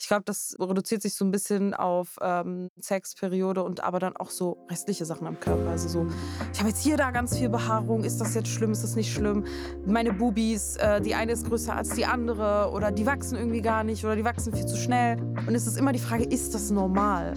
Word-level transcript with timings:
Ich 0.00 0.06
glaube, 0.06 0.22
das 0.24 0.54
reduziert 0.60 1.02
sich 1.02 1.14
so 1.14 1.24
ein 1.24 1.32
bisschen 1.32 1.74
auf 1.74 2.18
ähm, 2.20 2.70
Sexperiode 2.80 3.64
und 3.64 3.82
aber 3.82 3.98
dann 3.98 4.16
auch 4.16 4.30
so 4.30 4.64
restliche 4.70 5.04
Sachen 5.04 5.26
am 5.26 5.40
Körper. 5.40 5.70
Also 5.70 5.88
so, 5.88 6.06
ich 6.52 6.60
habe 6.60 6.68
jetzt 6.68 6.80
hier 6.82 6.96
da 6.96 7.10
ganz 7.10 7.36
viel 7.36 7.48
Behaarung. 7.48 8.04
Ist 8.04 8.20
das 8.20 8.34
jetzt 8.34 8.48
schlimm? 8.48 8.70
Ist 8.70 8.84
das 8.84 8.94
nicht 8.94 9.12
schlimm? 9.12 9.44
Meine 9.86 10.12
Bubis, 10.12 10.76
äh, 10.76 11.00
die 11.00 11.16
eine 11.16 11.32
ist 11.32 11.48
größer 11.48 11.74
als 11.74 11.90
die 11.90 12.04
andere 12.04 12.70
oder 12.72 12.92
die 12.92 13.06
wachsen 13.06 13.36
irgendwie 13.36 13.60
gar 13.60 13.82
nicht 13.82 14.04
oder 14.04 14.14
die 14.14 14.24
wachsen 14.24 14.54
viel 14.54 14.66
zu 14.66 14.76
schnell. 14.76 15.18
Und 15.46 15.54
es 15.56 15.66
ist 15.66 15.76
immer 15.76 15.92
die 15.92 15.98
Frage, 15.98 16.22
ist 16.24 16.54
das 16.54 16.70
normal? 16.70 17.34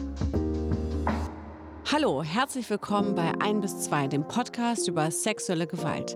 Hallo, 1.91 2.21
herzlich 2.21 2.69
willkommen 2.69 3.15
bei 3.15 3.33
1 3.39 3.61
bis 3.61 3.79
2, 3.81 4.07
dem 4.07 4.27
Podcast 4.27 4.87
über 4.87 5.09
sexuelle 5.09 5.65
Gewalt. 5.65 6.15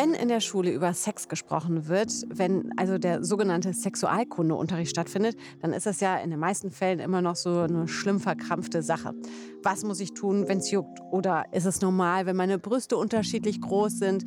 Wenn 0.00 0.14
in 0.14 0.28
der 0.28 0.38
Schule 0.38 0.70
über 0.70 0.94
Sex 0.94 1.26
gesprochen 1.26 1.88
wird, 1.88 2.12
wenn 2.28 2.70
also 2.76 2.98
der 2.98 3.24
sogenannte 3.24 3.72
Sexualkundeunterricht 3.74 4.92
stattfindet, 4.92 5.36
dann 5.60 5.72
ist 5.72 5.86
das 5.86 5.98
ja 5.98 6.18
in 6.18 6.30
den 6.30 6.38
meisten 6.38 6.70
Fällen 6.70 7.00
immer 7.00 7.20
noch 7.20 7.34
so 7.34 7.62
eine 7.62 7.88
schlimm 7.88 8.20
verkrampfte 8.20 8.84
Sache. 8.84 9.12
Was 9.64 9.82
muss 9.82 9.98
ich 9.98 10.14
tun, 10.14 10.46
wenn 10.46 10.58
es 10.58 10.70
juckt? 10.70 11.00
Oder 11.10 11.46
ist 11.50 11.64
es 11.64 11.80
normal, 11.80 12.26
wenn 12.26 12.36
meine 12.36 12.60
Brüste 12.60 12.96
unterschiedlich 12.96 13.60
groß 13.60 13.98
sind? 13.98 14.24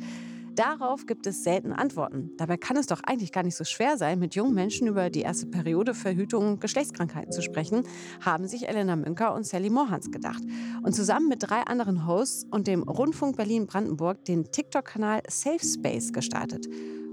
Darauf 0.54 1.06
gibt 1.06 1.26
es 1.26 1.44
selten 1.44 1.72
Antworten. 1.72 2.30
Dabei 2.36 2.58
kann 2.58 2.76
es 2.76 2.86
doch 2.86 3.00
eigentlich 3.04 3.32
gar 3.32 3.42
nicht 3.42 3.56
so 3.56 3.64
schwer 3.64 3.96
sein, 3.96 4.18
mit 4.18 4.34
jungen 4.34 4.52
Menschen 4.52 4.86
über 4.86 5.08
die 5.08 5.22
erste 5.22 5.46
Periode, 5.46 5.94
Verhütung 5.94 6.46
und 6.46 6.60
Geschlechtskrankheiten 6.60 7.32
zu 7.32 7.40
sprechen, 7.40 7.84
haben 8.20 8.46
sich 8.46 8.68
Elena 8.68 8.94
Münker 8.96 9.34
und 9.34 9.46
Sally 9.46 9.70
Mohans 9.70 10.10
gedacht. 10.10 10.42
Und 10.82 10.94
zusammen 10.94 11.28
mit 11.28 11.42
drei 11.42 11.62
anderen 11.62 12.06
Hosts 12.06 12.46
und 12.50 12.66
dem 12.66 12.82
Rundfunk 12.82 13.36
Berlin-Brandenburg 13.36 14.26
den 14.26 14.44
TikTok-Kanal 14.52 15.22
Safe 15.28 15.64
Space 15.64 16.12
gestartet. 16.12 16.66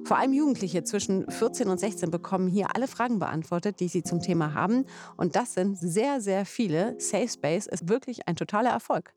Vor 0.03 0.17
allem 0.17 0.33
Jugendliche 0.33 0.83
zwischen 0.83 1.29
14 1.29 1.69
und 1.69 1.79
16 1.79 2.11
bekommen 2.11 2.47
hier 2.47 2.75
alle 2.75 2.87
Fragen 2.87 3.19
beantwortet, 3.19 3.79
die 3.79 3.87
sie 3.87 4.03
zum 4.03 4.21
Thema 4.21 4.53
haben. 4.53 4.85
Und 5.15 5.35
das 5.35 5.53
sind 5.53 5.77
sehr, 5.77 6.19
sehr 6.19 6.45
viele. 6.45 6.95
Safe 6.99 7.27
Space 7.27 7.67
ist 7.67 7.87
wirklich 7.87 8.27
ein 8.27 8.35
totaler 8.35 8.71
Erfolg. 8.71 9.13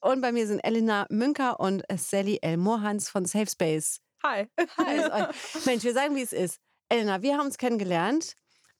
Und 0.00 0.20
bei 0.20 0.32
mir 0.32 0.46
sind 0.46 0.60
Elena 0.60 1.06
Münker 1.10 1.58
und 1.60 1.82
Sally 1.96 2.38
L. 2.42 2.56
Mohans 2.56 3.08
von 3.08 3.24
Safe 3.24 3.46
Space. 3.46 4.00
Hi. 4.22 4.46
Hi. 4.76 5.26
Mensch, 5.66 5.84
wir 5.84 5.92
sagen, 5.92 6.14
wie 6.14 6.22
es 6.22 6.32
ist. 6.32 6.60
Elena, 6.88 7.22
wir 7.22 7.36
haben 7.36 7.46
uns 7.46 7.58
kennengelernt 7.58 8.34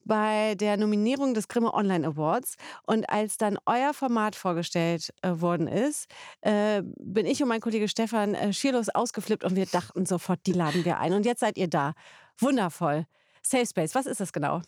bei 0.05 0.55
der 0.55 0.77
Nominierung 0.77 1.35
des 1.35 1.49
Grimme 1.49 1.75
Online 1.75 2.07
Awards. 2.07 2.57
Und 2.87 3.09
als 3.11 3.37
dann 3.37 3.59
euer 3.67 3.93
Format 3.95 4.35
vorgestellt 4.35 5.13
äh, 5.23 5.33
worden 5.35 5.69
ist, 5.69 6.07
äh, 6.41 6.83
bin 6.99 7.27
ich 7.27 7.43
und 7.43 7.49
mein 7.49 7.61
Kollege 7.61 7.89
Stefan 7.89 8.35
äh, 8.35 8.53
schierlos 8.53 8.89
ausgeflippt 8.89 9.45
und 9.45 9.55
wir 9.55 9.67
dachten 9.67 10.07
sofort, 10.07 10.41
die 10.47 10.53
laden 10.53 10.85
wir 10.85 10.99
ein. 10.99 11.13
Und 11.13 11.27
jetzt 11.27 11.41
seid 11.41 11.59
ihr 11.59 11.69
da. 11.69 11.93
Wundervoll. 12.39 13.07
Safe 13.43 13.67
Space, 13.67 13.95
was 13.95 14.07
ist 14.07 14.21
das 14.21 14.33
genau? 14.33 14.63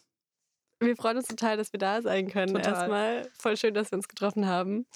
Wir 0.83 0.97
freuen 0.97 1.19
uns 1.19 1.29
total, 1.29 1.59
dass 1.59 1.73
wir 1.73 1.79
da 1.79 2.01
sein 2.01 2.29
können. 2.29 2.55
Total. 2.55 2.73
Erstmal 2.73 3.31
voll 3.39 3.57
schön, 3.57 3.75
dass 3.75 3.91
wir 3.91 3.97
uns 3.97 4.09
getroffen 4.09 4.47
haben. 4.47 4.87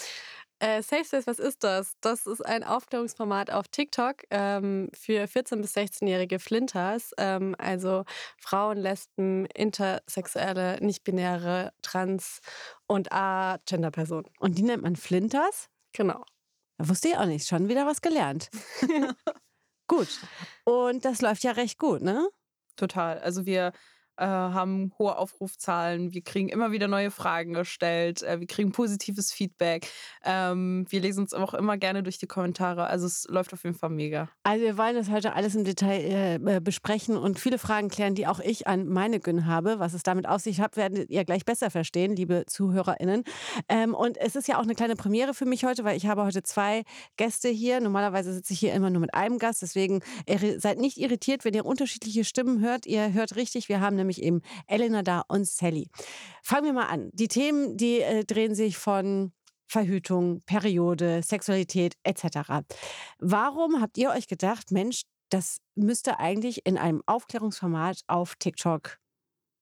Äh, 0.61 0.83
Safe 0.83 1.05
Space, 1.05 1.27
was 1.27 1.39
ist 1.39 1.65
das? 1.65 1.97
Das 2.01 2.27
ist 2.27 2.41
ein 2.45 2.65
Aufklärungsformat 2.65 3.51
auf 3.51 3.69
TikTok 3.69 4.23
ähm, 4.31 4.89
für 4.95 5.25
14- 5.25 5.61
bis 5.61 5.77
16-jährige 5.77 6.39
Flinters, 6.39 7.13
ähm, 7.19 7.55
also 7.59 8.05
Frauen, 8.39 8.79
Lesben, 8.79 9.47
Intersexuelle, 9.47 10.79
nicht-binäre, 10.81 11.73
Trans- 11.83 12.41
und 12.87 13.13
A-Gender-Personen. 13.13 14.27
Und 14.39 14.57
die 14.57 14.63
nennt 14.63 14.83
man 14.83 14.97
Flinters? 14.97 15.69
Genau. 15.93 16.25
Da 16.79 16.89
wusste 16.89 17.09
ich 17.09 17.17
auch 17.17 17.27
nicht. 17.27 17.47
Schon 17.47 17.69
wieder 17.69 17.87
was 17.87 18.01
gelernt. 18.01 18.49
gut. 19.89 20.09
Und 20.65 21.05
das 21.05 21.21
läuft 21.21 21.45
ja 21.45 21.53
recht 21.53 21.79
gut, 21.79 22.03
ne? 22.03 22.29
Total. 22.77 23.19
Also 23.21 23.47
wir 23.47 23.73
äh, 24.17 24.25
haben 24.25 24.93
hohe 24.99 25.17
Aufrufzahlen, 25.17 26.13
wir 26.13 26.23
kriegen 26.23 26.49
immer 26.49 26.73
wieder 26.73 26.89
neue 26.89 27.11
Fragen 27.11 27.53
gestellt, 27.53 28.23
äh, 28.23 28.41
wir 28.41 28.47
kriegen 28.47 28.73
positives 28.73 29.33
Feedback. 29.33 29.89
Ähm, 30.25 30.87
wir 30.89 31.01
lesen 31.01 31.21
uns 31.21 31.35
auch 31.35 31.55
immer 31.55 31.77
gerne 31.77 32.03
durch 32.03 32.19
die 32.19 32.27
Kommentare. 32.27 32.87
Also 32.87 33.07
es 33.07 33.27
läuft 33.29 33.53
auf 33.53 33.65
jeden 33.65 33.77
Fall 33.77 33.91
mega. 33.91 34.29
Also 34.45 34.65
wir 34.65 34.79
wollen 34.79 34.95
das 34.95 35.11
heute 35.11 35.35
alles 35.35 35.55
im 35.55 35.65
Detail 35.65 36.01
äh, 36.01 36.57
äh 36.57 36.61
besprechen 36.61 37.17
und 37.17 37.39
viele 37.39 37.59
Fragen 37.59 37.89
klären, 37.89 38.15
die 38.15 38.27
auch 38.27 38.41
ich 38.41 38.67
an 38.67 38.89
meine 38.89 39.21
Gün 39.21 39.47
habe. 39.47 39.79
Was 39.81 39.95
es 39.95 40.03
damit 40.03 40.29
auf 40.29 40.41
sich 40.41 40.61
hat, 40.61 40.77
werdet 40.77 41.11
ihr 41.11 41.25
gleich 41.25 41.45
besser 41.45 41.71
verstehen, 41.71 42.15
liebe 42.17 42.45
ZuhörerInnen. 42.47 43.25
Ähm, 43.69 43.95
und 43.95 44.17
es 44.19 44.37
ist 44.37 44.49
ja 44.49 44.59
auch 44.59 44.63
eine 44.63 44.75
kleine 44.75 44.97
Premiere 44.97 45.35
für 45.35 45.45
mich 45.45 45.65
heute, 45.65 45.85
weil 45.85 45.97
ich 45.97 46.07
habe 46.07 46.25
heute 46.25 46.43
zwei 46.43 46.85
Gäste 47.17 47.49
hier. 47.49 47.81
Normalerweise 47.81 48.33
sitze 48.33 48.53
ich 48.53 48.61
hier 48.61 48.75
immer 48.75 48.91
nur 48.91 49.01
mit 49.01 49.15
einem 49.15 49.39
Gast, 49.39 49.63
deswegen 49.63 50.01
seid 50.59 50.79
nicht 50.79 50.99
irritiert, 50.99 51.45
wenn 51.45 51.55
ihr 51.55 51.67
unterschiedliche 51.67 52.25
Stimmen 52.25 52.61
hört. 52.61 52.87
Ihr 52.87 53.13
hört 53.13 53.37
richtig, 53.37 53.69
wir 53.69 53.81
haben 53.81 53.95
eine 53.95 54.04
nämlich 54.05 54.23
eben 54.23 54.43
Elena 54.67 55.03
da 55.03 55.23
und 55.29 55.47
Sally. 55.47 55.89
Fangen 56.43 56.67
wir 56.67 56.73
mal 56.73 56.87
an. 56.87 57.11
Die 57.13 57.29
Themen, 57.29 57.77
die 57.77 58.01
äh, 58.01 58.25
drehen 58.25 58.55
sich 58.55 58.79
von 58.79 59.33
Verhütung, 59.67 60.41
Periode, 60.47 61.23
Sexualität 61.23 61.97
etc. 62.05 62.65
Warum 63.19 63.81
habt 63.81 63.99
ihr 63.99 64.11
euch 64.11 64.29
gedacht, 64.29 64.71
Mensch, 64.71 65.03
das 65.31 65.59
müsste 65.75 66.19
eigentlich 66.21 66.67
in 66.67 66.79
einem 66.79 67.03
Aufklärungsformat 67.07 68.03
auf 68.07 68.37
TikTok 68.37 68.99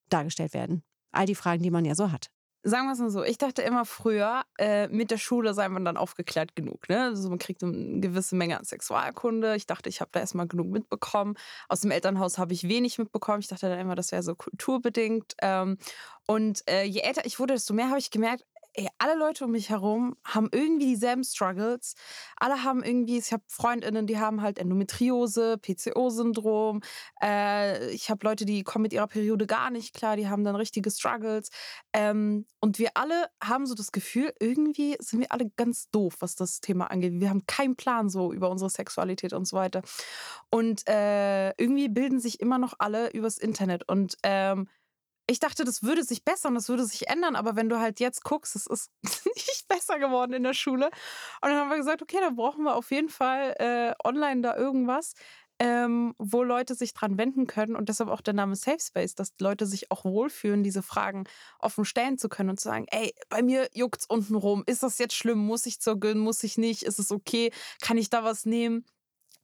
dargestellt 0.08 0.54
werden? 0.54 0.82
All 1.12 1.26
die 1.26 1.34
Fragen, 1.34 1.62
die 1.62 1.70
man 1.70 1.84
ja 1.84 1.94
so 1.94 2.10
hat 2.10 2.30
sagen 2.62 2.86
wir 2.86 2.92
es 2.92 2.98
mal 2.98 3.10
so, 3.10 3.24
ich 3.24 3.38
dachte 3.38 3.62
immer 3.62 3.84
früher, 3.84 4.42
äh, 4.58 4.88
mit 4.88 5.10
der 5.10 5.18
Schule 5.18 5.54
sei 5.54 5.68
man 5.68 5.84
dann 5.84 5.96
aufgeklärt 5.96 6.54
genug. 6.54 6.88
Ne? 6.88 7.04
Also 7.04 7.28
man 7.28 7.38
kriegt 7.38 7.62
eine 7.62 8.00
gewisse 8.00 8.36
Menge 8.36 8.58
an 8.58 8.64
Sexualkunde. 8.64 9.56
Ich 9.56 9.66
dachte, 9.66 9.88
ich 9.88 10.00
habe 10.00 10.10
da 10.12 10.20
erstmal 10.20 10.46
genug 10.46 10.68
mitbekommen. 10.68 11.34
Aus 11.68 11.80
dem 11.80 11.90
Elternhaus 11.90 12.38
habe 12.38 12.52
ich 12.52 12.68
wenig 12.68 12.98
mitbekommen. 12.98 13.40
Ich 13.40 13.48
dachte 13.48 13.68
dann 13.68 13.80
immer, 13.80 13.96
das 13.96 14.12
wäre 14.12 14.22
so 14.22 14.34
kulturbedingt. 14.34 15.34
Ähm, 15.42 15.78
und 16.26 16.62
äh, 16.68 16.84
je 16.84 17.00
älter 17.00 17.26
ich 17.26 17.40
wurde, 17.40 17.54
desto 17.54 17.74
mehr 17.74 17.88
habe 17.88 17.98
ich 17.98 18.10
gemerkt, 18.10 18.44
ey, 18.74 18.88
alle 18.98 19.18
Leute 19.18 19.44
um 19.44 19.50
mich 19.52 19.70
herum 19.70 20.16
haben 20.24 20.48
irgendwie 20.52 20.86
dieselben 20.86 21.24
Struggles. 21.24 21.94
Alle 22.36 22.64
haben 22.64 22.82
irgendwie, 22.82 23.18
ich 23.18 23.32
habe 23.32 23.42
Freundinnen, 23.48 24.06
die 24.06 24.18
haben 24.18 24.42
halt 24.42 24.58
Endometriose, 24.58 25.58
PCO-Syndrom. 25.58 26.80
Äh, 27.22 27.90
ich 27.90 28.10
habe 28.10 28.26
Leute, 28.26 28.44
die 28.44 28.62
kommen 28.62 28.82
mit 28.82 28.92
ihrer 28.92 29.06
Periode 29.06 29.46
gar 29.46 29.70
nicht 29.70 29.94
klar, 29.94 30.16
die 30.16 30.28
haben 30.28 30.44
dann 30.44 30.56
richtige 30.56 30.90
Struggles. 30.90 31.50
Ähm, 31.92 32.46
und 32.60 32.78
wir 32.78 32.90
alle 32.94 33.26
haben 33.42 33.66
so 33.66 33.74
das 33.74 33.92
Gefühl, 33.92 34.32
irgendwie 34.40 34.96
sind 35.00 35.20
wir 35.20 35.32
alle 35.32 35.50
ganz 35.50 35.90
doof, 35.90 36.16
was 36.20 36.34
das 36.34 36.60
Thema 36.60 36.90
angeht. 36.90 37.12
Wir 37.20 37.30
haben 37.30 37.46
keinen 37.46 37.76
Plan 37.76 38.08
so 38.08 38.32
über 38.32 38.50
unsere 38.50 38.70
Sexualität 38.70 39.32
und 39.32 39.46
so 39.46 39.56
weiter. 39.56 39.82
Und 40.50 40.88
äh, 40.88 41.50
irgendwie 41.56 41.88
bilden 41.88 42.20
sich 42.20 42.40
immer 42.40 42.58
noch 42.58 42.74
alle 42.78 43.10
übers 43.10 43.38
Internet. 43.38 43.88
Und 43.88 44.16
ähm, 44.22 44.68
ich 45.32 45.40
dachte, 45.40 45.64
das 45.64 45.82
würde 45.82 46.04
sich 46.04 46.24
bessern, 46.24 46.54
das 46.54 46.68
würde 46.68 46.84
sich 46.84 47.08
ändern, 47.08 47.36
aber 47.36 47.56
wenn 47.56 47.68
du 47.68 47.80
halt 47.80 48.00
jetzt 48.00 48.22
guckst, 48.22 48.54
es 48.54 48.66
ist 48.66 48.90
nicht 49.34 49.66
besser 49.68 49.98
geworden 49.98 50.32
in 50.32 50.42
der 50.42 50.54
Schule. 50.54 50.86
Und 50.86 51.48
dann 51.48 51.56
haben 51.56 51.70
wir 51.70 51.76
gesagt, 51.76 52.02
okay, 52.02 52.18
da 52.20 52.30
brauchen 52.30 52.64
wir 52.64 52.76
auf 52.76 52.90
jeden 52.90 53.08
Fall 53.08 53.54
äh, 53.58 53.94
online 54.06 54.42
da 54.42 54.56
irgendwas, 54.56 55.14
ähm, 55.58 56.14
wo 56.18 56.42
Leute 56.42 56.74
sich 56.74 56.92
dran 56.92 57.18
wenden 57.18 57.46
können 57.46 57.76
und 57.76 57.88
deshalb 57.88 58.10
auch 58.10 58.20
der 58.20 58.34
Name 58.34 58.56
Safe 58.56 58.80
Space, 58.80 59.14
dass 59.14 59.32
Leute 59.40 59.66
sich 59.66 59.90
auch 59.90 60.04
wohlfühlen, 60.04 60.62
diese 60.62 60.82
Fragen 60.82 61.24
offen 61.58 61.84
stellen 61.84 62.18
zu 62.18 62.28
können 62.28 62.50
und 62.50 62.60
zu 62.60 62.68
sagen, 62.68 62.86
ey, 62.90 63.14
bei 63.28 63.42
mir 63.42 63.68
juckt's 63.72 64.06
unten 64.06 64.34
rum, 64.34 64.64
ist 64.66 64.82
das 64.82 64.98
jetzt 64.98 65.14
schlimm, 65.14 65.38
muss 65.38 65.66
ich 65.66 65.80
zur 65.80 65.98
Gyn, 65.98 66.18
muss 66.18 66.42
ich 66.42 66.58
nicht, 66.58 66.82
ist 66.82 66.98
es 66.98 67.10
okay, 67.10 67.52
kann 67.80 67.96
ich 67.96 68.10
da 68.10 68.24
was 68.24 68.44
nehmen? 68.44 68.84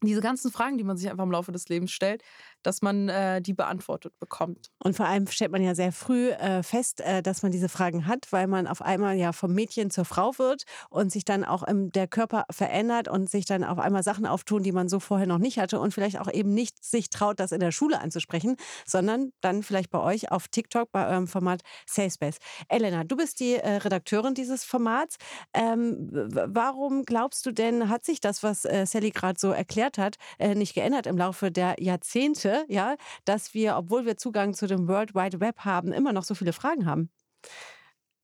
diese 0.03 0.21
ganzen 0.21 0.53
Fragen, 0.53 0.79
die 0.79 0.85
man 0.85 0.97
sich 0.97 1.11
einfach 1.11 1.25
im 1.25 1.33
Laufe 1.33 1.53
des 1.53 1.69
Lebens 1.69 1.91
stellt, 1.91 2.23
dass 2.63 2.83
man 2.83 3.09
äh, 3.09 3.41
die 3.41 3.55
beantwortet 3.55 4.19
bekommt. 4.19 4.71
Und 4.83 4.97
vor 4.97 5.07
allem 5.07 5.27
stellt 5.27 5.53
man 5.53 5.63
ja 5.63 5.75
sehr 5.75 5.93
früh 5.93 6.31
äh, 6.31 6.63
fest, 6.63 7.01
äh, 7.01 7.23
dass 7.23 7.43
man 7.43 7.53
diese 7.53 7.69
Fragen 7.69 8.07
hat, 8.07 8.27
weil 8.31 8.47
man 8.47 8.67
auf 8.67 8.83
einmal 8.83 9.17
ja 9.17 9.33
vom 9.33 9.53
Mädchen 9.55 9.91
zur 9.91 10.05
Frau 10.05 10.37
wird 10.39 10.65
und 10.91 11.13
sich 11.13 11.25
dann 11.25 11.45
auch 11.45 11.65
ähm, 11.67 11.91
der 11.93 12.09
Körper 12.09 12.45
verändert 12.51 13.09
und 13.09 13.31
sich 13.31 13.45
dann 13.45 13.65
auf 13.65 13.79
einmal 13.79 14.03
Sachen 14.03 14.27
auftun, 14.27 14.63
die 14.63 14.73
man 14.73 14.89
so 14.89 15.01
vorher 15.01 15.27
noch 15.27 15.39
nicht 15.39 15.59
hatte 15.59 15.81
und 15.81 15.93
vielleicht 15.95 16.19
auch 16.21 16.31
eben 16.33 16.55
nicht 16.55 16.85
sich 16.85 17.11
traut, 17.11 17.41
das 17.41 17.53
in 17.53 17.61
der 17.61 17.73
Schule 17.73 18.01
anzusprechen, 18.01 18.57
sondern 18.87 19.33
dann 19.41 19.63
vielleicht 19.63 19.91
bei 19.91 20.01
euch 20.01 20.31
auf 20.31 20.49
TikTok 20.49 20.91
bei 20.93 21.09
eurem 21.09 21.27
Format 21.27 21.63
Safe 21.87 22.11
Space. 22.11 22.39
Elena, 22.69 23.05
du 23.05 23.17
bist 23.17 23.41
die 23.41 23.55
äh, 23.55 23.77
Redakteurin 23.77 24.35
dieses 24.35 24.65
Formats. 24.65 25.17
Ähm, 25.55 26.09
warum 26.11 27.05
glaubst 27.05 27.47
du 27.47 27.53
denn, 27.53 27.89
hat 27.89 28.05
sich 28.05 28.21
das, 28.21 28.43
was 28.43 28.65
äh, 28.65 28.87
Sally 28.87 29.11
gerade 29.11 29.39
so 29.39 29.51
erklärt, 29.51 29.99
hat, 29.99 30.17
äh, 30.39 30.55
nicht 30.55 30.75
geändert 30.75 31.07
im 31.07 31.17
Laufe 31.17 31.51
der 31.51 31.77
Jahrzehnte, 31.79 32.48
ja, 32.69 32.97
dass 33.25 33.55
wir, 33.55 33.77
obwohl 33.77 34.07
wir 34.07 34.17
Zugang 34.17 34.55
zu 34.55 34.67
dem 34.67 34.89
World 34.89 35.15
Wide 35.15 35.41
Web 35.41 35.61
haben, 35.61 35.93
immer 35.93 36.13
noch 36.13 36.25
so 36.25 36.35
viele 36.35 36.53
Fragen 36.53 36.87
haben? 36.87 37.11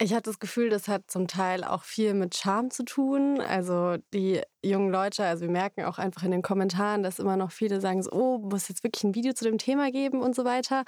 Ich 0.01 0.13
hatte 0.13 0.29
das 0.31 0.41
Gefühl, 0.41 0.71
das 0.71 0.89
hat 0.89 1.09
zum 1.09 1.29
Teil 1.29 1.63
auch 1.63 1.85
viel 1.85 2.15
mit 2.15 2.35
Charme 2.35 2.71
zu 2.71 2.85
tun. 2.85 3.41
Also 3.41 3.97
die 4.13 4.43
jungen 4.65 4.91
Leute, 4.91 5.25
also 5.25 5.43
wir 5.43 5.51
merken 5.51 5.85
auch 5.85 5.99
einfach 5.99 6.25
in 6.25 6.33
den 6.33 6.43
Kommentaren, 6.43 7.05
dass 7.05 7.21
immer 7.21 7.37
noch 7.37 7.53
viele 7.53 7.81
sagen 7.81 8.03
so, 8.03 8.11
oh, 8.11 8.39
muss 8.39 8.69
jetzt 8.69 8.83
wirklich 8.83 9.05
ein 9.05 9.15
Video 9.15 9.35
zu 9.35 9.45
dem 9.45 9.57
Thema 9.57 9.93
geben 9.93 10.21
und 10.21 10.35
so 10.35 10.45
weiter. 10.45 10.83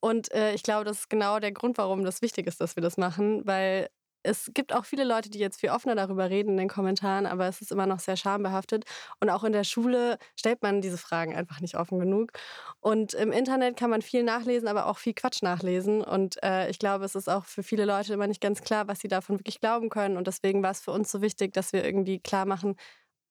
Und 0.00 0.32
äh, 0.32 0.54
ich 0.54 0.62
glaube, 0.62 0.84
das 0.84 1.00
ist 1.00 1.10
genau 1.10 1.40
der 1.40 1.50
Grund, 1.50 1.76
warum 1.76 2.04
das 2.04 2.22
wichtig 2.22 2.46
ist, 2.46 2.60
dass 2.60 2.76
wir 2.76 2.82
das 2.82 2.96
machen, 2.96 3.44
weil 3.46 3.88
es 4.22 4.50
gibt 4.54 4.72
auch 4.72 4.84
viele 4.84 5.04
Leute, 5.04 5.30
die 5.30 5.38
jetzt 5.38 5.60
viel 5.60 5.70
offener 5.70 5.94
darüber 5.94 6.30
reden 6.30 6.50
in 6.50 6.56
den 6.56 6.68
Kommentaren, 6.68 7.26
aber 7.26 7.46
es 7.48 7.60
ist 7.60 7.72
immer 7.72 7.86
noch 7.86 8.00
sehr 8.00 8.16
schambehaftet. 8.16 8.84
Und 9.20 9.30
auch 9.30 9.44
in 9.44 9.52
der 9.52 9.64
Schule 9.64 10.18
stellt 10.36 10.62
man 10.62 10.80
diese 10.80 10.98
Fragen 10.98 11.34
einfach 11.34 11.60
nicht 11.60 11.76
offen 11.76 11.98
genug. 11.98 12.32
Und 12.80 13.14
im 13.14 13.32
Internet 13.32 13.76
kann 13.76 13.90
man 13.90 14.02
viel 14.02 14.22
nachlesen, 14.22 14.68
aber 14.68 14.86
auch 14.86 14.98
viel 14.98 15.14
Quatsch 15.14 15.42
nachlesen. 15.42 16.02
Und 16.02 16.42
äh, 16.42 16.70
ich 16.70 16.78
glaube, 16.78 17.04
es 17.04 17.14
ist 17.14 17.28
auch 17.28 17.44
für 17.44 17.62
viele 17.62 17.84
Leute 17.84 18.14
immer 18.14 18.26
nicht 18.26 18.40
ganz 18.40 18.62
klar, 18.62 18.88
was 18.88 19.00
sie 19.00 19.08
davon 19.08 19.38
wirklich 19.38 19.60
glauben 19.60 19.88
können. 19.88 20.16
Und 20.16 20.26
deswegen 20.26 20.62
war 20.62 20.70
es 20.70 20.80
für 20.80 20.92
uns 20.92 21.10
so 21.10 21.22
wichtig, 21.22 21.52
dass 21.52 21.72
wir 21.72 21.84
irgendwie 21.84 22.20
klar 22.20 22.46
machen, 22.46 22.76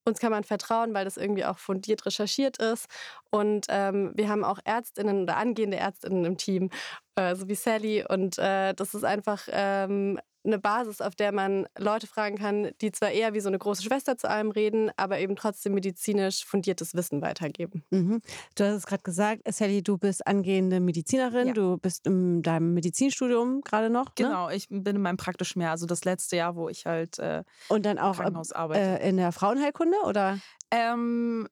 uns 0.04 0.18
kann 0.18 0.32
man 0.32 0.44
vertrauen, 0.44 0.94
weil 0.94 1.04
das 1.04 1.16
irgendwie 1.16 1.44
auch 1.44 1.58
fundiert 1.58 2.04
recherchiert 2.06 2.58
ist. 2.58 2.86
Und 3.30 3.66
ähm, 3.68 4.12
wir 4.14 4.28
haben 4.28 4.44
auch 4.44 4.58
Ärztinnen 4.64 5.22
oder 5.22 5.36
angehende 5.36 5.76
Ärztinnen 5.76 6.24
im 6.24 6.36
Team, 6.36 6.70
äh, 7.16 7.34
so 7.36 7.48
wie 7.48 7.54
Sally. 7.54 8.04
Und 8.08 8.38
äh, 8.38 8.74
das 8.74 8.94
ist 8.94 9.04
einfach 9.04 9.42
ähm, 9.50 10.18
eine 10.44 10.58
Basis, 10.58 11.00
auf 11.00 11.14
der 11.14 11.32
man 11.32 11.66
Leute 11.78 12.06
fragen 12.06 12.36
kann, 12.36 12.70
die 12.80 12.92
zwar 12.92 13.10
eher 13.10 13.34
wie 13.34 13.40
so 13.40 13.48
eine 13.48 13.58
große 13.58 13.82
Schwester 13.82 14.16
zu 14.16 14.28
allem 14.28 14.50
reden, 14.50 14.90
aber 14.96 15.18
eben 15.18 15.36
trotzdem 15.36 15.74
medizinisch 15.74 16.44
fundiertes 16.44 16.94
Wissen 16.94 17.22
weitergeben. 17.22 17.84
Mhm. 17.90 18.20
Du 18.54 18.64
hast 18.64 18.74
es 18.74 18.86
gerade 18.86 19.02
gesagt, 19.02 19.42
Sally, 19.46 19.82
du 19.82 19.98
bist 19.98 20.26
angehende 20.26 20.80
Medizinerin, 20.80 21.48
ja. 21.48 21.52
du 21.54 21.78
bist 21.78 22.06
in 22.06 22.42
deinem 22.42 22.74
Medizinstudium 22.74 23.62
gerade 23.62 23.90
noch. 23.90 24.06
Ne? 24.06 24.12
Genau, 24.16 24.48
ich 24.50 24.68
bin 24.68 24.96
in 24.96 25.02
meinem 25.02 25.16
praktischen 25.16 25.62
Jahr, 25.62 25.72
also 25.72 25.86
das 25.86 26.04
letzte 26.04 26.36
Jahr, 26.36 26.56
wo 26.56 26.68
ich 26.68 26.86
halt 26.86 27.18
äh, 27.18 27.44
und 27.68 27.86
dann 27.86 27.98
auch 27.98 28.18
äh, 28.20 29.08
in 29.08 29.16
der 29.16 29.32
Frauenheilkunde 29.32 29.96
oder? 30.04 30.38
Ähm, 30.74 31.48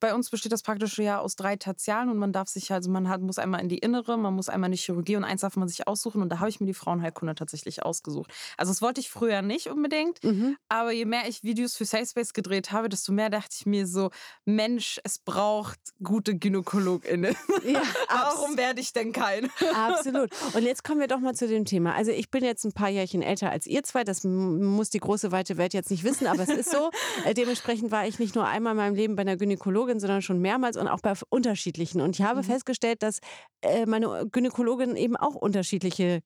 bei 0.00 0.12
uns 0.12 0.30
besteht 0.30 0.50
das 0.50 0.64
praktische 0.64 1.04
Jahr 1.04 1.20
aus 1.20 1.36
drei 1.36 1.54
Tertialen 1.54 2.08
und 2.08 2.18
man 2.18 2.32
darf 2.32 2.48
sich, 2.48 2.72
also 2.72 2.90
man 2.90 3.08
hat, 3.08 3.20
muss 3.20 3.38
einmal 3.38 3.60
in 3.60 3.68
die 3.68 3.78
Innere, 3.78 4.18
man 4.18 4.34
muss 4.34 4.48
einmal 4.48 4.66
in 4.66 4.72
die 4.72 4.78
Chirurgie 4.78 5.14
und 5.14 5.22
eins 5.22 5.42
darf 5.42 5.54
man 5.54 5.68
sich 5.68 5.86
aussuchen 5.86 6.22
und 6.22 6.28
da 6.30 6.40
habe 6.40 6.50
ich 6.50 6.58
mir 6.58 6.66
die 6.66 6.74
Frauenheilkunde 6.74 7.36
tatsächlich 7.36 7.84
ausgesucht. 7.84 8.32
Also 8.56 8.72
das 8.72 8.82
wollte 8.82 9.00
ich 9.00 9.10
früher 9.10 9.42
nicht 9.42 9.68
unbedingt, 9.68 10.24
mhm. 10.24 10.56
aber 10.68 10.90
je 10.90 11.04
mehr 11.04 11.28
ich 11.28 11.44
Videos 11.44 11.76
für 11.76 11.84
Safe 11.84 12.04
Space 12.04 12.32
gedreht 12.32 12.72
habe, 12.72 12.88
desto 12.88 13.12
mehr 13.12 13.30
dachte 13.30 13.54
ich 13.56 13.64
mir 13.64 13.86
so, 13.86 14.10
Mensch, 14.44 15.00
es 15.04 15.20
braucht 15.20 15.78
gute 16.02 16.34
GynäkologInnen. 16.34 17.36
Ja, 17.64 17.82
Warum 18.08 18.56
werde 18.56 18.80
ich 18.80 18.92
denn 18.92 19.12
kein? 19.12 19.50
Absolut. 19.74 20.30
Und 20.54 20.64
jetzt 20.64 20.82
kommen 20.82 20.98
wir 20.98 21.06
doch 21.06 21.20
mal 21.20 21.36
zu 21.36 21.46
dem 21.46 21.64
Thema. 21.64 21.94
Also 21.94 22.10
ich 22.10 22.28
bin 22.28 22.42
jetzt 22.42 22.64
ein 22.64 22.72
paar 22.72 22.88
Jährchen 22.88 23.22
älter 23.22 23.50
als 23.50 23.68
ihr 23.68 23.84
zwei, 23.84 24.02
das 24.02 24.24
muss 24.24 24.90
die 24.90 24.98
große 24.98 25.30
weite 25.30 25.56
Welt 25.58 25.74
jetzt 25.74 25.92
nicht 25.92 26.02
wissen, 26.02 26.26
aber 26.26 26.42
es 26.42 26.48
ist 26.48 26.70
so. 26.72 26.90
Äh, 27.24 27.34
dementsprechend 27.34 27.90
war 27.90 28.06
ich 28.06 28.18
nicht 28.18 28.34
nur 28.34 28.46
einmal 28.48 28.72
in 28.72 28.76
meinem 28.76 28.94
Leben 28.94 29.16
bei 29.16 29.22
einer 29.22 29.36
Gynäkologin, 29.36 30.00
sondern 30.00 30.22
schon 30.22 30.40
mehrmals 30.40 30.76
und 30.76 30.88
auch 30.88 31.00
bei 31.00 31.12
unterschiedlichen. 31.30 32.00
Und 32.00 32.18
ich 32.18 32.24
habe 32.24 32.40
mhm. 32.40 32.44
festgestellt, 32.44 33.02
dass 33.02 33.20
äh, 33.62 33.86
meine 33.86 34.26
Gynäkologin 34.30 34.96
eben 34.96 35.16
auch 35.16 35.34
unterschiedliche 35.34 36.20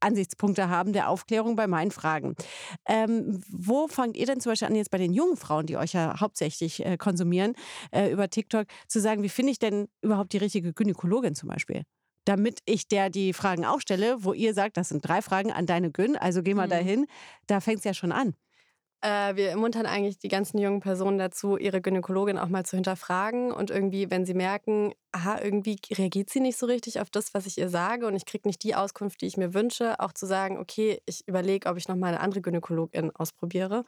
Ansichtspunkte 0.00 0.68
haben 0.68 0.92
der 0.92 1.08
Aufklärung 1.08 1.56
bei 1.56 1.66
meinen 1.66 1.90
Fragen. 1.90 2.34
Ähm, 2.86 3.40
wo 3.48 3.88
fangt 3.88 4.16
ihr 4.16 4.26
denn 4.26 4.40
zum 4.40 4.52
Beispiel 4.52 4.68
an, 4.68 4.74
jetzt 4.74 4.90
bei 4.90 4.98
den 4.98 5.12
jungen 5.12 5.36
Frauen, 5.36 5.66
die 5.66 5.76
euch 5.76 5.92
ja 5.92 6.20
hauptsächlich 6.20 6.84
äh, 6.84 6.96
konsumieren, 6.96 7.54
äh, 7.92 8.10
über 8.10 8.28
TikTok, 8.28 8.66
zu 8.88 9.00
sagen, 9.00 9.22
wie 9.22 9.28
finde 9.28 9.52
ich 9.52 9.58
denn 9.58 9.88
überhaupt 10.02 10.32
die 10.32 10.38
richtige 10.38 10.72
Gynäkologin 10.72 11.34
zum 11.34 11.48
Beispiel? 11.48 11.82
Damit 12.24 12.60
ich 12.64 12.88
der 12.88 13.08
die 13.08 13.32
Fragen 13.32 13.64
auch 13.64 13.80
stelle, 13.80 14.24
wo 14.24 14.32
ihr 14.32 14.52
sagt, 14.52 14.76
das 14.76 14.88
sind 14.88 15.06
drei 15.06 15.22
Fragen 15.22 15.52
an 15.52 15.66
deine 15.66 15.90
Gyn, 15.90 16.16
also 16.16 16.42
geh 16.42 16.54
mal 16.54 16.66
mhm. 16.66 16.70
dahin, 16.70 17.06
da 17.46 17.60
fängt 17.60 17.78
es 17.78 17.84
ja 17.84 17.94
schon 17.94 18.12
an. 18.12 18.34
Äh, 19.02 19.36
wir 19.36 19.50
ermuntern 19.50 19.84
eigentlich 19.86 20.18
die 20.18 20.28
ganzen 20.28 20.58
jungen 20.58 20.80
Personen 20.80 21.18
dazu, 21.18 21.58
ihre 21.58 21.82
Gynäkologin 21.82 22.38
auch 22.38 22.48
mal 22.48 22.64
zu 22.64 22.76
hinterfragen 22.76 23.52
und 23.52 23.70
irgendwie, 23.70 24.10
wenn 24.10 24.24
sie 24.24 24.34
merken, 24.34 24.94
aha, 25.12 25.38
irgendwie 25.42 25.78
reagiert 25.92 26.30
sie 26.30 26.40
nicht 26.40 26.56
so 26.58 26.66
richtig 26.66 27.00
auf 27.00 27.10
das, 27.10 27.34
was 27.34 27.46
ich 27.46 27.58
ihr 27.58 27.68
sage 27.68 28.06
und 28.06 28.16
ich 28.16 28.24
kriege 28.24 28.48
nicht 28.48 28.62
die 28.62 28.74
Auskunft, 28.74 29.20
die 29.20 29.26
ich 29.26 29.36
mir 29.36 29.52
wünsche, 29.52 30.00
auch 30.00 30.12
zu 30.12 30.26
sagen, 30.26 30.58
okay, 30.58 31.00
ich 31.04 31.28
überlege, 31.28 31.68
ob 31.68 31.76
ich 31.76 31.88
noch 31.88 31.96
mal 31.96 32.08
eine 32.08 32.20
andere 32.20 32.40
Gynäkologin 32.40 33.10
ausprobiere. 33.14 33.84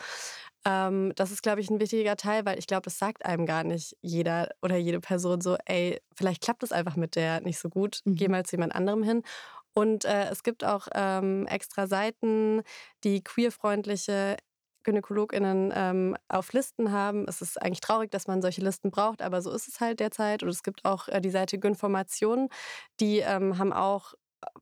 Ähm, 0.66 1.12
das 1.16 1.30
ist, 1.30 1.42
glaube 1.42 1.60
ich, 1.60 1.70
ein 1.70 1.80
wichtiger 1.80 2.16
Teil, 2.16 2.44
weil 2.44 2.58
ich 2.58 2.66
glaube, 2.66 2.82
das 2.82 2.98
sagt 2.98 3.24
einem 3.24 3.46
gar 3.46 3.64
nicht 3.64 3.96
jeder 4.02 4.50
oder 4.62 4.76
jede 4.76 5.00
Person 5.00 5.40
so, 5.40 5.56
ey, 5.64 6.00
vielleicht 6.14 6.42
klappt 6.42 6.62
es 6.62 6.72
einfach 6.72 6.96
mit 6.96 7.16
der 7.16 7.40
nicht 7.40 7.58
so 7.58 7.70
gut, 7.70 8.00
mhm. 8.04 8.14
geh 8.14 8.28
mal 8.28 8.44
zu 8.44 8.56
jemand 8.56 8.74
anderem 8.74 9.02
hin. 9.02 9.22
Und 9.74 10.04
äh, 10.04 10.28
es 10.30 10.42
gibt 10.42 10.64
auch 10.64 10.88
ähm, 10.92 11.46
extra 11.46 11.86
Seiten, 11.86 12.62
die 13.04 13.22
queerfreundliche 13.22 14.36
GynäkologInnen 14.84 15.72
ähm, 15.74 16.16
auf 16.28 16.52
Listen 16.52 16.92
haben. 16.92 17.26
Es 17.28 17.42
ist 17.42 17.60
eigentlich 17.60 17.80
traurig, 17.80 18.10
dass 18.10 18.26
man 18.26 18.42
solche 18.42 18.60
Listen 18.60 18.90
braucht, 18.90 19.22
aber 19.22 19.42
so 19.42 19.50
ist 19.52 19.68
es 19.68 19.80
halt 19.80 20.00
derzeit. 20.00 20.42
Und 20.42 20.48
es 20.50 20.62
gibt 20.62 20.84
auch 20.84 21.08
äh, 21.08 21.20
die 21.20 21.30
Seite 21.30 21.58
Gynformation, 21.58 22.48
die 23.00 23.18
ähm, 23.18 23.58
haben 23.58 23.72
auch 23.72 24.14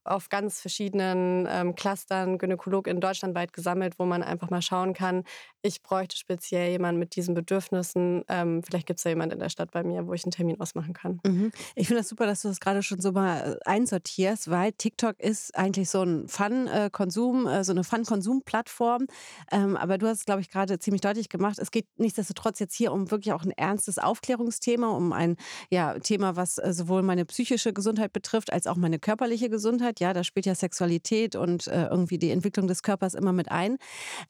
auf 0.05 0.28
ganz 0.28 0.61
verschiedenen 0.61 1.46
ähm, 1.50 1.75
Clustern 1.75 2.38
Gynäkologen 2.38 3.00
deutschlandweit 3.00 3.52
gesammelt, 3.52 3.99
wo 3.99 4.05
man 4.05 4.23
einfach 4.23 4.50
mal 4.50 4.62
schauen 4.62 4.94
kann, 4.94 5.25
ich 5.67 5.82
bräuchte 5.82 6.17
speziell 6.17 6.70
jemanden 6.70 6.99
mit 6.99 7.17
diesen 7.17 7.34
Bedürfnissen. 7.34 8.25
Ähm, 8.28 8.62
vielleicht 8.62 8.87
gibt 8.87 9.00
es 9.00 9.05
ja 9.05 9.11
jemanden 9.11 9.34
in 9.34 9.40
der 9.40 9.49
Stadt 9.49 9.73
bei 9.73 9.82
mir, 9.82 10.06
wo 10.06 10.14
ich 10.14 10.25
einen 10.25 10.31
Termin 10.31 10.61
ausmachen 10.61 10.94
kann. 10.94 11.20
Mhm. 11.26 11.50
Ich 11.75 11.88
finde 11.88 12.00
das 12.00 12.08
super, 12.08 12.26
dass 12.26 12.43
du 12.43 12.49
das 12.49 12.61
gerade 12.61 12.82
schon 12.82 13.00
so 13.00 13.12
mal 13.12 13.58
äh, 13.64 13.69
einsortierst, 13.69 14.49
weil 14.49 14.73
TikTok 14.73 15.19
ist 15.19 15.56
eigentlich 15.56 15.90
so 15.90 16.02
ein 16.02 16.29
Fun-Konsum, 16.29 17.46
äh, 17.46 17.64
so 17.64 17.72
eine 17.72 17.82
Fun-Konsum-Plattform. 17.82 19.06
Ähm, 19.50 19.76
aber 19.76 19.99
du 19.99 20.06
hast 20.06 20.19
es, 20.20 20.25
glaube 20.25 20.40
ich, 20.40 20.50
gerade 20.50 20.79
ziemlich 20.79 21.00
deutlich 21.00 21.29
gemacht. 21.29 21.58
Es 21.58 21.70
geht 21.72 21.87
nichtsdestotrotz 21.96 22.61
jetzt 22.61 22.75
hier 22.75 22.93
um 22.93 23.11
wirklich 23.11 23.32
auch 23.32 23.43
ein 23.43 23.50
ernstes 23.50 23.99
Aufklärungsthema, 23.99 24.88
um 24.88 25.12
ein 25.12 25.37
ja, 25.70 25.99
Thema, 25.99 26.37
was 26.37 26.58
äh, 26.58 26.72
sowohl 26.72 27.02
meine 27.02 27.25
psychische 27.25 27.72
Gesundheit 27.72 28.12
betrifft, 28.12 28.52
als 28.52 28.67
auch 28.67 28.76
meine 28.76 29.00
körperliche 29.00 29.50
Gesundheit. 29.50 29.66
Gesundheit, 29.67 29.99
ja, 29.99 30.13
da 30.13 30.23
spielt 30.23 30.47
ja 30.47 30.55
Sexualität 30.55 31.35
und 31.35 31.67
äh, 31.67 31.87
irgendwie 31.87 32.19
die 32.19 32.31
Entwicklung 32.31 32.69
des 32.69 32.85
Körpers 32.85 33.15
immer 33.15 33.33
mit 33.33 33.51
ein. 33.51 33.79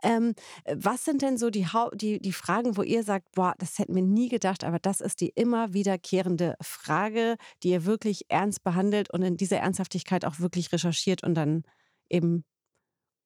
Ähm, 0.03 0.33
was 0.65 1.05
sind 1.05 1.21
denn 1.21 1.37
so 1.37 1.51
die, 1.51 1.67
die, 1.93 2.19
die 2.21 2.33
Fragen, 2.33 2.79
wo 2.79 2.83
ihr 2.83 3.03
sagt, 3.03 3.33
boah, 3.33 3.53
das 3.59 3.79
hätten 3.79 3.95
wir 3.95 4.03
nie 4.03 4.31
gedacht, 4.31 4.65
aber 4.65 4.79
das 4.79 5.03
ist 5.03 5.21
die 5.21 5.29
immer 5.29 5.75
wiederkehrende 5.75 6.55
Frage, 6.63 7.37
die 7.63 7.69
ihr 7.69 7.85
wirklich 7.85 8.25
ernst 8.29 8.65
behandelt 8.65 9.13
und 9.13 9.21
in 9.21 9.37
dieser 9.37 9.59
Ernsthaftigkeit 9.59 10.25
auch 10.25 10.41
wirklich 10.41 10.73
recherchiert 10.73 11.23
und 11.23 11.35
dann 11.35 11.65
eben 12.09 12.43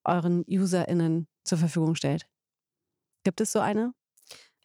euren 0.04 0.44
UserInnen 0.48 1.28
zur 1.44 1.58
Verfügung 1.58 1.94
stellt? 1.94 2.26
Gibt 3.22 3.40
es 3.40 3.52
so 3.52 3.60
eine? 3.60 3.92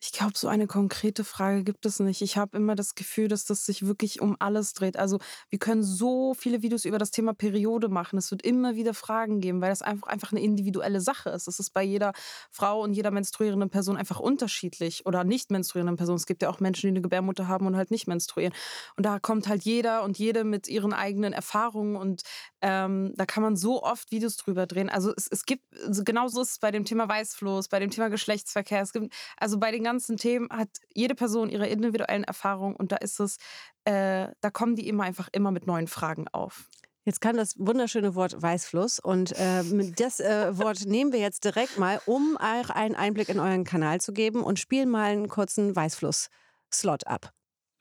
Ich 0.06 0.12
glaube, 0.12 0.34
so 0.36 0.48
eine 0.48 0.68
konkrete 0.68 1.24
Frage 1.24 1.64
gibt 1.64 1.84
es 1.88 2.00
nicht. 2.00 2.22
Ich 2.22 2.38
habe 2.38 2.56
immer 2.56 2.76
das 2.76 2.94
Gefühl, 2.94 3.28
dass 3.28 3.44
das 3.46 3.66
sich 3.66 3.88
wirklich 3.88 4.22
um 4.22 4.36
alles 4.38 4.74
dreht. 4.74 4.98
Also 4.98 5.18
wir 5.50 5.58
können 5.58 5.82
so 5.82 6.36
viele 6.36 6.62
Videos 6.62 6.86
über 6.86 7.00
das 7.00 7.10
Thema 7.10 7.34
Periode 7.34 7.90
machen. 7.90 8.20
Es 8.20 8.30
wird 8.30 8.44
immer 8.44 8.76
wieder 8.76 8.94
Fragen 8.94 9.42
geben, 9.42 9.62
weil 9.62 9.72
das 9.72 9.82
einfach, 9.82 10.08
einfach 10.08 10.32
eine 10.32 10.42
individuelle 10.42 11.02
Sache 11.02 11.32
ist. 11.32 11.48
Es 11.48 11.60
ist 11.60 11.72
bei 11.72 11.82
jeder 11.82 12.14
Frau 12.52 12.84
und 12.84 12.94
jeder 12.94 13.10
menstruierenden 13.10 13.72
Person 13.72 13.98
einfach 13.98 14.20
unterschiedlich 14.20 15.08
oder 15.08 15.24
nicht 15.24 15.50
menstruierenden 15.50 15.98
Person. 15.98 16.18
Es 16.18 16.28
gibt 16.28 16.44
ja 16.44 16.50
auch 16.50 16.60
Menschen, 16.60 16.88
die 16.88 16.92
eine 16.98 17.02
Gebärmutter 17.02 17.48
haben 17.48 17.66
und 17.66 17.76
halt 17.76 17.90
nicht 17.90 18.08
menstruieren. 18.08 18.54
Und 18.98 19.08
da 19.08 19.18
kommt 19.18 19.48
halt 19.48 19.64
jeder 19.64 20.04
und 20.04 20.20
jede 20.20 20.44
mit 20.44 20.68
ihren 20.68 20.94
eigenen 20.94 21.34
Erfahrungen 21.34 21.96
und 21.96 22.22
ähm, 22.62 23.14
da 23.16 23.26
kann 23.26 23.42
man 23.42 23.56
so 23.56 23.82
oft 23.82 24.12
Videos 24.12 24.38
drüber 24.38 24.68
drehen. 24.68 24.90
Also 24.90 25.14
es, 25.18 25.28
es 25.28 25.46
gibt, 25.46 25.64
genauso 26.04 26.42
ist 26.42 26.52
es 26.52 26.60
bei 26.60 26.70
dem 26.70 26.86
Thema 26.86 27.10
Weißfloß, 27.10 27.70
bei 27.70 27.80
dem 27.80 27.90
Thema 27.90 28.10
Geschlechtsverkehr. 28.10 28.82
Es 28.82 28.94
gibt, 28.94 29.12
also 29.38 29.58
bei 29.60 29.72
den 29.72 29.84
ganzen 29.84 29.95
ganzen 29.96 30.18
Themen 30.18 30.50
hat 30.52 30.68
jede 30.94 31.16
Person 31.16 31.50
ihre 31.50 31.68
individuellen 31.68 32.26
Erfahrungen 32.26 32.76
und 32.76 32.92
da 32.92 32.98
ist 32.98 33.22
es, 33.22 33.38
äh, 33.86 34.28
da 34.42 34.50
kommen 34.52 34.76
die 34.76 34.90
immer 34.90 35.04
einfach 35.04 35.30
immer 35.32 35.52
mit 35.52 35.68
neuen 35.68 35.88
Fragen 35.88 36.28
auf. 36.34 36.70
Jetzt 37.06 37.22
kann 37.22 37.38
das 37.38 37.54
wunderschöne 37.58 38.14
Wort 38.16 38.42
Weißfluss 38.42 39.00
und 39.00 39.32
äh, 39.40 39.64
das 39.98 40.20
äh, 40.20 40.58
Wort 40.58 40.86
nehmen 40.86 41.14
wir 41.14 41.20
jetzt 41.20 41.46
direkt 41.46 41.80
mal, 41.80 42.02
um 42.06 42.36
auch 42.38 42.70
einen 42.72 42.96
Einblick 42.96 43.30
in 43.30 43.40
euren 43.40 43.64
Kanal 43.64 44.02
zu 44.02 44.12
geben 44.12 44.44
und 44.44 44.60
spielen 44.60 44.90
mal 44.90 45.12
einen 45.12 45.30
kurzen 45.30 45.74
Weißfluss-Slot 45.74 47.08
ab. 47.08 47.32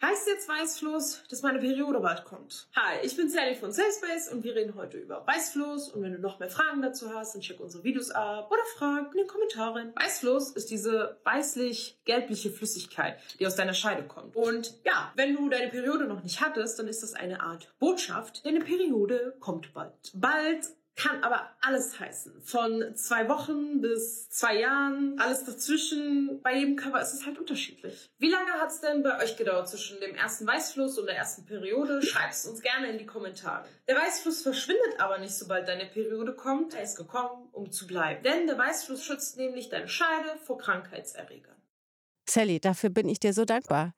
Heißt 0.05 0.27
jetzt 0.27 0.47
Weißfluss, 0.51 1.23
dass 1.31 1.41
meine 1.41 1.61
Periode 1.61 1.99
bald 1.99 2.27
kommt? 2.27 2.69
Hi, 2.77 2.99
ich 3.03 3.17
bin 3.17 3.31
Sally 3.31 3.55
von 3.55 3.73
Safespace 3.73 4.31
und 4.31 4.45
wir 4.45 4.55
reden 4.55 4.75
heute 4.75 4.99
über 4.99 5.27
Weißfluss. 5.27 5.89
Und 5.89 6.03
wenn 6.03 6.13
du 6.13 6.19
noch 6.19 6.39
mehr 6.39 6.51
Fragen 6.51 6.83
dazu 6.83 7.09
hast, 7.15 7.35
dann 7.35 7.41
check 7.41 7.59
unsere 7.59 7.85
Videos 7.85 8.11
ab 8.11 8.51
oder 8.53 8.61
frag 8.77 9.15
in 9.15 9.21
den 9.21 9.27
Kommentaren. 9.27 9.95
Weißfluss 9.97 10.51
ist 10.51 10.71
diese 10.71 11.19
weißlich-gelbliche 11.25 12.51
Flüssigkeit, 12.51 13.19
die 13.41 13.47
aus 13.47 13.57
deiner 13.57 13.73
Scheide 13.73 14.03
kommt. 14.07 14.37
Und 14.37 14.75
ja, 14.85 15.11
wenn 15.17 15.35
du 15.35 15.49
deine 15.49 15.71
Periode 15.71 16.05
noch 16.05 16.23
nicht 16.23 16.43
hattest, 16.43 16.79
dann 16.79 16.87
ist 16.87 17.03
das 17.03 17.15
eine 17.15 17.41
Art 17.41 17.73
Botschaft. 17.79 18.45
Deine 18.45 18.61
Periode 18.61 19.35
kommt 19.41 19.73
bald. 19.73 19.95
Bald 20.13 20.69
kann 20.97 21.25
aber 21.25 21.51
alles 21.61 21.99
heißen. 21.99 22.41
Von 22.43 22.95
zwei 22.95 23.29
Wochen 23.29 23.81
bis 23.81 24.29
zwei 24.29 24.61
Jahren, 24.61 25.19
alles 25.19 25.45
dazwischen. 25.45 26.41
Bei 26.43 26.57
jedem 26.57 26.77
Cover 26.77 27.01
ist 27.01 27.15
es 27.15 27.27
halt 27.27 27.39
unterschiedlich. 27.39 28.11
Wie 28.19 28.31
lange 28.31 28.53
hat 28.53 28.71
es 28.71 28.81
denn 28.81 29.03
bei 29.03 29.23
euch 29.23 29.37
gedauert 29.37 29.69
zwischen 29.69 30.01
dem 30.01 30.15
ersten 30.15 30.47
Weißfluss 30.47 30.99
und 30.99 31.07
der 31.07 31.17
ersten 31.17 31.45
Periode? 31.47 32.01
Schreibt 32.03 32.35
es 32.35 32.47
uns 32.47 32.63
gerne 32.63 32.89
in 32.91 32.99
die 32.99 33.07
Kommentare. 33.07 33.67
Der 33.89 33.97
Weißfluss 33.97 34.43
verschwindet 34.43 35.01
aber 35.01 35.19
nicht, 35.19 35.35
sobald 35.35 35.67
deine 35.67 35.87
Periode 35.87 36.35
kommt. 36.35 36.75
Er 36.75 36.83
ist 36.83 36.97
gekommen, 36.97 37.49
um 37.53 37.73
zu 37.73 37.87
bleiben. 37.87 38.23
Denn 38.23 38.47
der 38.47 38.57
Weißfluss 38.57 39.05
schützt 39.05 39.37
nämlich 39.37 39.69
deine 39.69 39.89
Scheide 39.89 40.39
vor 40.45 40.59
Krankheitserregern. 40.59 41.57
Sally, 42.29 42.61
dafür 42.61 42.91
bin 42.91 43.09
ich 43.09 43.21
dir 43.21 43.33
so 43.33 43.45
dankbar. 43.45 43.95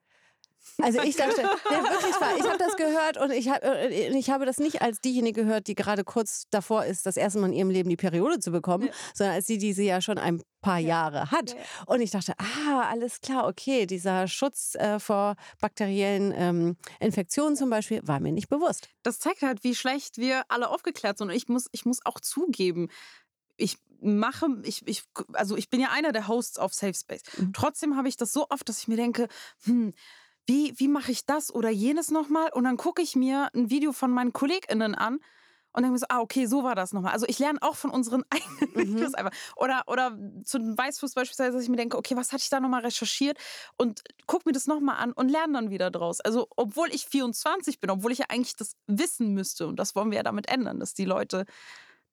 Also 0.81 1.01
ich 1.01 1.15
dachte, 1.15 1.41
ja, 1.41 1.83
wirklich. 1.83 2.15
Ich 2.37 2.45
habe 2.45 2.57
das 2.57 2.75
gehört 2.75 3.17
und 3.17 3.31
ich, 3.31 3.49
hab, 3.49 3.63
äh, 3.63 4.09
ich 4.09 4.29
habe 4.29 4.45
das 4.45 4.59
nicht 4.59 4.81
als 4.81 5.01
diejenige 5.01 5.43
gehört, 5.43 5.67
die 5.67 5.75
gerade 5.75 6.03
kurz 6.03 6.47
davor 6.51 6.85
ist, 6.85 7.05
das 7.05 7.17
erste 7.17 7.39
Mal 7.39 7.47
in 7.47 7.53
ihrem 7.53 7.69
Leben 7.69 7.89
die 7.89 7.97
Periode 7.97 8.39
zu 8.39 8.51
bekommen, 8.51 8.87
ja. 8.87 8.93
sondern 9.13 9.35
als 9.35 9.45
die, 9.45 9.57
die 9.57 9.73
sie 9.73 9.85
ja 9.85 10.01
schon 10.01 10.17
ein 10.17 10.41
paar 10.61 10.79
ja. 10.79 10.87
Jahre 10.87 11.31
hat. 11.31 11.51
Ja, 11.51 11.59
und 11.87 12.01
ich 12.01 12.11
dachte, 12.11 12.33
ah, 12.37 12.81
alles 12.89 13.21
klar, 13.21 13.47
okay, 13.47 13.85
dieser 13.85 14.27
Schutz 14.27 14.75
äh, 14.75 14.99
vor 14.99 15.35
bakteriellen 15.59 16.33
ähm, 16.35 16.77
Infektionen 16.99 17.55
zum 17.55 17.69
Beispiel 17.69 18.01
war 18.03 18.19
mir 18.19 18.31
nicht 18.31 18.49
bewusst. 18.49 18.89
Das 19.03 19.19
zeigt 19.19 19.41
halt, 19.41 19.63
wie 19.63 19.75
schlecht 19.75 20.17
wir 20.17 20.43
alle 20.49 20.69
aufgeklärt 20.69 21.17
sind. 21.17 21.29
Und 21.29 21.35
ich 21.35 21.47
muss, 21.47 21.67
ich 21.71 21.85
muss 21.85 22.05
auch 22.05 22.19
zugeben, 22.19 22.89
ich 23.55 23.77
mache, 23.99 24.47
ich, 24.63 24.87
ich, 24.87 25.03
also 25.33 25.57
ich 25.57 25.69
bin 25.69 25.79
ja 25.79 25.89
einer 25.91 26.11
der 26.11 26.27
Hosts 26.27 26.59
auf 26.59 26.73
Safe 26.73 26.93
Space. 26.93 27.23
Mhm. 27.37 27.53
Trotzdem 27.53 27.97
habe 27.97 28.07
ich 28.07 28.17
das 28.17 28.31
so 28.31 28.47
oft, 28.49 28.67
dass 28.69 28.79
ich 28.79 28.87
mir 28.87 28.97
denke, 28.97 29.27
hm, 29.63 29.93
wie, 30.47 30.73
wie 30.77 30.87
mache 30.87 31.11
ich 31.11 31.25
das 31.25 31.53
oder 31.53 31.69
jenes 31.69 32.09
nochmal? 32.09 32.49
Und 32.53 32.63
dann 32.63 32.77
gucke 32.77 33.01
ich 33.01 33.15
mir 33.15 33.49
ein 33.53 33.69
Video 33.69 33.91
von 33.91 34.11
meinen 34.11 34.33
KollegInnen 34.33 34.95
an 34.95 35.19
und 35.73 35.83
denke 35.83 35.93
mir 35.93 35.99
so, 35.99 36.07
ah, 36.09 36.21
okay, 36.21 36.47
so 36.47 36.63
war 36.63 36.73
das 36.73 36.93
nochmal. 36.93 37.13
Also 37.13 37.27
ich 37.27 37.37
lerne 37.37 37.61
auch 37.61 37.75
von 37.75 37.91
unseren 37.91 38.23
eigenen 38.31 38.71
mhm. 38.73 38.95
Videos 38.95 39.13
einfach. 39.13 39.31
Oder, 39.55 39.83
oder 39.87 40.17
zu 40.43 40.57
dem 40.57 40.77
Weißfuß 40.77 41.13
beispielsweise, 41.13 41.51
dass 41.51 41.63
ich 41.63 41.69
mir 41.69 41.75
denke, 41.75 41.97
okay, 41.97 42.15
was 42.15 42.31
hatte 42.31 42.41
ich 42.41 42.49
da 42.49 42.59
nochmal 42.59 42.81
recherchiert? 42.81 43.37
Und 43.77 44.01
gucke 44.25 44.49
mir 44.49 44.53
das 44.53 44.65
nochmal 44.65 44.97
an 44.97 45.11
und 45.11 45.29
lerne 45.29 45.53
dann 45.53 45.69
wieder 45.69 45.91
draus. 45.91 46.19
Also 46.21 46.47
obwohl 46.55 46.93
ich 46.93 47.05
24 47.05 47.79
bin, 47.79 47.91
obwohl 47.91 48.11
ich 48.11 48.19
ja 48.19 48.25
eigentlich 48.29 48.55
das 48.55 48.75
wissen 48.87 49.33
müsste. 49.33 49.67
Und 49.67 49.75
das 49.75 49.95
wollen 49.95 50.09
wir 50.09 50.17
ja 50.17 50.23
damit 50.23 50.49
ändern, 50.49 50.79
dass 50.79 50.93
die 50.93 51.05
Leute 51.05 51.45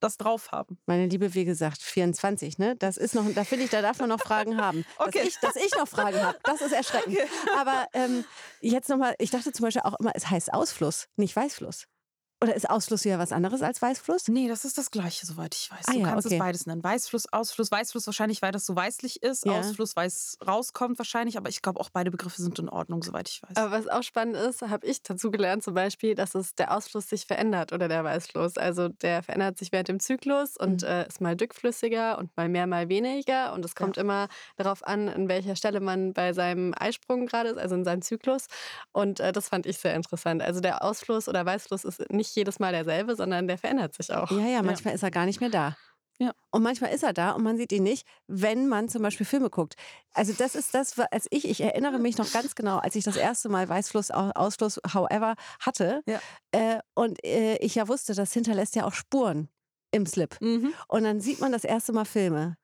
das 0.04 0.16
drauf 0.16 0.52
haben. 0.52 0.78
Meine 0.87 1.06
Liebe, 1.06 1.34
wie 1.34 1.44
gesagt, 1.44 1.82
24, 1.82 2.58
ne? 2.58 2.76
Das 2.76 2.96
ist 2.96 3.14
noch, 3.14 3.25
da 3.34 3.44
finde 3.44 3.64
ich, 3.64 3.70
da 3.70 3.82
darf 3.82 3.99
man 3.99 4.08
noch 4.08 4.20
Fragen 4.20 4.61
haben. 4.61 4.84
Okay. 4.99 5.18
Dass, 5.18 5.26
ich, 5.26 5.38
dass 5.40 5.56
ich 5.56 5.75
noch 5.76 5.88
Fragen 5.88 6.23
habe, 6.23 6.38
das 6.44 6.61
ist 6.61 6.73
erschreckend. 6.73 7.16
Okay. 7.18 7.28
Aber 7.58 7.87
ähm, 7.92 8.25
jetzt 8.61 8.88
nochmal, 8.88 9.14
ich 9.18 9.30
dachte 9.30 9.52
zum 9.52 9.64
Beispiel 9.64 9.82
auch 9.82 9.99
immer, 9.99 10.12
es 10.14 10.30
heißt 10.30 10.52
Ausfluss, 10.52 11.08
nicht 11.16 11.34
Weißfluss. 11.34 11.87
Oder 12.42 12.54
ist 12.54 12.68
Ausfluss 12.68 13.04
wieder 13.04 13.18
was 13.18 13.32
anderes 13.32 13.62
als 13.62 13.80
Weißfluss? 13.80 14.28
Nee, 14.28 14.48
das 14.48 14.64
ist 14.64 14.76
das 14.76 14.90
Gleiche, 14.90 15.24
soweit 15.24 15.54
ich 15.54 15.70
weiß. 15.70 15.84
Ah, 15.86 15.92
du 15.92 15.98
ja, 15.98 16.06
kannst 16.08 16.26
okay. 16.26 16.34
es 16.34 16.38
beides 16.38 16.66
nennen. 16.66 16.84
Weißfluss, 16.84 17.32
Ausfluss. 17.32 17.70
Weißfluss 17.70 18.06
wahrscheinlich, 18.06 18.42
weil 18.42 18.52
das 18.52 18.66
so 18.66 18.76
weißlich 18.76 19.22
ist. 19.22 19.46
Ja. 19.46 19.60
Ausfluss, 19.60 19.96
weil 19.96 20.08
es 20.08 20.36
rauskommt 20.46 20.98
wahrscheinlich. 20.98 21.38
Aber 21.38 21.48
ich 21.48 21.62
glaube, 21.62 21.80
auch 21.80 21.90
beide 21.90 22.10
Begriffe 22.10 22.42
sind 22.42 22.58
in 22.58 22.68
Ordnung, 22.68 23.02
soweit 23.02 23.28
ich 23.28 23.42
weiß. 23.42 23.56
Aber 23.56 23.70
was 23.70 23.88
auch 23.88 24.02
spannend 24.02 24.36
ist, 24.36 24.62
habe 24.62 24.86
ich 24.86 25.02
dazu 25.02 25.30
gelernt 25.30 25.62
zum 25.62 25.74
Beispiel, 25.74 26.14
dass 26.14 26.34
es 26.34 26.54
der 26.54 26.76
Ausfluss 26.76 27.08
sich 27.08 27.26
verändert 27.26 27.72
oder 27.72 27.88
der 27.88 28.04
Weißfluss. 28.04 28.58
Also 28.58 28.88
der 28.88 29.22
verändert 29.22 29.58
sich 29.58 29.72
während 29.72 29.88
dem 29.88 30.00
Zyklus 30.00 30.56
und 30.56 30.82
mhm. 30.82 30.88
äh, 30.88 31.06
ist 31.06 31.20
mal 31.20 31.36
dickflüssiger 31.36 32.18
und 32.18 32.36
mal 32.36 32.48
mehr, 32.48 32.66
mal 32.66 32.88
weniger. 32.88 33.54
Und 33.54 33.64
es 33.64 33.74
kommt 33.74 33.96
ja. 33.96 34.02
immer 34.02 34.28
darauf 34.56 34.86
an, 34.86 35.08
an 35.08 35.28
welcher 35.28 35.56
Stelle 35.56 35.80
man 35.80 36.12
bei 36.12 36.32
seinem 36.32 36.74
Eisprung 36.76 37.26
gerade 37.26 37.50
ist, 37.50 37.58
also 37.58 37.74
in 37.74 37.84
seinem 37.84 38.02
Zyklus. 38.02 38.48
Und 38.92 39.20
äh, 39.20 39.32
das 39.32 39.48
fand 39.48 39.64
ich 39.64 39.78
sehr 39.78 39.94
interessant. 39.94 40.42
Also 40.42 40.60
der 40.60 40.82
Ausfluss 40.82 41.28
oder 41.28 41.46
Weißfluss 41.46 41.84
ist 41.84 42.10
nicht 42.10 42.23
jedes 42.34 42.58
Mal 42.58 42.72
derselbe, 42.72 43.16
sondern 43.16 43.48
der 43.48 43.58
verändert 43.58 43.94
sich 43.94 44.12
auch. 44.12 44.30
Ja, 44.30 44.46
ja, 44.46 44.62
manchmal 44.62 44.92
ja. 44.92 44.96
ist 44.96 45.02
er 45.02 45.10
gar 45.10 45.26
nicht 45.26 45.40
mehr 45.40 45.50
da. 45.50 45.76
Ja. 46.18 46.32
Und 46.50 46.62
manchmal 46.62 46.92
ist 46.92 47.02
er 47.02 47.12
da 47.12 47.32
und 47.32 47.42
man 47.42 47.56
sieht 47.56 47.72
ihn 47.72 47.82
nicht, 47.82 48.06
wenn 48.28 48.68
man 48.68 48.88
zum 48.88 49.02
Beispiel 49.02 49.26
Filme 49.26 49.50
guckt. 49.50 49.74
Also 50.12 50.32
das 50.32 50.54
ist 50.54 50.72
das, 50.72 50.96
als 51.10 51.26
ich, 51.30 51.48
ich 51.48 51.60
erinnere 51.60 51.98
mich 51.98 52.18
noch 52.18 52.30
ganz 52.32 52.54
genau, 52.54 52.78
als 52.78 52.94
ich 52.94 53.02
das 53.02 53.16
erste 53.16 53.48
Mal 53.48 53.68
Weißfluss, 53.68 54.12
Ausfluss, 54.12 54.80
however, 54.94 55.34
hatte 55.58 56.02
ja. 56.06 56.20
äh, 56.52 56.78
und 56.94 57.24
äh, 57.24 57.56
ich 57.56 57.74
ja 57.74 57.88
wusste, 57.88 58.14
das 58.14 58.32
hinterlässt 58.32 58.76
ja 58.76 58.86
auch 58.86 58.94
Spuren 58.94 59.48
im 59.90 60.06
Slip. 60.06 60.36
Mhm. 60.40 60.72
Und 60.86 61.02
dann 61.02 61.20
sieht 61.20 61.40
man 61.40 61.50
das 61.50 61.64
erste 61.64 61.92
Mal 61.92 62.04
Filme 62.04 62.56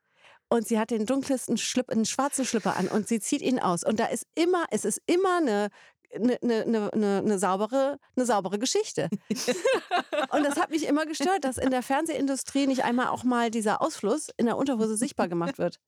und 0.51 0.67
sie 0.67 0.77
hat 0.77 0.91
den 0.91 1.05
dunkelsten 1.05 1.57
Schlip, 1.57 1.89
einen 1.89 2.05
schwarzen 2.05 2.43
Schlipper 2.43 2.75
an 2.75 2.89
und 2.89 3.07
sie 3.07 3.21
zieht 3.21 3.41
ihn 3.41 3.57
aus. 3.57 3.83
Und 3.83 3.99
da 3.99 4.05
ist 4.07 4.27
immer, 4.35 4.65
es 4.69 4.83
ist 4.83 5.01
immer 5.05 5.37
eine 5.37 5.69
eine, 6.13 6.41
eine, 6.41 6.91
eine, 6.93 7.17
eine, 7.19 7.39
saubere, 7.39 7.99
eine 8.15 8.25
saubere 8.25 8.59
Geschichte. 8.59 9.09
und 10.31 10.43
das 10.43 10.59
hat 10.59 10.69
mich 10.69 10.87
immer 10.87 11.05
gestört, 11.05 11.43
dass 11.43 11.57
in 11.57 11.71
der 11.71 11.83
Fernsehindustrie 11.83 12.67
nicht 12.67 12.83
einmal 12.83 13.07
auch 13.07 13.23
mal 13.23 13.51
dieser 13.51 13.81
Ausfluss 13.81 14.29
in 14.37 14.45
der 14.45 14.57
Unterhose 14.57 14.97
sichtbar 14.97 15.27
gemacht 15.27 15.57
wird. 15.57 15.79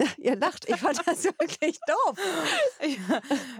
Ihr 0.18 0.36
lacht, 0.36 0.68
ich 0.68 0.76
fand 0.76 1.00
das 1.06 1.24
wirklich 1.38 1.78
doof. 1.86 2.18
Ich, 2.80 2.98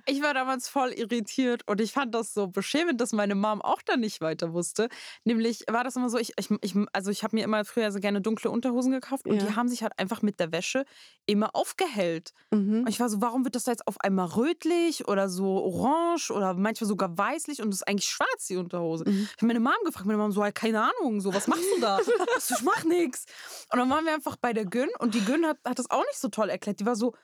ich, 0.07 0.23
war 0.23 0.35
damals 0.35 0.69
voll 0.69 0.91
irritiert 0.91 1.63
und 1.69 1.81
ich 1.81 1.93
fand 1.93 2.15
das 2.15 2.35
so 2.35 2.49
beschämend, 2.49 3.01
dass 3.01 3.13
meine 3.13 3.35
Mom 3.35 3.63
auch 3.63 3.83
da 3.83 3.97
nicht 3.97 4.21
weiter 4.21 4.53
wusste. 4.53 4.89
Nämlich 5.25 5.65
war 5.69 5.85
das 5.85 5.97
immer 5.97 6.11
so, 6.11 6.19
ich, 6.19 6.33
ich, 6.37 6.75
also 6.93 7.11
ich 7.11 7.23
habe 7.23 7.37
mir 7.37 7.45
immer 7.45 7.65
früher 7.65 7.93
so 7.93 8.01
gerne 8.01 8.21
dunkle 8.21 8.51
Unterhosen 8.51 8.93
gekauft 8.93 9.27
und 9.29 9.37
ja. 9.37 9.47
die 9.47 9.57
haben 9.57 9.69
sich 9.69 9.83
halt 9.83 9.99
einfach 9.99 10.23
mit 10.23 10.41
der 10.41 10.51
Wäsche 10.51 10.85
immer 11.27 11.55
aufgehellt. 11.55 12.33
Mhm. 12.51 12.81
Und 12.81 12.89
ich 12.89 12.99
war 12.99 13.09
so, 13.09 13.21
warum 13.21 13.45
wird 13.45 13.55
das 13.55 13.65
da 13.65 13.71
jetzt 13.71 13.87
auf 13.87 14.01
einmal 14.01 14.27
rötlich 14.27 15.07
oder 15.07 15.29
so 15.29 15.63
orange 15.63 16.31
oder 16.31 16.55
manchmal 16.55 16.89
sogar 16.89 17.17
weißlich 17.17 17.63
und 17.63 17.69
das 17.69 17.77
ist 17.77 17.89
eigentlich 17.89 18.09
schwarz, 18.09 18.47
die 18.49 18.57
Unterhose. 18.57 19.05
Mhm. 19.07 19.29
Ich 19.31 19.37
habe 19.37 19.47
meine 19.47 19.61
Mom 19.61 19.73
gefragt, 19.85 20.07
meine 20.07 20.19
Mom 20.19 20.33
so, 20.33 20.43
halt, 20.43 20.55
keine 20.55 20.83
Ahnung, 20.83 21.21
so, 21.21 21.33
was 21.33 21.47
machst 21.47 21.65
du 21.77 21.81
da? 21.81 22.01
ich 22.01 22.63
mach 22.63 22.85
nichts. 22.85 23.27
Und 23.73 23.79
dann 23.79 23.89
waren 23.89 24.05
wir 24.05 24.15
einfach 24.15 24.37
bei 24.37 24.53
der 24.53 24.65
Gün 24.65 24.89
und 24.99 25.15
die 25.15 25.25
Gün 25.25 25.47
hat, 25.47 25.59
hat 25.65 25.79
das 25.79 25.91
auch 25.91 26.03
nicht 26.03 26.19
so 26.19 26.24
so 26.25 26.29
toll 26.29 26.49
erklärt. 26.49 26.81
Die 26.81 26.87
war 26.87 26.97
so, 26.97 27.15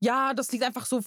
ja, 0.00 0.34
das 0.34 0.52
liegt 0.52 0.64
einfach 0.64 0.86
so 0.86 1.00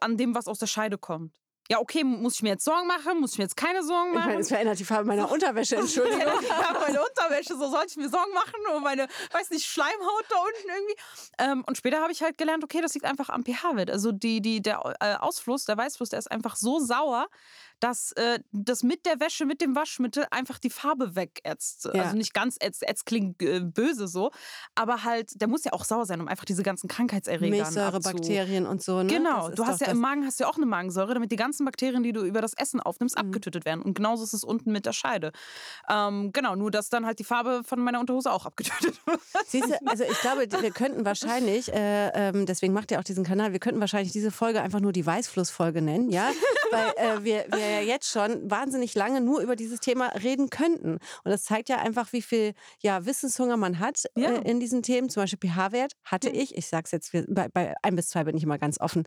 an 0.00 0.16
dem, 0.16 0.34
was 0.34 0.48
aus 0.48 0.58
der 0.58 0.66
Scheide 0.66 0.98
kommt. 0.98 1.40
Ja, 1.70 1.78
okay, 1.78 2.04
muss 2.04 2.34
ich 2.34 2.42
mir 2.42 2.50
jetzt 2.50 2.64
Sorgen 2.64 2.86
machen? 2.86 3.20
Muss 3.20 3.32
ich 3.32 3.38
mir 3.38 3.44
jetzt 3.44 3.56
keine 3.56 3.82
Sorgen 3.82 4.12
machen? 4.12 4.24
Ich 4.24 4.26
meine, 4.26 4.40
es 4.40 4.48
verändert 4.48 4.78
die 4.78 4.84
Farbe 4.84 5.06
meiner 5.06 5.30
Unterwäsche, 5.30 5.76
Entschuldigung. 5.76 6.20
ja, 6.48 6.78
meine 6.78 7.02
Unterwäsche, 7.02 7.56
so 7.56 7.70
sollte 7.70 7.86
ich 7.88 7.96
mir 7.96 8.10
Sorgen 8.10 8.34
machen 8.34 8.76
und 8.76 8.82
meine, 8.82 9.08
weiß 9.32 9.48
nicht, 9.48 9.64
Schleimhaut 9.64 10.24
da 10.28 10.36
unten 10.36 10.68
irgendwie. 10.68 10.94
Ähm, 11.38 11.64
und 11.66 11.78
später 11.78 12.00
habe 12.02 12.12
ich 12.12 12.22
halt 12.22 12.36
gelernt, 12.36 12.64
okay, 12.64 12.82
das 12.82 12.92
liegt 12.92 13.06
einfach 13.06 13.30
am 13.30 13.44
pH-Wert. 13.44 13.90
Also 13.90 14.12
die, 14.12 14.42
die, 14.42 14.60
der 14.60 14.94
äh, 15.00 15.14
Ausfluss, 15.14 15.64
der 15.64 15.78
Weißfluss, 15.78 16.10
der 16.10 16.18
ist 16.18 16.30
einfach 16.30 16.56
so 16.56 16.80
sauer, 16.80 17.28
dass 17.80 18.12
äh, 18.12 18.38
das 18.52 18.82
mit 18.82 19.06
der 19.06 19.20
Wäsche, 19.20 19.46
mit 19.46 19.60
dem 19.60 19.74
Waschmittel 19.76 20.26
einfach 20.30 20.58
die 20.58 20.70
Farbe 20.70 21.16
wegätzt. 21.16 21.88
Ja. 21.92 22.04
Also 22.04 22.16
nicht 22.16 22.34
ganz 22.34 22.56
ätzt, 22.60 22.82
ätzt 22.86 23.06
klingt 23.06 23.42
äh, 23.42 23.60
böse 23.60 24.08
so, 24.08 24.30
aber 24.74 25.04
halt, 25.04 25.40
der 25.40 25.48
muss 25.48 25.64
ja 25.64 25.72
auch 25.72 25.84
sauer 25.84 26.06
sein, 26.06 26.20
um 26.20 26.28
einfach 26.28 26.44
diese 26.44 26.62
ganzen 26.62 26.88
Krankheitserreger 26.88 27.50
Milchsäure, 27.50 28.00
Bakterien 28.00 28.66
und 28.66 28.82
so. 28.82 29.02
Ne? 29.02 29.08
Genau, 29.08 29.50
du 29.50 29.66
hast 29.66 29.80
ja 29.80 29.88
im 29.88 29.98
Magen 29.98 30.24
hast 30.24 30.40
ja 30.40 30.48
auch 30.48 30.56
eine 30.56 30.66
Magensäure, 30.66 31.14
damit 31.14 31.32
die 31.32 31.36
ganzen 31.36 31.64
Bakterien, 31.64 32.02
die 32.02 32.12
du 32.12 32.24
über 32.24 32.40
das 32.40 32.54
Essen 32.54 32.80
aufnimmst, 32.80 33.16
mhm. 33.16 33.26
abgetötet 33.26 33.64
werden. 33.64 33.82
Und 33.82 33.94
genauso 33.94 34.24
ist 34.24 34.32
es 34.32 34.44
unten 34.44 34.72
mit 34.72 34.86
der 34.86 34.92
Scheide. 34.92 35.32
Ähm, 35.88 36.32
genau, 36.32 36.54
nur 36.54 36.70
dass 36.70 36.88
dann 36.88 37.06
halt 37.06 37.18
die 37.18 37.24
Farbe 37.24 37.62
von 37.64 37.80
meiner 37.80 38.00
Unterhose 38.00 38.32
auch 38.32 38.46
abgetötet 38.46 38.94
wird. 39.06 39.20
Siehst 39.46 39.68
du, 39.68 39.86
also 39.86 40.04
ich 40.04 40.20
glaube, 40.20 40.46
wir 40.60 40.70
könnten 40.70 41.04
wahrscheinlich, 41.04 41.72
äh, 41.72 42.08
ähm, 42.14 42.46
deswegen 42.46 42.72
macht 42.72 42.90
ihr 42.90 42.98
auch 42.98 43.04
diesen 43.04 43.24
Kanal, 43.24 43.52
wir 43.52 43.60
könnten 43.60 43.80
wahrscheinlich 43.80 44.12
diese 44.12 44.30
Folge 44.30 44.62
einfach 44.62 44.80
nur 44.80 44.92
die 44.92 45.04
Weißflussfolge 45.04 45.82
nennen, 45.82 46.10
ja? 46.10 46.30
Weil 46.70 46.92
äh, 46.96 47.24
wir, 47.24 47.46
wir 47.50 47.63
ja 47.64 47.80
jetzt 47.80 48.10
schon 48.10 48.50
wahnsinnig 48.50 48.94
lange 48.94 49.20
nur 49.20 49.40
über 49.40 49.56
dieses 49.56 49.80
Thema 49.80 50.08
reden 50.08 50.50
könnten. 50.50 50.94
Und 50.94 51.30
das 51.30 51.44
zeigt 51.44 51.68
ja 51.68 51.78
einfach, 51.78 52.12
wie 52.12 52.22
viel 52.22 52.54
ja, 52.80 53.04
Wissenshunger 53.06 53.56
man 53.56 53.78
hat 53.78 54.04
äh, 54.14 54.20
ja. 54.20 54.30
äh, 54.30 54.50
in 54.50 54.60
diesen 54.60 54.82
Themen. 54.82 55.08
Zum 55.08 55.22
Beispiel 55.22 55.50
pH-Wert 55.50 55.92
hatte 56.04 56.30
ich, 56.30 56.56
ich 56.56 56.66
sage 56.66 56.84
es 56.84 56.90
jetzt, 56.92 57.12
bei, 57.28 57.48
bei 57.48 57.74
ein 57.82 57.96
bis 57.96 58.08
zwei 58.08 58.24
bin 58.24 58.36
ich 58.36 58.42
immer 58.42 58.58
ganz 58.58 58.80
offen, 58.80 59.06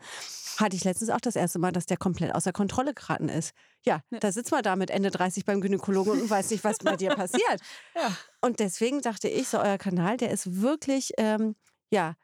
hatte 0.58 0.76
ich 0.76 0.84
letztens 0.84 1.10
auch 1.10 1.22
das 1.22 1.36
erste 1.36 1.60
Mal, 1.60 1.72
dass 1.72 1.86
der 1.86 1.98
komplett 1.98 2.36
außer 2.36 2.52
Kontrolle 2.52 2.94
geraten 2.94 3.30
ist. 3.30 3.54
Ja, 3.86 4.02
ja. 4.10 4.20
da 4.20 4.32
sitzt 4.32 4.52
man 4.52 4.64
da 4.64 4.76
mit 4.76 4.90
Ende 4.90 5.12
30 5.12 5.46
beim 5.46 5.62
Gynäkologen 5.62 6.22
und 6.22 6.30
weiß 6.30 6.52
nicht, 6.52 6.64
was 6.64 6.78
bei 6.80 6.96
dir 6.96 7.10
passiert. 7.16 7.62
Ja. 7.96 8.16
Und 8.42 8.60
deswegen 8.60 9.02
dachte 9.02 9.28
ich, 9.28 9.48
so 9.48 9.60
euer 9.60 9.78
Kanal, 9.78 10.18
der 10.18 10.32
ist 10.32 10.62
wirklich, 10.62 11.12
ähm, 11.18 11.56
ja, 11.90 12.16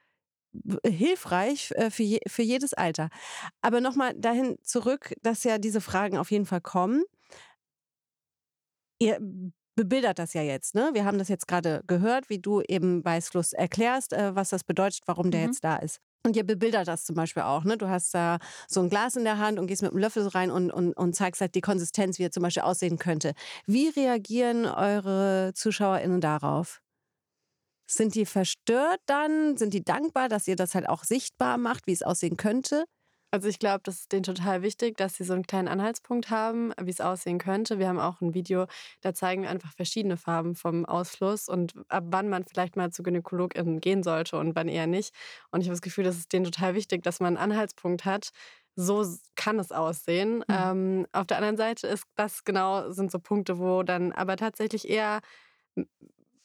hilfreich 0.86 1.72
äh, 1.75 1.89
für, 1.89 2.03
je, 2.03 2.19
für 2.27 2.43
jedes 2.43 2.74
Alter. 2.74 3.10
Aber 3.62 3.81
nochmal 3.81 4.13
dahin 4.15 4.57
zurück, 4.63 5.13
dass 5.22 5.43
ja 5.43 5.57
diese 5.57 5.81
Fragen 5.81 6.17
auf 6.17 6.31
jeden 6.31 6.45
Fall 6.45 6.62
kommen. 6.62 7.03
Ihr 9.00 9.19
bebildert 9.75 10.19
das 10.19 10.33
ja 10.33 10.41
jetzt, 10.41 10.75
ne? 10.75 10.91
Wir 10.93 11.05
haben 11.05 11.17
das 11.17 11.29
jetzt 11.29 11.48
gerade 11.48 11.83
gehört, 11.88 12.29
wie 12.29 12.39
du 12.39 12.62
eben 12.62 13.01
bei 13.01 13.19
Schluss 13.22 13.53
erklärst, 13.53 14.13
äh, 14.13 14.36
was 14.36 14.50
das 14.50 14.63
bedeutet, 14.63 15.01
warum 15.05 15.31
der 15.31 15.41
mhm. 15.41 15.48
jetzt 15.48 15.63
da 15.63 15.77
ist. 15.77 16.00
Und 16.25 16.38
ihr 16.38 16.45
bebildert 16.45 16.88
das 16.88 17.03
zum 17.05 17.15
Beispiel 17.15 17.43
auch, 17.43 17.63
ne? 17.63 17.77
Du 17.77 17.89
hast 17.89 18.13
da 18.13 18.38
so 18.67 18.81
ein 18.81 18.89
Glas 18.89 19.15
in 19.15 19.24
der 19.24 19.39
Hand 19.39 19.60
und 19.60 19.67
gehst 19.67 19.81
mit 19.81 19.91
einem 19.91 20.00
Löffel 20.00 20.27
rein 20.27 20.51
und, 20.51 20.72
und, 20.72 20.93
und 20.93 21.15
zeigst 21.15 21.41
halt 21.41 21.55
die 21.55 21.62
Konsistenz, 21.62 22.19
wie 22.19 22.24
er 22.24 22.31
zum 22.31 22.43
Beispiel 22.43 22.63
aussehen 22.63 22.98
könnte. 22.98 23.33
Wie 23.65 23.89
reagieren 23.89 24.65
eure 24.65 25.51
ZuschauerInnen 25.53 26.22
darauf? 26.22 26.83
Sind 27.93 28.15
die 28.15 28.25
verstört 28.25 29.00
dann? 29.05 29.55
Sind 29.57 29.73
die 29.73 29.83
dankbar, 29.83 30.27
dass 30.29 30.47
ihr 30.47 30.55
das 30.55 30.73
halt 30.73 30.89
auch 30.89 31.03
sichtbar 31.03 31.57
macht, 31.57 31.88
wie 31.88 31.91
es 31.91 32.01
aussehen 32.03 32.38
könnte? 32.38 32.85
Also 33.33 33.47
ich 33.47 33.57
glaube, 33.57 33.81
das 33.83 34.01
ist 34.01 34.12
denen 34.12 34.21
total 34.21 34.62
wichtig, 34.62 34.95
dass 34.95 35.15
sie 35.15 35.23
so 35.23 35.33
einen 35.33 35.47
kleinen 35.47 35.67
Anhaltspunkt 35.67 36.29
haben, 36.29 36.71
wie 36.79 36.91
es 36.91 37.01
aussehen 37.01 37.39
könnte. 37.39 37.79
Wir 37.79 37.88
haben 37.88 38.00
auch 38.00 38.21
ein 38.21 38.35
Video, 38.35 38.67
da 39.01 39.15
zeigen 39.15 39.41
wir 39.41 39.50
einfach 39.50 39.73
verschiedene 39.73 40.17
Farben 40.17 40.55
vom 40.55 40.85
Ausfluss 40.85 41.50
und 41.50 41.73
ab 41.88 42.03
wann 42.12 42.29
man 42.29 42.45
vielleicht 42.45 42.75
mal 42.75 42.91
zu 42.91 43.01
GynäkologInnen 43.01 43.79
gehen 43.79 44.03
sollte 44.03 44.38
und 44.38 44.55
wann 44.55 44.67
eher 44.67 44.85
nicht. 44.85 45.15
Und 45.50 45.62
ich 45.62 45.67
habe 45.67 45.73
das 45.73 45.81
Gefühl, 45.81 46.03
das 46.03 46.17
ist 46.17 46.31
denen 46.31 46.45
total 46.45 46.75
wichtig, 46.75 47.01
dass 47.01 47.19
man 47.19 47.35
einen 47.35 47.51
Anhaltspunkt 47.51 48.05
hat. 48.05 48.29
So 48.75 49.03
kann 49.35 49.57
es 49.57 49.71
aussehen. 49.71 50.38
Mhm. 50.38 50.43
Ähm, 50.50 51.07
auf 51.12 51.25
der 51.25 51.38
anderen 51.38 51.57
Seite 51.57 51.88
ist 51.88 52.05
das 52.15 52.43
genau, 52.43 52.91
sind 52.91 53.12
so 53.12 53.17
Punkte, 53.17 53.57
wo 53.57 53.81
dann 53.81 54.12
aber 54.12 54.38
tatsächlich 54.38 54.88
eher 54.88 55.21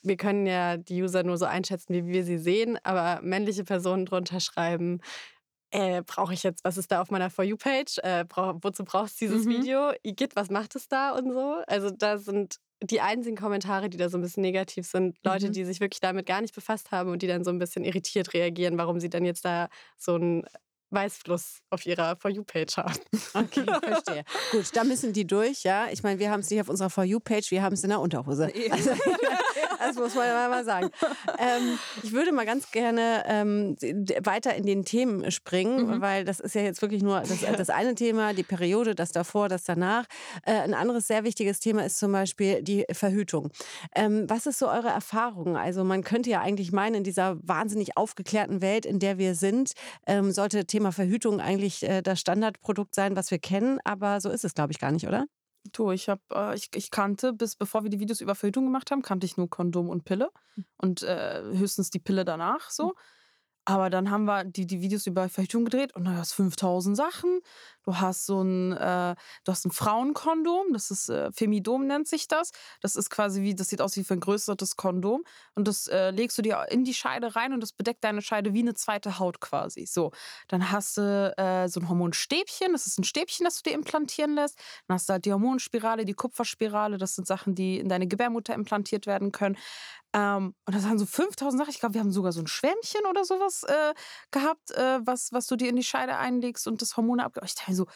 wir 0.03 0.17
können 0.17 0.47
ja 0.47 0.77
die 0.77 1.03
User 1.03 1.23
nur 1.23 1.39
so 1.39 1.45
einschätzen, 1.45 1.95
wie 1.95 2.07
wir 2.07 2.25
sie 2.25 2.39
sehen, 2.39 2.79
aber 2.83 3.21
männliche 3.23 3.65
Personen 3.65 4.07
drunter 4.07 4.41
schreiben, 4.41 5.01
äh, 5.71 6.03
brauche 6.03 6.33
ich 6.33 6.43
jetzt, 6.43 6.65
was 6.65 6.79
ist 6.79 6.91
da 6.91 7.03
auf 7.03 7.11
meiner 7.11 7.31
For 7.31 7.45
You-Page? 7.45 7.99
Äh, 8.03 8.25
brauch, 8.27 8.57
wozu 8.63 8.85
brauchst 8.85 9.21
du 9.21 9.27
dieses 9.27 9.45
mhm. 9.45 9.51
Video? 9.51 9.93
Igitt, 10.03 10.35
was 10.35 10.51
macht 10.51 10.77
es 10.77 10.89
da 10.89 11.13
und 11.13 11.33
so? 11.33 11.63
Also 11.67 11.91
da 11.91 12.19
sind 12.19 12.57
die 12.83 13.01
einzigen 13.01 13.37
Kommentare, 13.37 13.91
die 13.91 13.97
da 13.97 14.09
so 14.09 14.17
ein 14.19 14.23
bisschen 14.23 14.43
negativ 14.43 14.87
sind, 14.87 15.17
Leute, 15.25 15.49
mhm. 15.49 15.53
die 15.53 15.65
sich 15.65 15.81
wirklich 15.81 16.01
damit 16.01 16.27
gar 16.27 16.41
nicht 16.41 16.55
befasst 16.55 16.91
haben 16.91 17.11
und 17.11 17.23
die 17.23 17.27
dann 17.27 17.45
so 17.45 17.51
ein 17.51 17.59
bisschen 17.59 17.85
irritiert 17.85 18.33
reagieren, 18.35 18.79
warum 18.79 19.01
sie 19.01 19.11
dann 19.11 19.25
jetzt 19.25 19.45
da 19.45 19.69
so 19.99 20.17
ein 20.17 20.45
Weißfluss 20.91 21.61
auf 21.71 21.85
ihrer 21.85 22.17
For 22.17 22.31
You-Page 22.31 22.77
haben. 22.79 22.99
Okay, 23.35 23.65
verstehe. 23.83 24.25
Gut, 24.53 24.65
da 24.75 24.85
müssen 24.85 25.13
die 25.13 25.27
durch, 25.27 25.63
ja. 25.65 25.89
Ich 25.91 26.03
meine, 26.03 26.19
wir 26.19 26.31
haben 26.31 26.41
es 26.41 26.51
nicht 26.51 26.61
auf 26.61 26.69
unserer 26.69 26.89
For 26.89 27.05
You-Page, 27.05 27.51
wir 27.51 27.63
haben 27.63 27.75
es 27.75 27.83
in 27.83 27.91
der 27.91 28.01
Unterhose. 28.01 28.51
Also, 28.71 28.91
das 29.79 29.97
muss 29.97 30.15
man 30.15 30.29
mal 30.51 30.65
sagen. 30.65 30.91
Ähm, 31.39 31.79
ich 32.03 32.13
würde 32.13 32.33
mal 32.33 32.47
ganz 32.47 32.71
gerne 32.71 33.23
ähm, 33.27 33.77
weiter 34.23 34.55
in 34.55 34.67
den 34.67 34.85
Themen 34.85 35.31
springen, 35.31 35.87
mhm. 35.87 36.01
weil 36.01 36.25
das 36.25 36.41
ist 36.41 36.55
ja 36.55 36.63
jetzt 36.63 36.83
wirklich 36.83 37.03
nur 37.03 37.21
das, 37.21 37.41
das, 37.57 37.71
eine 37.71 37.95
Thema, 37.95 38.33
die 38.33 38.43
Periode, 38.43 38.95
das 38.95 39.13
davor, 39.13 39.49
das 39.49 39.65
danach. 39.65 40.07
Äh, 40.45 40.53
ein 40.53 40.75
anderes 40.75 41.07
sehr 41.07 41.25
wichtiges 41.25 41.61
Thema 41.61 41.85
ist 41.85 41.99
zum 41.99 42.13
Beispiel 42.13 42.63
die 42.63 42.85
Verhütung. 42.91 43.51
Ähm, 43.95 44.25
was 44.29 44.47
ist 44.47 44.59
so 44.59 44.69
eure 44.69 44.89
Erfahrung? 44.89 45.57
Also 45.57 45.85
man 45.85 46.03
könnte 46.03 46.31
ja 46.31 46.41
eigentlich 46.41 46.73
meinen, 46.73 46.97
in 46.97 47.05
dieser 47.05 47.37
wahnsinnig 47.47 47.97
aufgeklärten 47.97 48.63
Welt, 48.63 48.87
in 48.87 48.99
der 48.99 49.19
wir 49.19 49.35
sind, 49.35 49.73
ähm, 50.07 50.33
sollte 50.33 50.67
Thema 50.67 50.79
Thema 50.79 50.93
Verhütung 50.93 51.41
eigentlich 51.41 51.83
äh, 51.83 52.03
das 52.03 52.21
Standardprodukt 52.21 52.95
sein, 52.95 53.17
was 53.17 53.33
wir 53.33 53.39
kennen, 53.39 53.81
aber 53.85 54.21
so 54.21 54.31
ist 54.31 54.45
es, 54.45 54.55
glaube 54.55 54.73
ich, 54.73 54.79
gar 54.79 54.93
nicht, 54.93 55.09
oder? 55.09 55.27
Du, 55.73 55.91
ich 55.91 56.09
habe, 56.09 56.23
äh, 56.33 56.55
ich, 56.55 56.71
ich 56.75 56.91
kannte, 56.91 57.33
bis 57.33 57.57
bevor 57.57 57.83
wir 57.83 57.91
die 57.91 58.01
Videos 58.01 58.21
über 58.21 58.35
Verhütung 58.35 58.65
gemacht 58.65 58.91
haben, 58.91 59.03
kannte 59.03 59.27
ich 59.27 59.37
nur 59.37 59.51
Kondom 59.51 59.89
und 59.89 60.05
Pille 60.05 60.31
hm. 60.55 60.65
und 60.79 61.03
äh, 61.03 61.43
höchstens 61.53 61.91
die 61.91 61.99
Pille 61.99 62.25
danach 62.25 62.71
so. 62.71 62.91
Hm. 62.91 62.97
Aber 63.65 63.91
dann 63.91 64.11
haben 64.11 64.25
wir 64.25 64.45
die, 64.45 64.67
die 64.67 64.81
Videos 64.81 65.07
über 65.07 65.29
Verhütung 65.29 65.67
gedreht 65.67 65.95
und 65.95 66.07
da 66.07 66.13
hast 66.13 66.33
5000 66.33 66.97
Sachen. 66.97 67.41
Du 67.89 67.99
hast 67.99 68.27
so 68.27 68.43
ein, 68.43 68.73
äh, 68.73 69.15
du 69.45 69.51
hast 69.51 69.65
ein 69.65 69.71
Frauenkondom, 69.71 70.75
das 70.75 70.91
ist 70.91 71.09
äh, 71.09 71.33
Femidom 71.33 71.87
nennt 71.87 72.07
sich 72.07 72.29
das. 72.29 72.51
Das 72.83 72.97
ist 72.97 73.09
quasi 73.09 73.41
wie, 73.41 73.55
das 73.55 73.69
sieht 73.69 73.81
aus 73.81 73.97
wie 73.97 74.01
ein 74.01 74.05
vergrößertes 74.05 74.77
Kondom 74.77 75.25
und 75.55 75.67
das 75.67 75.87
äh, 75.87 76.11
legst 76.11 76.37
du 76.37 76.43
dir 76.43 76.67
in 76.69 76.85
die 76.85 76.93
Scheide 76.93 77.35
rein 77.35 77.55
und 77.55 77.63
das 77.63 77.73
bedeckt 77.73 78.05
deine 78.05 78.21
Scheide 78.21 78.53
wie 78.53 78.61
eine 78.61 78.75
zweite 78.75 79.19
Haut 79.19 79.41
quasi. 79.41 79.87
So, 79.87 80.13
dann 80.49 80.71
hast 80.71 80.99
du 80.99 81.33
äh, 81.39 81.67
so 81.69 81.81
ein 81.81 81.89
Hormonstäbchen, 81.89 82.73
das 82.73 82.87
ist 82.87 82.99
ein 82.99 83.05
Stäbchen, 83.05 83.45
das 83.45 83.63
du 83.63 83.71
dir 83.71 83.75
implantieren 83.75 84.35
lässt. 84.35 84.59
Dann 84.87 84.97
hast 84.97 85.09
du 85.09 85.15
halt 85.15 85.25
die 85.25 85.33
Hormonspirale, 85.33 86.05
die 86.05 86.13
Kupferspirale, 86.13 86.99
das 86.99 87.15
sind 87.15 87.27
Sachen, 87.27 87.55
die 87.55 87.79
in 87.79 87.89
deine 87.89 88.07
Gebärmutter 88.07 88.53
implantiert 88.53 89.07
werden 89.07 89.33
können. 89.33 89.57
Ähm, 90.15 90.55
und 90.65 90.75
das 90.75 90.85
waren 90.85 90.99
so 90.99 91.07
5000 91.07 91.61
Sachen. 91.61 91.71
Ich 91.71 91.81
glaube, 91.81 91.95
wir 91.95 92.01
haben 92.01 92.13
sogar 92.13 92.33
so 92.33 92.41
ein 92.41 92.47
Schwämmchen 92.47 93.05
oder 93.09 93.25
sowas 93.25 93.63
äh, 93.65 93.95
gehabt, 94.31 94.71
äh, 94.71 95.01
was, 95.05 95.33
was 95.33 95.47
du 95.47 95.57
dir 95.57 95.69
in 95.69 95.77
die 95.77 95.85
Scheide 95.85 96.17
einlegst 96.17 96.67
und 96.67 96.81
das 96.81 96.97
Hormone. 96.97 97.27
Ich 97.45 97.55
dachte 97.55 97.75
so, 97.79 97.89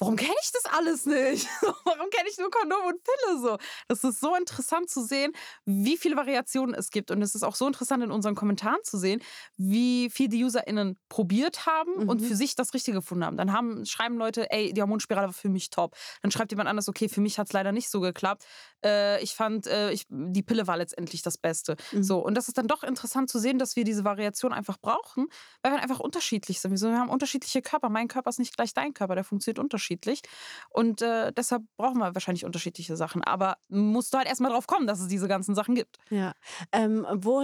warum 0.00 0.16
kenne 0.16 0.34
ich 0.42 0.50
das 0.50 0.64
alles 0.72 1.04
nicht? 1.04 1.46
warum 1.84 2.10
kenne 2.10 2.28
ich 2.28 2.38
nur 2.38 2.50
Kondom 2.50 2.86
und 2.86 3.02
Pille 3.04 3.40
so? 3.40 3.58
Das 3.86 4.02
ist 4.02 4.18
so 4.18 4.34
interessant 4.34 4.88
zu 4.88 5.04
sehen, 5.04 5.32
wie 5.66 5.98
viele 5.98 6.16
Variationen 6.16 6.74
es 6.74 6.90
gibt. 6.90 7.10
Und 7.10 7.20
es 7.20 7.34
ist 7.34 7.42
auch 7.42 7.54
so 7.54 7.66
interessant 7.66 8.02
in 8.02 8.10
unseren 8.10 8.34
Kommentaren 8.34 8.78
zu 8.82 8.96
sehen, 8.96 9.20
wie 9.56 10.08
viel 10.10 10.28
die 10.28 10.42
UserInnen 10.42 10.98
probiert 11.10 11.66
haben 11.66 12.04
mhm. 12.04 12.08
und 12.08 12.20
für 12.20 12.34
sich 12.34 12.54
das 12.54 12.72
Richtige 12.72 12.98
gefunden 12.98 13.24
haben. 13.24 13.36
Dann 13.36 13.52
haben, 13.52 13.84
schreiben 13.84 14.16
Leute, 14.16 14.50
ey, 14.50 14.72
die 14.72 14.80
Hormonspirale 14.80 15.28
war 15.28 15.34
für 15.34 15.50
mich 15.50 15.68
top. 15.68 15.94
Dann 16.22 16.30
schreibt 16.30 16.50
jemand 16.50 16.70
anders, 16.70 16.88
okay, 16.88 17.08
für 17.08 17.20
mich 17.20 17.38
hat 17.38 17.48
es 17.48 17.52
leider 17.52 17.72
nicht 17.72 17.90
so 17.90 18.00
geklappt. 18.00 18.46
Äh, 18.82 19.22
ich 19.22 19.34
fand, 19.34 19.66
äh, 19.66 19.92
ich, 19.92 20.06
die 20.08 20.42
Pille 20.42 20.66
war 20.66 20.78
letztendlich 20.78 21.20
das 21.20 21.36
Beste. 21.36 21.76
Mhm. 21.92 22.02
So, 22.02 22.24
und 22.24 22.34
das 22.36 22.48
ist 22.48 22.56
dann 22.56 22.68
doch 22.68 22.82
interessant 22.82 23.28
zu 23.28 23.38
sehen, 23.38 23.58
dass 23.58 23.76
wir 23.76 23.84
diese 23.84 24.04
Variation 24.04 24.54
einfach 24.54 24.78
brauchen, 24.78 25.28
weil 25.62 25.72
wir 25.72 25.82
einfach 25.82 26.00
unterschiedlich 26.00 26.60
sind. 26.60 26.80
Wir 26.80 26.98
haben 26.98 27.10
unterschiedliche 27.10 27.60
Körper. 27.60 27.90
Mein 27.90 28.08
Körper 28.08 28.30
ist 28.30 28.38
nicht 28.38 28.56
gleich 28.56 28.72
dein 28.72 28.94
Körper, 28.94 29.14
der 29.14 29.24
funktioniert 29.24 29.58
unterschiedlich 29.58 29.89
unterschiedlich. 29.90 30.22
Und 30.70 31.02
äh, 31.02 31.32
deshalb 31.32 31.62
brauchen 31.76 31.98
wir 31.98 32.14
wahrscheinlich 32.14 32.44
unterschiedliche 32.44 32.96
Sachen. 32.96 33.22
Aber 33.24 33.56
musst 33.68 34.12
du 34.14 34.18
halt 34.18 34.28
erstmal 34.28 34.52
drauf 34.52 34.66
kommen, 34.66 34.86
dass 34.86 35.00
es 35.00 35.08
diese 35.08 35.28
ganzen 35.28 35.54
Sachen 35.54 35.74
gibt. 35.74 35.98
Ja. 36.10 36.34
Ähm, 36.72 37.06
wo 37.12 37.42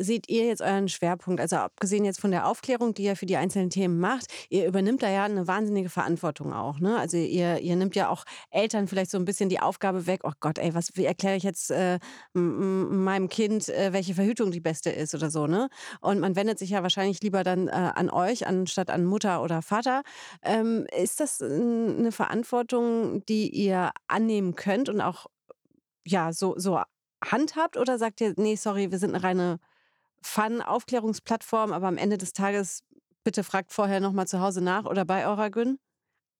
seht 0.00 0.28
ihr 0.28 0.46
jetzt 0.46 0.62
euren 0.62 0.88
Schwerpunkt? 0.88 1.40
Also 1.40 1.56
abgesehen 1.56 2.04
jetzt 2.04 2.20
von 2.20 2.30
der 2.30 2.46
Aufklärung, 2.46 2.94
die 2.94 3.04
ihr 3.04 3.16
für 3.16 3.26
die 3.26 3.36
einzelnen 3.36 3.70
Themen 3.70 4.00
macht, 4.00 4.26
ihr 4.48 4.66
übernimmt 4.66 5.02
da 5.02 5.10
ja 5.10 5.24
eine 5.24 5.46
wahnsinnige 5.46 5.88
Verantwortung 5.88 6.52
auch. 6.52 6.80
Ne? 6.80 6.98
Also 6.98 7.16
ihr, 7.16 7.58
ihr 7.58 7.76
nimmt 7.76 7.94
ja 7.94 8.08
auch 8.08 8.24
Eltern 8.50 8.88
vielleicht 8.88 9.10
so 9.10 9.18
ein 9.18 9.24
bisschen 9.24 9.48
die 9.48 9.60
Aufgabe 9.60 10.06
weg, 10.06 10.20
oh 10.24 10.32
Gott, 10.40 10.58
ey, 10.58 10.74
was, 10.74 10.90
wie 10.94 11.04
erkläre 11.04 11.36
ich 11.36 11.42
jetzt 11.42 11.70
äh, 11.70 11.98
meinem 12.32 13.28
Kind, 13.28 13.68
äh, 13.68 13.92
welche 13.92 14.14
Verhütung 14.14 14.50
die 14.50 14.60
beste 14.60 14.90
ist 14.90 15.14
oder 15.14 15.30
so. 15.30 15.46
Ne? 15.46 15.68
Und 16.00 16.20
man 16.20 16.36
wendet 16.36 16.58
sich 16.58 16.70
ja 16.70 16.82
wahrscheinlich 16.82 17.22
lieber 17.22 17.44
dann 17.44 17.68
äh, 17.68 17.70
an 17.70 18.10
euch, 18.10 18.46
anstatt 18.46 18.90
an 18.90 19.04
Mutter 19.04 19.42
oder 19.42 19.62
Vater. 19.62 20.02
Ähm, 20.42 20.86
ist 20.96 21.20
das 21.20 21.42
eine 21.42 22.12
Verantwortung, 22.12 23.24
die 23.26 23.50
ihr 23.50 23.90
annehmen 24.08 24.54
könnt 24.54 24.88
und 24.88 25.00
auch 25.00 25.26
ja, 26.06 26.32
so, 26.32 26.54
so 26.56 26.80
handhabt 27.22 27.76
oder 27.76 27.98
sagt 27.98 28.20
ihr, 28.20 28.34
nee, 28.36 28.56
sorry, 28.56 28.90
wir 28.90 28.98
sind 28.98 29.14
eine 29.14 29.22
reine 29.22 29.60
Fun-Aufklärungsplattform, 30.22 31.72
aber 31.72 31.88
am 31.88 31.98
Ende 31.98 32.18
des 32.18 32.32
Tages 32.32 32.82
bitte 33.24 33.44
fragt 33.44 33.72
vorher 33.72 34.00
nochmal 34.00 34.26
zu 34.26 34.40
Hause 34.40 34.62
nach 34.62 34.84
oder 34.84 35.04
bei 35.04 35.26
eurer 35.26 35.50
Gün? 35.50 35.78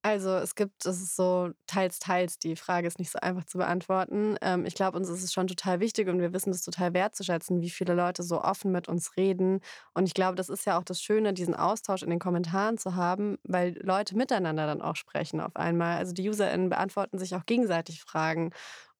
Also 0.03 0.31
es 0.37 0.55
gibt, 0.55 0.87
es 0.87 1.03
ist 1.03 1.15
so 1.15 1.51
teils, 1.67 1.99
teils, 1.99 2.39
die 2.39 2.57
Frage 2.57 2.87
ist 2.89 2.99
nicht 2.99 3.11
so 3.11 3.19
einfach 3.21 3.45
zu 3.45 3.59
beantworten. 3.59 4.37
Ähm, 4.41 4.65
ich 4.65 4.75
glaube, 4.75 4.97
uns 4.97 5.11
ist 5.11 5.23
es 5.23 5.31
schon 5.31 5.47
total 5.47 5.81
wichtig 5.81 6.09
und 6.09 6.21
wir 6.21 6.33
wissen 6.33 6.51
es 6.53 6.63
total 6.63 6.95
wertzuschätzen, 6.95 7.61
wie 7.61 7.69
viele 7.69 7.93
Leute 7.93 8.23
so 8.23 8.41
offen 8.43 8.73
mit 8.73 8.89
uns 8.89 9.19
reden. 9.19 9.61
Und 9.93 10.07
ich 10.07 10.15
glaube, 10.15 10.37
das 10.37 10.49
ist 10.49 10.65
ja 10.65 10.79
auch 10.79 10.85
das 10.85 11.03
Schöne, 11.03 11.35
diesen 11.35 11.55
Austausch 11.55 12.03
in 12.03 12.09
den 12.09 12.19
Kommentaren 12.19 12.79
zu 12.79 12.95
haben, 12.97 13.37
weil 13.45 13.79
Leute 13.83 14.17
miteinander 14.17 14.67
dann 14.67 14.81
auch 14.81 14.97
sprechen 14.97 15.39
auf 15.39 15.55
einmal. 15.55 15.99
Also 15.99 16.15
die 16.15 16.27
UserInnen 16.31 16.71
beantworten 16.71 17.19
sich 17.19 17.35
auch 17.35 17.45
gegenseitig 17.45 18.01
Fragen 18.01 18.53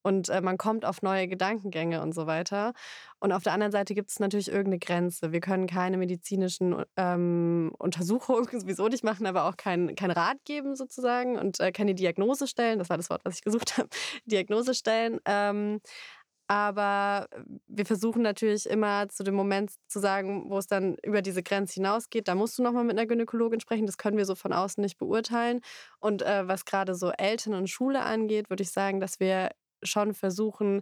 und 0.03 0.29
äh, 0.29 0.41
man 0.41 0.57
kommt 0.57 0.85
auf 0.85 1.01
neue 1.01 1.27
Gedankengänge 1.27 2.01
und 2.01 2.13
so 2.13 2.27
weiter. 2.27 2.73
Und 3.19 3.31
auf 3.31 3.43
der 3.43 3.53
anderen 3.53 3.71
Seite 3.71 3.93
gibt 3.93 4.09
es 4.09 4.19
natürlich 4.19 4.47
irgendeine 4.47 4.79
Grenze. 4.79 5.31
Wir 5.31 5.39
können 5.41 5.67
keine 5.67 5.97
medizinischen 5.97 6.83
ähm, 6.97 7.71
Untersuchungen 7.77 8.47
sowieso 8.59 8.87
nicht 8.87 9.03
machen, 9.03 9.25
aber 9.25 9.45
auch 9.45 9.57
keinen 9.57 9.95
kein 9.95 10.11
Rat 10.11 10.37
geben 10.45 10.75
sozusagen 10.75 11.37
und 11.37 11.59
äh, 11.59 11.71
keine 11.71 11.95
Diagnose 11.95 12.47
stellen. 12.47 12.79
Das 12.79 12.89
war 12.89 12.97
das 12.97 13.09
Wort, 13.09 13.21
was 13.25 13.35
ich 13.35 13.43
gesucht 13.43 13.77
habe. 13.77 13.89
Diagnose 14.25 14.73
stellen. 14.73 15.19
Ähm, 15.25 15.81
aber 16.51 17.29
wir 17.67 17.85
versuchen 17.85 18.23
natürlich 18.23 18.65
immer 18.69 19.07
zu 19.07 19.23
dem 19.23 19.35
Moment 19.35 19.71
zu 19.87 19.99
sagen, 19.99 20.49
wo 20.49 20.57
es 20.57 20.67
dann 20.67 20.97
über 21.01 21.21
diese 21.21 21.43
Grenze 21.43 21.75
hinausgeht, 21.75 22.27
da 22.27 22.35
musst 22.35 22.57
du 22.57 22.61
nochmal 22.61 22.83
mit 22.83 22.97
einer 22.97 23.07
Gynäkologin 23.07 23.61
sprechen. 23.61 23.85
Das 23.85 23.97
können 23.97 24.17
wir 24.17 24.25
so 24.25 24.35
von 24.35 24.51
außen 24.51 24.81
nicht 24.81 24.97
beurteilen. 24.97 25.61
Und 25.99 26.23
äh, 26.23 26.45
was 26.49 26.65
gerade 26.65 26.93
so 26.93 27.11
Eltern 27.11 27.53
und 27.53 27.69
Schule 27.69 28.01
angeht, 28.01 28.49
würde 28.49 28.63
ich 28.63 28.71
sagen, 28.71 28.99
dass 28.99 29.21
wir 29.21 29.51
schon 29.83 30.13
versuchen, 30.13 30.81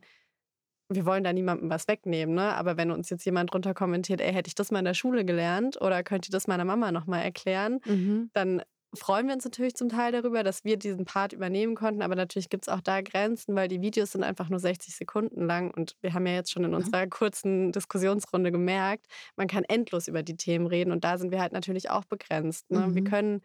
wir 0.89 1.05
wollen 1.05 1.23
da 1.23 1.31
niemandem 1.33 1.69
was 1.69 1.87
wegnehmen, 1.87 2.33
ne? 2.35 2.55
aber 2.55 2.75
wenn 2.77 2.91
uns 2.91 3.09
jetzt 3.09 3.25
jemand 3.25 3.53
drunter 3.53 3.73
kommentiert, 3.73 4.21
ey, 4.21 4.33
hätte 4.33 4.47
ich 4.47 4.55
das 4.55 4.71
mal 4.71 4.79
in 4.79 4.85
der 4.85 4.95
Schule 4.95 5.23
gelernt 5.23 5.79
oder 5.79 6.03
könnt 6.03 6.27
ihr 6.27 6.31
das 6.31 6.47
meiner 6.47 6.65
Mama 6.65 6.91
nochmal 6.91 7.23
erklären, 7.23 7.79
mhm. 7.85 8.31
dann 8.33 8.63
freuen 8.95 9.27
wir 9.27 9.35
uns 9.35 9.43
natürlich 9.43 9.75
zum 9.75 9.89
Teil 9.89 10.11
darüber, 10.11 10.43
dass 10.43 10.63
wir 10.63 10.77
diesen 10.77 11.05
Part 11.05 11.31
übernehmen 11.33 11.75
konnten, 11.75 12.01
aber 12.01 12.15
natürlich 12.15 12.49
gibt 12.49 12.67
es 12.67 12.73
auch 12.73 12.81
da 12.81 13.01
Grenzen, 13.01 13.55
weil 13.55 13.67
die 13.67 13.81
Videos 13.81 14.13
sind 14.13 14.23
einfach 14.23 14.49
nur 14.49 14.59
60 14.59 14.95
Sekunden 14.95 15.45
lang 15.45 15.71
und 15.71 15.95
wir 16.01 16.13
haben 16.13 16.25
ja 16.25 16.33
jetzt 16.33 16.51
schon 16.51 16.63
in 16.63 16.73
unserer 16.73 17.05
kurzen 17.07 17.71
Diskussionsrunde 17.71 18.51
gemerkt, 18.51 19.05
man 19.35 19.47
kann 19.47 19.63
endlos 19.63 20.07
über 20.07 20.23
die 20.23 20.37
Themen 20.37 20.65
reden 20.65 20.91
und 20.91 21.03
da 21.03 21.19
sind 21.19 21.31
wir 21.31 21.39
halt 21.39 21.53
natürlich 21.53 21.91
auch 21.91 22.05
begrenzt. 22.05 22.71
Ne? 22.71 22.87
Mhm. 22.87 22.95
Wir 22.95 23.03
können 23.03 23.41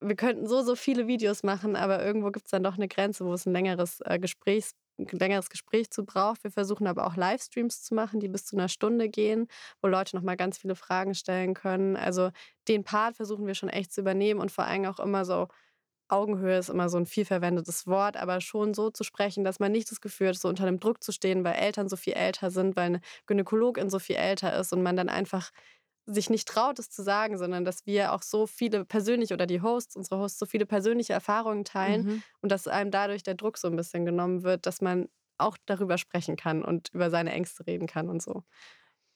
wir 0.00 0.16
könnten 0.16 0.46
so, 0.46 0.62
so 0.62 0.76
viele 0.76 1.06
Videos 1.06 1.42
machen, 1.42 1.76
aber 1.76 2.04
irgendwo 2.04 2.30
gibt 2.30 2.46
es 2.46 2.50
dann 2.50 2.62
doch 2.62 2.76
eine 2.76 2.88
Grenze, 2.88 3.24
wo 3.24 3.34
es 3.34 3.46
ein 3.46 3.52
längeres, 3.52 4.00
äh, 4.04 4.18
Gesprächs, 4.18 4.74
ein 4.98 5.06
längeres 5.18 5.50
Gespräch 5.50 5.90
zu 5.90 6.04
braucht. 6.04 6.42
Wir 6.44 6.50
versuchen 6.50 6.86
aber 6.86 7.06
auch 7.06 7.16
Livestreams 7.16 7.82
zu 7.82 7.94
machen, 7.94 8.20
die 8.20 8.28
bis 8.28 8.46
zu 8.46 8.56
einer 8.56 8.68
Stunde 8.68 9.08
gehen, 9.08 9.46
wo 9.82 9.88
Leute 9.88 10.16
nochmal 10.16 10.36
ganz 10.36 10.58
viele 10.58 10.74
Fragen 10.74 11.14
stellen 11.14 11.54
können. 11.54 11.96
Also 11.96 12.30
den 12.68 12.84
Part 12.84 13.16
versuchen 13.16 13.46
wir 13.46 13.54
schon 13.54 13.68
echt 13.68 13.92
zu 13.92 14.00
übernehmen 14.00 14.40
und 14.40 14.50
vor 14.52 14.64
allem 14.64 14.86
auch 14.86 15.00
immer 15.00 15.24
so, 15.24 15.48
Augenhöhe 16.08 16.58
ist 16.58 16.68
immer 16.70 16.88
so 16.88 16.98
ein 16.98 17.06
viel 17.06 17.24
verwendetes 17.24 17.86
Wort, 17.86 18.16
aber 18.16 18.40
schon 18.40 18.74
so 18.74 18.90
zu 18.90 19.04
sprechen, 19.04 19.44
dass 19.44 19.60
man 19.60 19.72
nicht 19.72 19.90
das 19.90 20.00
Gefühl 20.00 20.28
hat, 20.28 20.36
so 20.36 20.48
unter 20.48 20.66
dem 20.66 20.80
Druck 20.80 21.02
zu 21.02 21.12
stehen, 21.12 21.44
weil 21.44 21.54
Eltern 21.54 21.88
so 21.88 21.96
viel 21.96 22.14
älter 22.14 22.50
sind, 22.50 22.76
weil 22.76 22.86
eine 22.86 23.00
Gynäkologin 23.26 23.90
so 23.90 23.98
viel 23.98 24.16
älter 24.16 24.58
ist 24.58 24.72
und 24.72 24.82
man 24.82 24.96
dann 24.96 25.08
einfach 25.08 25.50
sich 26.12 26.30
nicht 26.30 26.48
traut, 26.48 26.78
es 26.78 26.90
zu 26.90 27.02
sagen, 27.02 27.38
sondern 27.38 27.64
dass 27.64 27.86
wir 27.86 28.12
auch 28.12 28.22
so 28.22 28.46
viele 28.46 28.84
persönliche 28.84 29.34
oder 29.34 29.46
die 29.46 29.62
Hosts, 29.62 29.96
unsere 29.96 30.20
Hosts, 30.20 30.38
so 30.38 30.46
viele 30.46 30.66
persönliche 30.66 31.12
Erfahrungen 31.12 31.64
teilen 31.64 32.04
mhm. 32.04 32.22
und 32.42 32.52
dass 32.52 32.68
einem 32.68 32.90
dadurch 32.90 33.22
der 33.22 33.34
Druck 33.34 33.58
so 33.58 33.68
ein 33.68 33.76
bisschen 33.76 34.04
genommen 34.04 34.42
wird, 34.42 34.66
dass 34.66 34.80
man 34.80 35.08
auch 35.38 35.56
darüber 35.66 35.98
sprechen 35.98 36.36
kann 36.36 36.64
und 36.64 36.90
über 36.92 37.10
seine 37.10 37.32
Ängste 37.32 37.66
reden 37.66 37.86
kann 37.86 38.08
und 38.08 38.22
so. 38.22 38.42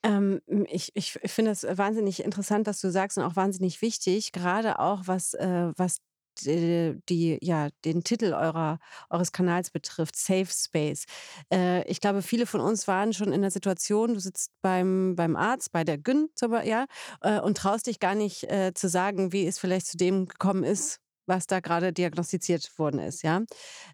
Ähm, 0.03 0.41
ich 0.69 0.95
ich 0.95 1.13
finde 1.13 1.51
es 1.51 1.65
wahnsinnig 1.65 2.23
interessant, 2.23 2.67
was 2.67 2.81
du 2.81 2.91
sagst 2.91 3.17
und 3.19 3.25
auch 3.25 3.37
wahnsinnig 3.37 3.81
wichtig, 3.83 4.33
gerade 4.33 4.79
auch 4.79 5.03
was, 5.07 5.35
äh, 5.35 5.73
was 5.77 5.99
die, 6.43 6.97
die, 7.09 7.39
ja, 7.43 7.69
den 7.85 8.05
Titel 8.05 8.33
eurer, 8.33 8.79
eures 9.11 9.33
Kanals 9.33 9.71
betrifft, 9.71 10.17
Safe 10.17 10.47
Space. 10.47 11.05
Äh, 11.53 11.89
ich 11.91 12.01
glaube, 12.01 12.23
viele 12.23 12.47
von 12.47 12.61
uns 12.61 12.89
waren 12.89 13.13
schon 13.13 13.33
in 13.33 13.43
der 13.43 13.51
Situation, 13.51 14.15
du 14.15 14.21
sitzt 14.21 14.51
beim, 14.63 15.15
beim 15.17 15.37
Arzt, 15.37 15.73
bei 15.73 15.85
der 15.85 15.99
Gyn, 15.99 16.29
ja, 16.65 16.87
äh, 17.21 17.41
und 17.41 17.57
traust 17.59 17.87
dich 17.87 18.01
gar 18.01 18.15
nicht 18.15 18.45
äh, 18.45 18.73
zu 18.75 18.89
sagen, 18.89 19.33
wie 19.33 19.47
es 19.47 19.59
vielleicht 19.59 19.87
zu 19.87 19.97
dem 19.97 20.27
gekommen 20.27 20.65
ist, 20.65 21.01
was 21.27 21.47
da 21.47 21.61
gerade 21.61 21.93
diagnostiziert 21.93 22.79
worden 22.79 23.01
ist, 23.01 23.23
ja. 23.23 23.43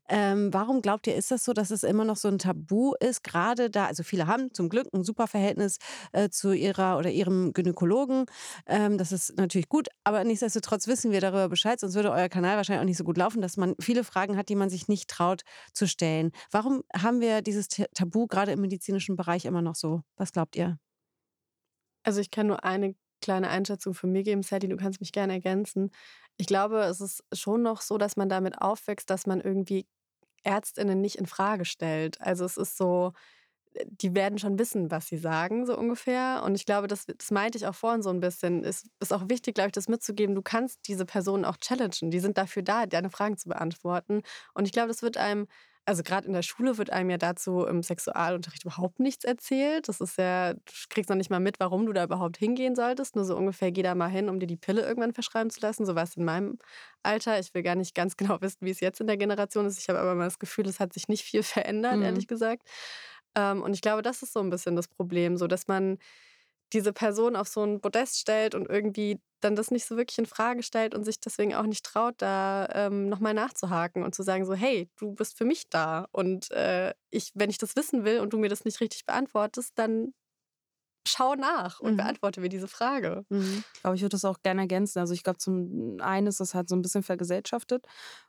Ähm, 0.09 0.53
warum 0.53 0.83
glaubt 0.83 1.07
ihr, 1.07 1.15
ist 1.17 1.31
das 1.31 1.45
so, 1.45 1.53
dass 1.53 1.71
es 1.71 1.83
immer 1.83 2.05
noch 2.05 2.17
so 2.17 2.29
ein 2.29 2.39
Tabu 2.39 2.95
ist, 3.01 3.25
gerade 3.25 3.71
da, 3.71 3.87
also 3.87 4.03
viele 4.03 4.27
haben 4.27 4.53
zum 4.55 4.69
Glück 4.69 4.89
ein 4.93 5.05
super 5.05 5.27
Verhältnis 5.27 5.79
äh, 6.13 6.29
zu 6.31 6.53
ihrer 6.53 6.99
oder 6.99 7.11
ihrem 7.11 7.53
Gynäkologen, 7.53 8.27
ähm, 8.67 8.99
das 8.99 9.13
ist 9.13 9.37
natürlich 9.37 9.69
gut, 9.69 9.89
aber 10.05 10.25
nichtsdestotrotz 10.25 10.87
wissen 10.87 11.13
wir 11.13 11.21
darüber 11.21 11.49
Bescheid, 11.49 11.81
sonst 11.81 11.95
würde 11.95 12.11
euer 12.13 12.29
Kanal 12.29 12.57
wahrscheinlich 12.57 12.83
auch 12.83 12.87
nicht 12.87 12.99
so 12.99 13.05
gut 13.05 13.19
laufen, 13.19 13.41
dass 13.43 13.57
man 13.57 13.75
viele 13.81 14.05
Fragen 14.05 14.37
hat, 14.37 14.49
die 14.49 14.57
man 14.57 14.71
sich 14.71 14.89
nicht 14.89 15.09
traut 15.09 15.43
zu 15.73 15.87
stellen. 15.87 16.31
Warum 16.51 16.83
haben 16.97 17.21
wir 17.21 17.43
dieses 17.43 17.69
Tabu 17.69 18.27
gerade 18.27 18.53
im 18.53 18.61
medizinischen 18.61 19.17
Bereich 19.17 19.45
immer 19.45 19.63
noch 19.63 19.75
so? 19.75 20.03
Was 20.17 20.33
glaubt 20.33 20.57
ihr? 20.57 20.79
Also 22.03 22.21
ich 22.21 22.31
kann 22.31 22.47
nur 22.47 22.65
eine 22.65 22.95
kleine 23.21 23.49
Einschätzung 23.49 23.95
von 23.95 24.11
mir 24.13 24.23
geben, 24.23 24.43
Sally, 24.43 24.69
du 24.69 24.77
kannst 24.77 25.01
mich 25.01 25.13
gerne 25.13 25.35
ergänzen. 25.35 25.91
Ich 26.37 26.47
glaube, 26.47 26.81
es 26.85 27.01
ist 27.01 27.25
schon 27.33 27.63
noch 27.63 27.81
so, 27.81 27.99
dass 27.99 28.17
man 28.17 28.29
damit 28.29 28.61
aufwächst, 28.61 29.11
dass 29.11 29.27
man 29.27 29.41
irgendwie 29.41 29.87
Ärztinnen 30.43 31.01
nicht 31.01 31.17
in 31.17 31.27
Frage 31.27 31.65
stellt. 31.65 32.21
Also 32.21 32.45
es 32.45 32.57
ist 32.57 32.77
so, 32.77 33.13
äh, 33.75 33.85
die 33.89 34.15
werden 34.15 34.39
schon 34.39 34.59
wissen, 34.59 34.91
was 34.91 35.07
sie 35.09 35.19
sagen, 35.19 35.67
so 35.67 35.77
ungefähr. 35.77 36.43
Und 36.45 36.55
ich 36.55 36.67
glaube, 36.67 36.87
das, 36.89 37.07
das 37.07 37.31
meinte 37.31 37.59
ich 37.59 37.67
auch 37.67 37.75
vorhin 37.75 38.03
so 38.03 38.11
ein 38.11 38.21
bisschen. 38.21 38.65
Es 38.65 38.89
ist 39.01 39.13
auch 39.13 39.29
wichtig, 39.29 39.55
glaube 39.55 39.69
ich, 39.69 39.73
das 39.73 39.89
mitzugeben. 39.89 40.35
Du 40.35 40.43
kannst 40.43 40.89
diese 40.89 41.05
Personen 41.07 41.45
auch 41.45 41.57
challengen. 41.59 42.11
Die 42.11 42.21
sind 42.21 42.39
dafür 42.39 42.63
da, 42.63 42.87
deine 42.87 43.11
Fragen 43.11 43.37
zu 43.37 43.49
beantworten. 43.49 44.23
Und 44.55 44.67
ich 44.67 44.73
glaube, 44.73 44.89
das 44.89 45.03
wird 45.03 45.17
einem 45.17 45.47
also 45.87 46.03
gerade 46.03 46.27
in 46.27 46.33
der 46.33 46.43
Schule 46.43 46.79
wird 46.79 46.91
einem 46.91 47.11
ja 47.11 47.19
dazu 47.19 47.65
im 47.65 47.83
Sexualunterricht 47.83 48.65
überhaupt 48.65 49.01
nichts 49.01 49.25
erzählt. 49.25 49.89
Das 49.89 50.01
ist 50.01 50.19
ja, 50.19 50.55
du 50.55 50.61
kriegst 50.89 51.11
noch 51.11 51.17
nicht 51.17 51.31
mal 51.31 51.41
mit, 51.41 51.59
warum 51.59 51.87
du 51.87 51.93
da 51.93 52.05
überhaupt 52.05 52.37
hingehen 52.37 52.77
solltest. 52.77 53.17
Nur 53.17 53.25
so 53.25 53.37
ungefähr, 53.37 53.73
geh 53.73 53.83
da 53.83 53.95
mal 53.95 54.09
hin, 54.09 54.29
um 54.29 54.39
dir 54.39 54.47
die 54.47 54.57
Pille 54.57 54.83
irgendwann 54.83 55.13
verschreiben 55.13 55.51
zu 55.51 55.61
lassen. 55.61 55.87
So 55.87 55.95
war 55.95 56.05
es 56.05 56.17
in 56.17 56.25
meinem 56.25 56.59
Alter. 57.03 57.39
Ich 57.41 57.55
will 57.55 57.63
gar 57.63 57.75
nicht 57.75 57.95
ganz 57.95 58.17
genau 58.19 58.41
wissen, 58.41 58.59
wie 58.61 58.71
es 58.71 58.81
jetzt 58.81 59.01
in 59.01 59.07
der 59.07 59.17
Generation 59.17 59.67
ist. 59.67 59.79
Ich 59.79 59.89
habe 59.89 59.99
aber 59.99 60.15
mal 60.15 60.25
das 60.25 60.39
Gefühl, 60.39 60.69
es 60.69 60.81
hat 60.81 60.93
sich 60.93 61.09
nicht 61.09 61.25
viel 61.25 61.43
verändert, 61.43 61.97
mhm. 61.97 62.03
ehrlich 62.03 62.29
gesagt. 62.29 62.63
Ähm, 63.35 63.63
und 63.63 63.75
ich 63.75 63.81
glaube, 63.81 64.03
das 64.03 64.23
ist 64.23 64.33
so 64.33 64.41
ein 64.41 64.51
bisschen 64.51 64.77
das 64.77 64.89
Problem, 64.89 65.37
so 65.37 65.47
dass 65.47 65.69
man 65.69 65.99
diese 66.73 66.93
Person 66.93 67.37
auf 67.37 67.49
so 67.49 67.65
ein 67.65 67.81
Podest 67.81 68.19
stellt 68.19 68.55
und 68.55 68.69
irgendwie 68.69 69.21
dann 69.41 69.57
das 69.57 69.71
nicht 69.71 69.87
so 69.87 69.97
wirklich 69.97 70.19
in 70.19 70.27
Frage 70.27 70.63
stellt 70.63 70.95
und 70.95 71.05
sich 71.05 71.19
deswegen 71.21 71.55
auch 71.55 71.65
nicht 71.67 71.85
traut, 71.85 72.15
da 72.19 72.69
ähm, 72.73 73.09
nochmal 73.09 73.35
nachzuhaken 73.35 74.05
und 74.05 74.15
zu 74.15 74.23
sagen 74.23 74.45
so, 74.45 74.55
hey, 74.55 74.89
du 74.99 75.13
bist 75.15 75.37
für 75.39 75.45
mich 75.47 75.69
da 75.71 76.07
und 76.13 76.51
äh, 76.51 76.93
ich, 77.11 77.31
wenn 77.35 77.51
ich 77.51 77.59
das 77.59 77.77
wissen 77.77 78.05
will 78.05 78.21
und 78.21 78.33
du 78.33 78.39
mir 78.39 78.49
das 78.51 78.65
nicht 78.65 78.81
richtig 78.81 79.07
beantwortest, 79.07 79.73
dann 79.77 80.13
schau 81.07 81.35
nach 81.35 81.81
und 81.81 81.93
mhm. 81.93 81.97
beantworte 81.99 82.41
mir 82.41 82.49
diese 82.49 82.69
Frage. 82.69 83.25
Mhm. 83.29 83.65
Ich 83.75 83.81
glaube, 83.81 83.97
ich 83.97 84.03
würde 84.03 84.15
das 84.15 84.25
auch 84.25 84.43
gerne 84.43 84.63
ergänzen. 84.63 84.99
Also 84.99 85.15
ich 85.15 85.23
glaube, 85.23 85.39
zum 85.39 85.99
einen 86.01 86.27
ist 86.27 86.41
das 86.41 86.55
halt 86.55 86.69
so 86.69 86.77
ein 86.77 86.83
bisschen 86.83 87.03
vergesellschaftet 87.03 87.87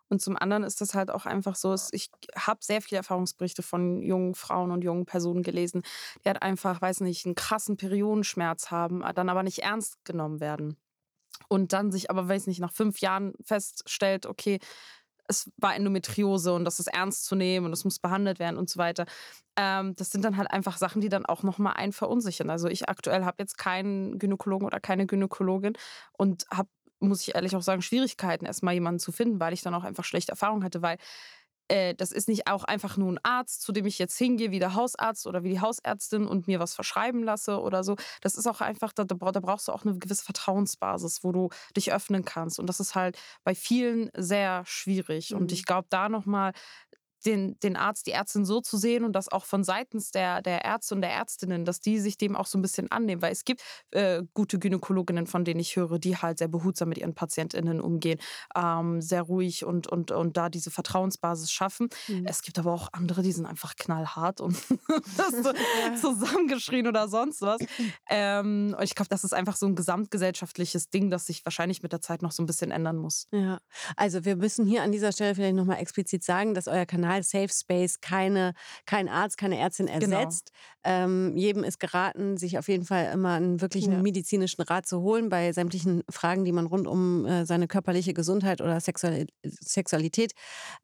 und 0.10 0.22
zum 0.22 0.38
anderen 0.38 0.64
ist 0.64 0.82
das 0.82 0.94
halt 0.94 1.12
auch 1.12 1.26
einfach 1.26 1.56
so, 1.56 1.76
ich 1.92 2.10
habe 2.36 2.60
sehr 2.62 2.82
viele 2.82 2.98
Erfahrungsberichte 2.98 3.64
von 3.64 4.02
jungen 4.02 4.36
Frauen 4.36 4.72
und 4.72 4.84
jungen 4.84 5.06
Personen 5.06 5.44
gelesen, 5.44 5.84
die 6.24 6.30
halt 6.30 6.42
einfach, 6.42 6.82
weiß 6.82 7.02
nicht, 7.02 7.26
einen 7.26 7.36
krassen 7.36 7.78
Periodenschmerz 7.78 8.72
haben, 8.72 9.04
dann 9.16 9.30
aber 9.30 9.44
nicht 9.44 9.60
ernst 9.60 10.04
genommen 10.04 10.40
werden 10.40 10.78
und 11.48 11.74
dann 11.74 11.92
sich 11.92 12.10
aber, 12.10 12.28
weiß 12.28 12.48
nicht, 12.48 12.60
nach 12.60 12.74
fünf 12.74 13.00
Jahren 13.00 13.34
feststellt, 13.44 14.26
okay, 14.26 14.60
es 15.32 15.52
war 15.58 15.76
Endometriose 15.76 16.54
und 16.54 16.66
das 16.66 16.80
ist 16.80 16.88
ernst 16.88 17.26
zu 17.26 17.36
nehmen 17.36 17.66
und 17.66 17.74
es 17.74 17.84
muss 17.84 18.00
behandelt 18.00 18.40
werden 18.40 18.58
und 18.58 18.70
so 18.70 18.78
weiter. 18.78 19.06
Ähm, 19.58 19.96
das 19.96 20.12
sind 20.12 20.24
dann 20.24 20.38
halt 20.38 20.52
einfach 20.52 20.78
Sachen, 20.78 21.02
die 21.02 21.10
dann 21.10 21.26
auch 21.26 21.44
nochmal 21.44 21.74
einen 21.74 21.94
verunsichern. 21.94 22.50
Also 22.50 22.68
ich 22.68 22.88
aktuell 22.90 23.26
habe 23.26 23.38
jetzt 23.40 23.58
keinen 23.58 24.20
Gynäkologen 24.20 24.68
oder 24.68 24.80
keine 24.80 25.08
Gynäkologin 25.08 25.74
und 26.14 26.46
habe, 26.52 26.70
muss 27.00 27.22
ich 27.22 27.36
ehrlich 27.36 27.56
auch 27.56 27.62
sagen, 27.64 27.82
Schwierigkeiten, 27.82 28.46
erstmal 28.46 28.76
jemanden 28.76 29.00
zu 29.00 29.12
finden, 29.12 29.40
weil 29.40 29.54
ich 29.54 29.64
dann 29.64 29.74
auch 29.74 29.84
einfach 29.84 30.04
schlechte 30.06 30.34
Erfahrungen 30.34 30.64
hatte, 30.64 30.82
weil 30.82 30.98
äh, 31.72 31.96
das 31.96 32.12
ist 32.12 32.28
nicht 32.28 32.48
auch 32.48 32.66
einfach 32.66 32.98
nur 32.98 33.12
ein 33.12 33.20
Arzt, 33.24 33.62
zu 33.62 33.72
dem 33.72 33.86
ich 33.86 33.98
jetzt 33.98 34.18
hingehe, 34.18 34.52
wie 34.52 34.60
der 34.60 34.76
Hausarzt 34.76 35.26
oder 35.26 35.44
wie 35.44 35.50
die 35.50 35.62
Hausärztin 35.62 36.28
und 36.28 36.48
mir 36.48 36.60
was 36.60 36.76
verschreiben 36.76 37.24
lasse 37.24 37.60
oder 37.62 37.84
so. 37.86 37.96
Das 38.20 38.36
ist 38.36 38.46
auch 38.46 38.60
einfach, 38.60 38.92
da, 38.92 39.06
da 39.06 39.16
brauchst 39.16 39.70
du 39.70 39.72
auch 39.72 39.86
eine 39.86 39.98
gewisse 39.98 40.26
Vertrauensbasis, 40.26 41.24
wo 41.24 41.32
du 41.32 41.50
dich 41.78 41.94
öffnen 41.94 42.26
kannst. 42.26 42.60
Und 42.60 42.68
das 42.68 42.82
ist 42.82 42.94
halt 42.96 43.18
bei 43.46 43.56
vielen 43.56 44.12
sehr 44.16 44.64
schwierig. 44.66 45.32
Mhm. 45.32 45.38
Und 45.38 45.52
ich 45.54 45.66
glaube, 45.66 45.88
da 45.90 46.10
nochmal 46.10 46.52
den, 47.26 47.60
den 47.60 47.76
Arzt, 47.76 48.08
die 48.08 48.12
Ärztin 48.12 48.46
so 48.46 48.62
zu 48.62 48.78
sehen 48.78 49.04
und 49.04 49.14
das 49.14 49.30
auch 49.30 49.46
von 49.46 49.64
seitens 49.64 50.12
der, 50.12 50.42
der 50.42 50.66
Ärzte 50.66 50.96
und 50.96 51.02
der 51.02 51.12
Ärztinnen, 51.12 51.66
dass 51.66 51.80
die 51.80 52.00
sich 52.00 52.18
dem 52.18 52.36
auch 52.36 52.46
so 52.46 52.58
ein 52.58 52.62
bisschen 52.62 52.92
annehmen. 52.92 53.22
Weil 53.22 53.32
es 53.32 53.46
gibt 53.46 53.62
äh, 53.92 54.24
gute 54.34 54.60
Gynäkologinnen, 54.60 55.28
von 55.28 55.46
denen 55.46 55.60
ich 55.60 55.76
höre, 55.76 56.00
die 56.00 56.18
halt 56.18 56.40
sehr 56.40 56.48
behutsam 56.48 56.90
mit 56.90 56.98
ihren 56.98 57.14
PatientInnen 57.14 57.82
umgehen, 57.82 58.20
ähm, 58.56 59.02
sehr 59.02 59.22
ruhig 59.22 59.66
und, 59.66 59.88
und, 59.88 60.12
und 60.12 60.38
da 60.38 60.50
diese 60.50 60.72
Vertrauensbasis 60.72 61.52
schaffen. 61.52 61.90
Mhm. 62.08 62.26
Es 62.26 62.42
gibt 62.42 62.58
aber 62.60 62.74
auch 62.74 62.90
andere, 62.92 63.22
die 63.22 63.32
sind 63.32 63.46
einfach 63.46 63.76
knallhart 63.76 64.42
und 64.42 64.56
so 66.02 66.14
zusammengeschrien 66.14 66.88
oder 66.88 67.08
sonst 67.08 67.42
was. 67.42 67.60
Ähm, 68.10 68.76
und 68.78 68.84
ich 68.84 68.96
glaube, 68.96 69.10
das 69.10 69.24
ist 69.24 69.34
einfach 69.34 69.56
so 69.56 69.66
ein 69.66 69.76
gesamtgesellschaftliches 69.76 70.90
Ding, 70.90 71.10
das 71.10 71.26
sich 71.28 71.46
wahrscheinlich 71.46 71.84
mit 71.84 71.92
der 71.92 72.02
Zeit 72.02 72.22
noch 72.22 72.32
so 72.32 72.42
ein 72.44 72.46
bisschen 72.46 72.72
ändern 72.72 72.98
muss. 72.98 73.28
Ja, 73.32 73.60
also 73.96 74.26
wir 74.26 74.36
müssen 74.36 74.66
hier 74.66 74.84
an 74.84 74.92
dieser 74.92 75.12
Stelle 75.12 75.36
vielleicht 75.36 75.56
nochmal 75.56 75.80
explizit 75.80 76.24
sagen, 76.24 76.54
dass 76.54 76.68
euer 76.68 76.86
Kanal 76.86 77.11
Kanal 77.12 77.24
Safe 77.24 77.50
Space 77.50 78.00
keine, 78.02 78.54
kein 78.86 79.10
Arzt, 79.10 79.38
keine 79.38 79.58
Ärztin 79.58 79.88
genau. 79.88 80.18
ersetzt. 80.18 80.52
Genau. 80.84 81.04
Ähm, 81.04 81.38
jedem 81.38 81.64
ist 81.64 81.80
geraten, 81.80 82.38
sich 82.38 82.58
auf 82.58 82.68
jeden 82.68 82.86
Fall 82.86 83.12
immer 83.14 83.34
einen 83.34 83.62
wirklichen 83.62 83.94
ja. 83.94 84.02
medizinischen 84.02 84.62
Rat 84.62 84.88
zu 84.88 85.02
holen 85.02 85.30
bei 85.30 85.52
sämtlichen 85.52 86.04
Fragen, 86.10 86.44
die 86.44 86.52
man 86.52 86.66
rund 86.66 86.88
um 86.88 87.26
äh, 87.26 87.46
seine 87.46 87.68
körperliche 87.68 88.14
Gesundheit 88.14 88.62
oder 88.62 88.80
Sexual 88.80 89.28
Sexualität, 89.44 90.34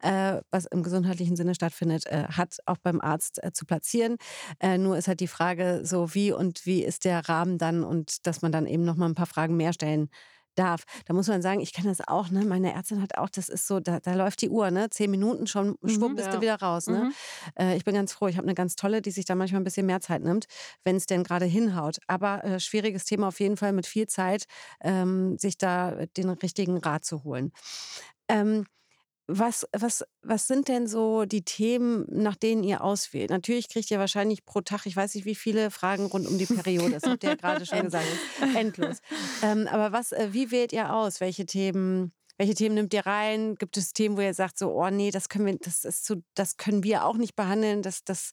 äh, 0.02 0.40
was 0.50 0.66
im 0.66 0.82
gesundheitlichen 0.82 1.36
Sinne 1.36 1.54
stattfindet, 1.54 2.06
äh, 2.06 2.24
hat, 2.28 2.58
auch 2.66 2.78
beim 2.78 3.00
Arzt 3.00 3.42
äh, 3.42 3.52
zu 3.52 3.64
platzieren. 3.64 4.16
Äh, 4.60 4.78
nur 4.78 4.96
ist 4.96 5.08
halt 5.08 5.20
die 5.20 5.26
Frage 5.26 5.80
so, 5.82 6.14
wie 6.14 6.32
und 6.32 6.64
wie 6.66 6.84
ist 6.84 7.04
der 7.04 7.28
Rahmen 7.28 7.58
dann 7.58 7.82
und 7.82 8.26
dass 8.26 8.42
man 8.42 8.52
dann 8.52 8.66
eben 8.66 8.84
noch 8.84 8.96
mal 8.96 9.06
ein 9.06 9.14
paar 9.14 9.26
Fragen 9.26 9.56
mehr 9.56 9.72
stellen 9.72 10.10
darf. 10.58 10.84
Da 11.06 11.14
muss 11.14 11.28
man 11.28 11.42
sagen, 11.42 11.60
ich 11.60 11.72
kenne 11.72 11.88
das 11.88 12.06
auch, 12.06 12.30
ne? 12.30 12.44
Meine 12.44 12.72
Ärztin 12.72 13.02
hat 13.02 13.16
auch, 13.16 13.28
das 13.28 13.48
ist 13.48 13.66
so, 13.66 13.80
da, 13.80 14.00
da 14.00 14.14
läuft 14.14 14.42
die 14.42 14.50
Uhr, 14.50 14.70
ne? 14.70 14.90
Zehn 14.90 15.10
Minuten 15.10 15.46
schon, 15.46 15.76
mhm, 15.80 15.88
schwupp, 15.88 16.16
bist 16.16 16.28
ja. 16.28 16.34
du 16.34 16.40
wieder 16.40 16.56
raus, 16.56 16.86
ne? 16.86 17.04
Mhm. 17.04 17.12
Äh, 17.58 17.76
ich 17.76 17.84
bin 17.84 17.94
ganz 17.94 18.12
froh. 18.12 18.28
Ich 18.28 18.36
habe 18.36 18.46
eine 18.46 18.54
ganz 18.54 18.76
tolle, 18.76 19.02
die 19.02 19.10
sich 19.10 19.24
da 19.24 19.34
manchmal 19.34 19.60
ein 19.60 19.64
bisschen 19.64 19.86
mehr 19.86 20.00
Zeit 20.00 20.22
nimmt, 20.22 20.46
wenn 20.84 20.96
es 20.96 21.06
denn 21.06 21.24
gerade 21.24 21.46
hinhaut. 21.46 21.98
Aber 22.06 22.44
äh, 22.44 22.60
schwieriges 22.60 23.04
Thema 23.04 23.28
auf 23.28 23.40
jeden 23.40 23.56
Fall 23.56 23.72
mit 23.72 23.86
viel 23.86 24.06
Zeit, 24.06 24.44
ähm, 24.80 25.38
sich 25.38 25.58
da 25.58 26.06
den 26.16 26.30
richtigen 26.30 26.78
Rat 26.78 27.04
zu 27.04 27.24
holen. 27.24 27.52
Ähm, 28.28 28.64
was, 29.30 29.66
was, 29.72 30.04
was 30.22 30.46
sind 30.46 30.68
denn 30.68 30.86
so 30.86 31.26
die 31.26 31.44
Themen, 31.44 32.06
nach 32.08 32.34
denen 32.34 32.64
ihr 32.64 32.82
auswählt? 32.82 33.28
Natürlich 33.28 33.68
kriegt 33.68 33.90
ihr 33.90 33.98
wahrscheinlich 33.98 34.46
pro 34.46 34.62
Tag, 34.62 34.86
ich 34.86 34.96
weiß 34.96 35.14
nicht, 35.14 35.26
wie 35.26 35.34
viele 35.34 35.70
Fragen 35.70 36.06
rund 36.06 36.26
um 36.26 36.38
die 36.38 36.46
Periode. 36.46 36.92
Das 36.92 37.02
habt 37.02 37.22
ihr 37.22 37.30
ja 37.30 37.36
gerade 37.36 37.66
schon 37.66 37.82
gesagt. 37.82 38.06
Endlos. 38.56 38.98
Ähm, 39.42 39.68
aber 39.68 39.92
was, 39.92 40.12
äh, 40.12 40.28
wie 40.32 40.50
wählt 40.50 40.72
ihr 40.72 40.94
aus? 40.94 41.20
Welche 41.20 41.44
Themen, 41.44 42.12
welche 42.38 42.54
Themen 42.54 42.74
nimmt 42.74 42.94
ihr 42.94 43.04
rein? 43.04 43.56
Gibt 43.56 43.76
es 43.76 43.92
Themen, 43.92 44.16
wo 44.16 44.22
ihr 44.22 44.32
sagt, 44.32 44.56
so, 44.56 44.72
oh 44.72 44.88
nee, 44.88 45.10
das 45.10 45.28
können 45.28 45.44
wir, 45.44 45.58
das 45.58 45.84
ist 45.84 46.06
zu, 46.06 46.24
das 46.34 46.56
können 46.56 46.82
wir 46.82 47.04
auch 47.04 47.18
nicht 47.18 47.36
behandeln, 47.36 47.82
das, 47.82 48.04
das, 48.04 48.32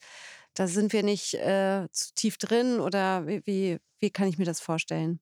da 0.53 0.65
sind 0.67 0.93
wir 0.93 1.03
nicht 1.03 1.34
äh, 1.34 1.88
zu 1.91 2.13
tief 2.15 2.38
drin? 2.38 2.79
Oder 2.79 3.27
wie, 3.27 3.45
wie, 3.45 3.77
wie 3.99 4.12
kann 4.12 4.29
ich 4.29 4.38
mir 4.38 4.45
das 4.45 4.62
vorstellen? 4.62 5.19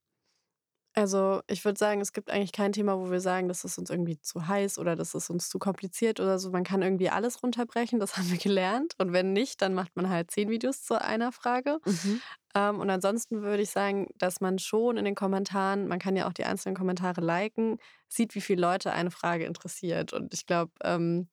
Also 0.96 1.42
ich 1.48 1.66
würde 1.66 1.80
sagen, 1.80 2.02
es 2.02 2.14
gibt 2.14 2.30
eigentlich 2.30 2.52
kein 2.52 2.72
Thema, 2.72 3.00
wo 3.00 3.10
wir 3.10 3.20
sagen, 3.20 3.48
das 3.48 3.64
ist 3.64 3.80
uns 3.80 3.90
irgendwie 3.90 4.20
zu 4.20 4.48
heiß 4.48 4.78
oder 4.78 4.96
das 4.96 5.16
ist 5.16 5.30
uns 5.32 5.50
zu 5.50 5.58
kompliziert 5.58 6.20
oder 6.20 6.38
so. 6.38 6.52
Man 6.52 6.64
kann 6.64 6.84
irgendwie 6.84 7.10
alles 7.10 7.42
runterbrechen, 7.42 8.00
das 8.00 8.16
haben 8.18 8.30
wir 8.30 8.38
gelernt. 8.38 8.94
Und 9.00 9.12
wenn 9.12 9.34
nicht, 9.34 9.62
dann 9.62 9.74
macht 9.74 9.96
man 9.96 10.10
halt 10.10 10.30
zehn 10.30 10.50
Videos 10.50 10.84
zu 10.84 11.02
einer 11.02 11.32
Frage. 11.32 11.80
Mhm. 11.86 12.22
Ähm, 12.56 12.80
und 12.80 12.90
ansonsten 12.92 13.42
würde 13.42 13.64
ich 13.64 13.72
sagen, 13.72 14.08
dass 14.20 14.40
man 14.40 14.60
schon 14.60 14.98
in 14.98 15.06
den 15.06 15.16
Kommentaren, 15.16 15.88
man 15.88 15.98
kann 15.98 16.16
ja 16.16 16.28
auch 16.28 16.34
die 16.34 16.46
einzelnen 16.46 16.76
Kommentare 16.76 17.22
liken, 17.22 17.80
sieht, 18.08 18.36
wie 18.36 18.42
viele 18.42 18.62
Leute 18.62 18.92
eine 18.92 19.10
Frage 19.10 19.46
interessiert. 19.46 20.14
Und 20.14 20.34
ich 20.36 20.46
glaube, 20.46 20.72
ähm, 20.84 21.28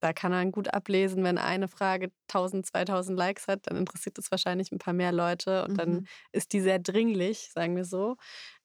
da 0.00 0.12
kann 0.12 0.30
man 0.30 0.52
gut 0.52 0.72
ablesen, 0.72 1.24
wenn 1.24 1.38
eine 1.38 1.66
Frage 1.66 2.12
1000, 2.28 2.66
2000 2.66 3.18
Likes 3.18 3.48
hat, 3.48 3.66
dann 3.66 3.76
interessiert 3.76 4.16
es 4.18 4.30
wahrscheinlich 4.30 4.70
ein 4.70 4.78
paar 4.78 4.94
mehr 4.94 5.12
Leute 5.12 5.64
und 5.64 5.72
mhm. 5.72 5.76
dann 5.76 6.08
ist 6.32 6.52
die 6.52 6.60
sehr 6.60 6.78
dringlich, 6.78 7.50
sagen 7.52 7.74
wir 7.74 7.84
so. 7.84 8.16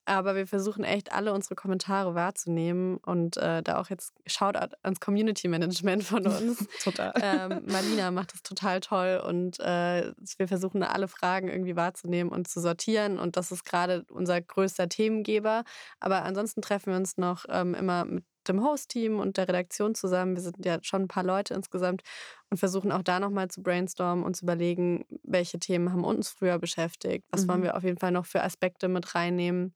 Aber 0.05 0.35
wir 0.35 0.47
versuchen 0.47 0.83
echt 0.83 1.13
alle 1.13 1.33
unsere 1.33 1.55
Kommentare 1.55 2.13
wahrzunehmen 2.13 2.97
und 2.97 3.37
äh, 3.37 3.63
da 3.63 3.79
auch 3.79 3.89
jetzt 3.89 4.13
Shoutout 4.25 4.75
ans 4.81 4.99
Community 4.99 5.47
Management 5.47 6.03
von 6.03 6.27
uns. 6.27 6.67
total. 6.83 7.13
Ähm, 7.21 7.61
Marlina 7.67 8.11
macht 8.11 8.33
das 8.33 8.43
total 8.43 8.81
toll 8.81 9.23
und 9.25 9.59
äh, 9.61 10.11
wir 10.37 10.47
versuchen 10.47 10.83
alle 10.83 11.07
Fragen 11.07 11.47
irgendwie 11.47 11.75
wahrzunehmen 11.75 12.31
und 12.31 12.47
zu 12.47 12.59
sortieren 12.59 13.17
und 13.17 13.37
das 13.37 13.51
ist 13.51 13.63
gerade 13.63 14.05
unser 14.09 14.41
größter 14.41 14.89
Themengeber. 14.89 15.63
Aber 15.99 16.23
ansonsten 16.23 16.61
treffen 16.61 16.91
wir 16.91 16.97
uns 16.97 17.17
noch 17.17 17.45
ähm, 17.49 17.73
immer 17.73 18.03
mit 18.03 18.25
dem 18.47 18.63
Host-Team 18.63 19.19
und 19.19 19.37
der 19.37 19.47
Redaktion 19.47 19.95
zusammen. 19.95 20.35
Wir 20.35 20.41
sind 20.41 20.65
ja 20.65 20.79
schon 20.81 21.03
ein 21.03 21.07
paar 21.07 21.23
Leute 21.23 21.53
insgesamt 21.53 22.03
und 22.49 22.57
versuchen 22.57 22.91
auch 22.91 23.03
da 23.03 23.19
nochmal 23.19 23.47
zu 23.49 23.63
brainstormen 23.63 24.23
und 24.23 24.35
zu 24.35 24.43
überlegen, 24.45 25.05
welche 25.23 25.59
Themen 25.59 25.91
haben 25.91 26.03
uns 26.03 26.29
früher 26.29 26.59
beschäftigt, 26.59 27.25
was 27.31 27.45
mhm. 27.45 27.49
wollen 27.49 27.63
wir 27.63 27.77
auf 27.77 27.83
jeden 27.83 27.99
Fall 27.99 28.11
noch 28.11 28.25
für 28.25 28.43
Aspekte 28.43 28.87
mit 28.87 29.15
reinnehmen, 29.15 29.73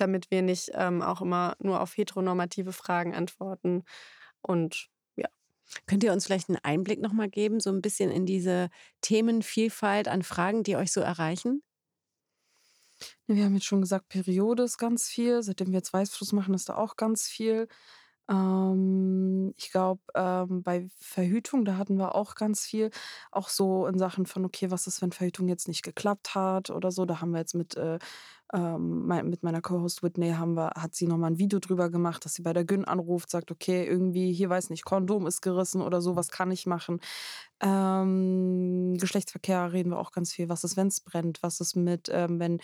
damit 0.00 0.30
wir 0.30 0.42
nicht 0.42 0.70
ähm, 0.74 1.02
auch 1.02 1.20
immer 1.20 1.56
nur 1.60 1.80
auf 1.80 1.96
heteronormative 1.96 2.72
Fragen 2.72 3.14
antworten. 3.14 3.84
Und 4.42 4.88
ja. 5.16 5.28
Könnt 5.86 6.04
ihr 6.04 6.12
uns 6.12 6.26
vielleicht 6.26 6.48
einen 6.48 6.58
Einblick 6.62 7.00
nochmal 7.00 7.28
geben, 7.28 7.60
so 7.60 7.70
ein 7.70 7.82
bisschen 7.82 8.10
in 8.10 8.26
diese 8.26 8.70
Themenvielfalt 9.02 10.08
an 10.08 10.22
Fragen, 10.22 10.62
die 10.62 10.76
euch 10.76 10.92
so 10.92 11.00
erreichen? 11.00 11.62
Wir 13.26 13.44
haben 13.44 13.54
jetzt 13.54 13.66
schon 13.66 13.80
gesagt, 13.80 14.08
Periode 14.08 14.64
ist 14.64 14.78
ganz 14.78 15.08
viel. 15.08 15.42
Seitdem 15.42 15.68
wir 15.68 15.78
jetzt 15.78 15.92
Weißfluss 15.92 16.32
machen, 16.32 16.54
ist 16.54 16.68
da 16.68 16.76
auch 16.76 16.96
ganz 16.96 17.28
viel. 17.28 17.68
Ähm, 18.30 19.54
ich 19.58 19.72
glaube, 19.72 20.00
ähm, 20.14 20.62
bei 20.62 20.88
Verhütung, 21.00 21.64
da 21.64 21.76
hatten 21.76 21.96
wir 21.98 22.14
auch 22.14 22.34
ganz 22.36 22.64
viel. 22.64 22.90
Auch 23.32 23.48
so 23.48 23.86
in 23.86 23.98
Sachen 23.98 24.26
von, 24.26 24.44
okay, 24.44 24.70
was 24.70 24.86
ist, 24.86 25.02
wenn 25.02 25.12
Verhütung 25.12 25.48
jetzt 25.48 25.68
nicht 25.68 25.82
geklappt 25.82 26.34
hat 26.34 26.70
oder 26.70 26.92
so. 26.92 27.04
Da 27.06 27.20
haben 27.20 27.32
wir 27.32 27.40
jetzt 27.40 27.54
mit 27.54 27.76
äh, 27.76 27.98
ähm, 28.52 29.06
mit 29.06 29.42
meiner 29.42 29.60
Co-Host 29.60 30.02
Whitney 30.02 30.30
haben 30.32 30.54
wir, 30.56 30.72
hat 30.76 30.94
sie 30.94 31.06
nochmal 31.06 31.30
ein 31.32 31.38
Video 31.38 31.60
drüber 31.60 31.88
gemacht, 31.90 32.24
dass 32.24 32.34
sie 32.34 32.42
bei 32.42 32.52
der 32.52 32.64
Gün 32.64 32.84
anruft, 32.84 33.30
sagt, 33.30 33.50
okay, 33.52 33.86
irgendwie, 33.86 34.32
hier 34.32 34.50
weiß 34.50 34.70
nicht, 34.70 34.84
Kondom 34.84 35.26
ist 35.26 35.40
gerissen 35.40 35.82
oder 35.82 36.00
so, 36.00 36.16
was 36.16 36.30
kann 36.30 36.50
ich 36.50 36.66
machen? 36.66 37.00
Ähm, 37.60 38.96
Geschlechtsverkehr 38.98 39.72
reden 39.72 39.90
wir 39.90 39.98
auch 39.98 40.12
ganz 40.12 40.32
viel. 40.32 40.48
Was 40.48 40.64
ist, 40.64 40.76
wenn 40.76 40.88
es 40.88 41.00
brennt? 41.00 41.42
Was 41.42 41.60
ist 41.60 41.76
mit, 41.76 42.08
ähm, 42.12 42.40
wenn 42.40 42.60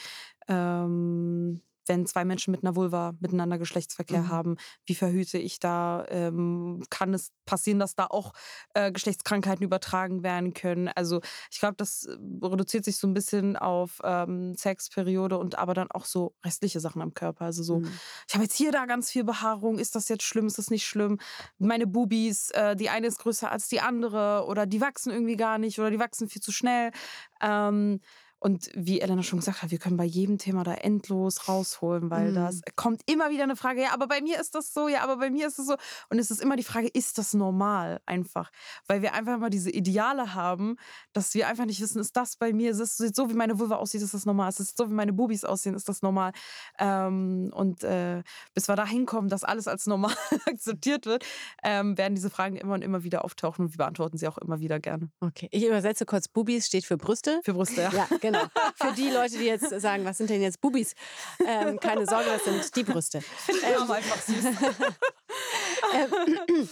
ähm, 0.48 1.62
wenn 1.86 2.06
zwei 2.06 2.24
Menschen 2.24 2.50
mit 2.50 2.62
einer 2.62 2.76
Vulva 2.76 3.14
miteinander 3.20 3.58
Geschlechtsverkehr 3.58 4.22
mhm. 4.22 4.28
haben, 4.28 4.56
wie 4.84 4.94
verhüte 4.94 5.38
ich 5.38 5.58
da? 5.58 6.04
Ähm, 6.08 6.82
kann 6.90 7.14
es 7.14 7.30
passieren, 7.44 7.78
dass 7.78 7.94
da 7.94 8.06
auch 8.06 8.32
äh, 8.74 8.92
Geschlechtskrankheiten 8.92 9.64
übertragen 9.64 10.22
werden 10.22 10.54
können? 10.54 10.88
Also 10.88 11.20
ich 11.50 11.58
glaube, 11.58 11.76
das 11.76 12.04
äh, 12.04 12.16
reduziert 12.42 12.84
sich 12.84 12.96
so 12.96 13.06
ein 13.06 13.14
bisschen 13.14 13.56
auf 13.56 14.00
ähm, 14.04 14.54
Sexperiode 14.56 15.38
und 15.38 15.58
aber 15.58 15.74
dann 15.74 15.90
auch 15.90 16.04
so 16.04 16.34
restliche 16.44 16.80
Sachen 16.80 17.02
am 17.02 17.14
Körper. 17.14 17.44
Also 17.44 17.62
so, 17.62 17.80
mhm. 17.80 17.90
ich 18.28 18.34
habe 18.34 18.44
jetzt 18.44 18.56
hier 18.56 18.72
da 18.72 18.86
ganz 18.86 19.10
viel 19.10 19.24
Behaarung. 19.24 19.78
Ist 19.78 19.94
das 19.94 20.08
jetzt 20.08 20.24
schlimm? 20.24 20.46
Ist 20.46 20.58
das 20.58 20.70
nicht 20.70 20.86
schlimm? 20.86 21.18
Meine 21.58 21.86
Bubis, 21.86 22.50
äh, 22.50 22.76
die 22.76 22.90
eine 22.90 23.06
ist 23.06 23.18
größer 23.18 23.50
als 23.50 23.68
die 23.68 23.80
andere 23.80 24.46
oder 24.46 24.66
die 24.66 24.80
wachsen 24.80 25.12
irgendwie 25.12 25.36
gar 25.36 25.58
nicht 25.58 25.78
oder 25.78 25.90
die 25.90 25.98
wachsen 25.98 26.28
viel 26.28 26.42
zu 26.42 26.52
schnell. 26.52 26.90
Ähm, 27.40 28.00
und 28.38 28.70
wie 28.74 29.00
Elena 29.00 29.22
schon 29.22 29.38
gesagt 29.38 29.62
hat, 29.62 29.70
wir 29.70 29.78
können 29.78 29.96
bei 29.96 30.04
jedem 30.04 30.36
Thema 30.36 30.62
da 30.62 30.74
endlos 30.74 31.48
rausholen, 31.48 32.10
weil 32.10 32.30
mhm. 32.30 32.34
das 32.34 32.60
kommt 32.76 33.00
immer 33.06 33.30
wieder 33.30 33.44
eine 33.44 33.56
Frage, 33.56 33.82
ja, 33.82 33.94
aber 33.94 34.06
bei 34.06 34.20
mir 34.20 34.38
ist 34.40 34.54
das 34.54 34.74
so, 34.74 34.88
ja, 34.88 35.02
aber 35.02 35.16
bei 35.16 35.30
mir 35.30 35.46
ist 35.46 35.58
das 35.58 35.66
so. 35.66 35.76
Und 36.10 36.18
es 36.18 36.30
ist 36.30 36.42
immer 36.42 36.56
die 36.56 36.62
Frage, 36.62 36.88
ist 36.88 37.16
das 37.16 37.32
normal 37.32 38.00
einfach? 38.04 38.50
Weil 38.86 39.00
wir 39.00 39.14
einfach 39.14 39.34
immer 39.34 39.48
diese 39.48 39.70
Ideale 39.70 40.34
haben, 40.34 40.76
dass 41.14 41.34
wir 41.34 41.48
einfach 41.48 41.64
nicht 41.64 41.80
wissen, 41.80 41.98
ist 41.98 42.16
das 42.16 42.36
bei 42.36 42.52
mir, 42.52 42.70
ist 42.72 42.80
es 42.80 42.96
so, 42.98 43.30
wie 43.30 43.34
meine 43.34 43.58
Vulva 43.58 43.76
aussieht, 43.76 44.02
ist 44.02 44.12
das 44.12 44.26
normal? 44.26 44.50
Ist 44.50 44.60
es 44.60 44.74
so, 44.76 44.90
wie 44.90 44.94
meine 44.94 45.14
Bubis 45.14 45.44
aussehen, 45.44 45.74
ist 45.74 45.88
das 45.88 46.02
normal? 46.02 46.32
Ähm, 46.78 47.50
und 47.54 47.84
äh, 47.84 48.22
bis 48.54 48.68
wir 48.68 48.76
da 48.76 48.86
hinkommen, 48.86 49.30
dass 49.30 49.44
alles 49.44 49.66
als 49.66 49.86
normal 49.86 50.14
akzeptiert 50.46 51.06
wird, 51.06 51.24
ähm, 51.64 51.96
werden 51.96 52.14
diese 52.14 52.28
Fragen 52.28 52.56
immer 52.56 52.74
und 52.74 52.82
immer 52.82 53.02
wieder 53.02 53.24
auftauchen 53.24 53.64
und 53.64 53.72
wir 53.72 53.78
beantworten 53.78 54.18
sie 54.18 54.28
auch 54.28 54.38
immer 54.38 54.60
wieder 54.60 54.78
gerne. 54.78 55.10
Okay, 55.20 55.48
ich 55.52 55.64
übersetze 55.64 56.04
kurz. 56.04 56.28
Bubis 56.28 56.66
steht 56.66 56.84
für 56.84 56.98
Brüste. 56.98 57.40
Für 57.42 57.54
Brüste, 57.54 57.80
ja. 57.80 57.90
ja 57.92 58.06
genau. 58.26 58.46
Für 58.74 58.92
die 58.92 59.10
Leute, 59.10 59.38
die 59.38 59.44
jetzt 59.46 59.68
sagen, 59.80 60.04
was 60.04 60.18
sind 60.18 60.30
denn 60.30 60.42
jetzt 60.42 60.60
Bubis? 60.60 60.94
Ähm, 61.46 61.78
keine 61.80 62.06
Sorge, 62.06 62.26
das 62.26 62.44
sind 62.44 62.76
die 62.76 62.84
Brüste. 62.84 63.22
Ähm, 63.48 63.90
einfach 63.90 64.20
süß. 64.22 64.44
ähm, 65.94 66.68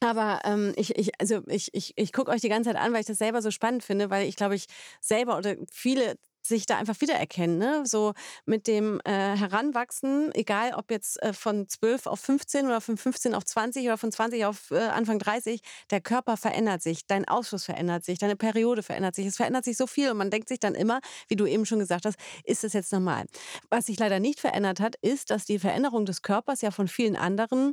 aber 0.00 0.40
ähm, 0.44 0.72
ich, 0.76 0.96
ich, 0.96 1.20
also 1.20 1.42
ich, 1.46 1.72
ich, 1.74 1.92
ich 1.96 2.12
gucke 2.12 2.30
euch 2.30 2.40
die 2.40 2.48
ganze 2.48 2.70
Zeit 2.70 2.80
an, 2.80 2.92
weil 2.92 3.00
ich 3.00 3.06
das 3.06 3.18
selber 3.18 3.42
so 3.42 3.50
spannend 3.50 3.84
finde, 3.84 4.10
weil 4.10 4.26
ich 4.26 4.36
glaube, 4.36 4.54
ich 4.54 4.66
selber 5.00 5.36
oder 5.38 5.56
viele 5.70 6.16
sich 6.46 6.66
da 6.66 6.78
einfach 6.78 7.00
wiedererkennen. 7.00 7.58
Ne? 7.58 7.82
So 7.84 8.12
mit 8.44 8.66
dem 8.66 9.00
äh, 9.04 9.10
Heranwachsen, 9.10 10.34
egal 10.34 10.74
ob 10.74 10.90
jetzt 10.90 11.22
äh, 11.22 11.32
von 11.32 11.68
12 11.68 12.06
auf 12.06 12.20
15 12.20 12.66
oder 12.66 12.80
von 12.80 12.96
15 12.96 13.34
auf 13.34 13.44
20 13.44 13.84
oder 13.86 13.98
von 13.98 14.12
20 14.12 14.44
auf 14.44 14.70
äh, 14.70 14.78
Anfang 14.78 15.18
30, 15.18 15.60
der 15.90 16.00
Körper 16.00 16.36
verändert 16.36 16.82
sich, 16.82 17.06
dein 17.06 17.26
Ausschuss 17.26 17.64
verändert 17.64 18.04
sich, 18.04 18.18
deine 18.18 18.36
Periode 18.36 18.82
verändert 18.82 19.14
sich. 19.14 19.26
Es 19.26 19.36
verändert 19.36 19.64
sich 19.64 19.76
so 19.76 19.86
viel 19.86 20.10
und 20.10 20.16
man 20.16 20.30
denkt 20.30 20.48
sich 20.48 20.60
dann 20.60 20.74
immer, 20.74 21.00
wie 21.28 21.36
du 21.36 21.46
eben 21.46 21.66
schon 21.66 21.78
gesagt 21.78 22.04
hast, 22.04 22.18
ist 22.44 22.64
das 22.64 22.72
jetzt 22.72 22.92
normal? 22.92 23.26
Was 23.70 23.86
sich 23.86 23.98
leider 23.98 24.20
nicht 24.20 24.40
verändert 24.40 24.80
hat, 24.80 24.96
ist, 25.02 25.30
dass 25.30 25.44
die 25.44 25.58
Veränderung 25.58 26.06
des 26.06 26.22
Körpers 26.22 26.60
ja 26.60 26.70
von 26.70 26.88
vielen 26.88 27.16
anderen 27.16 27.72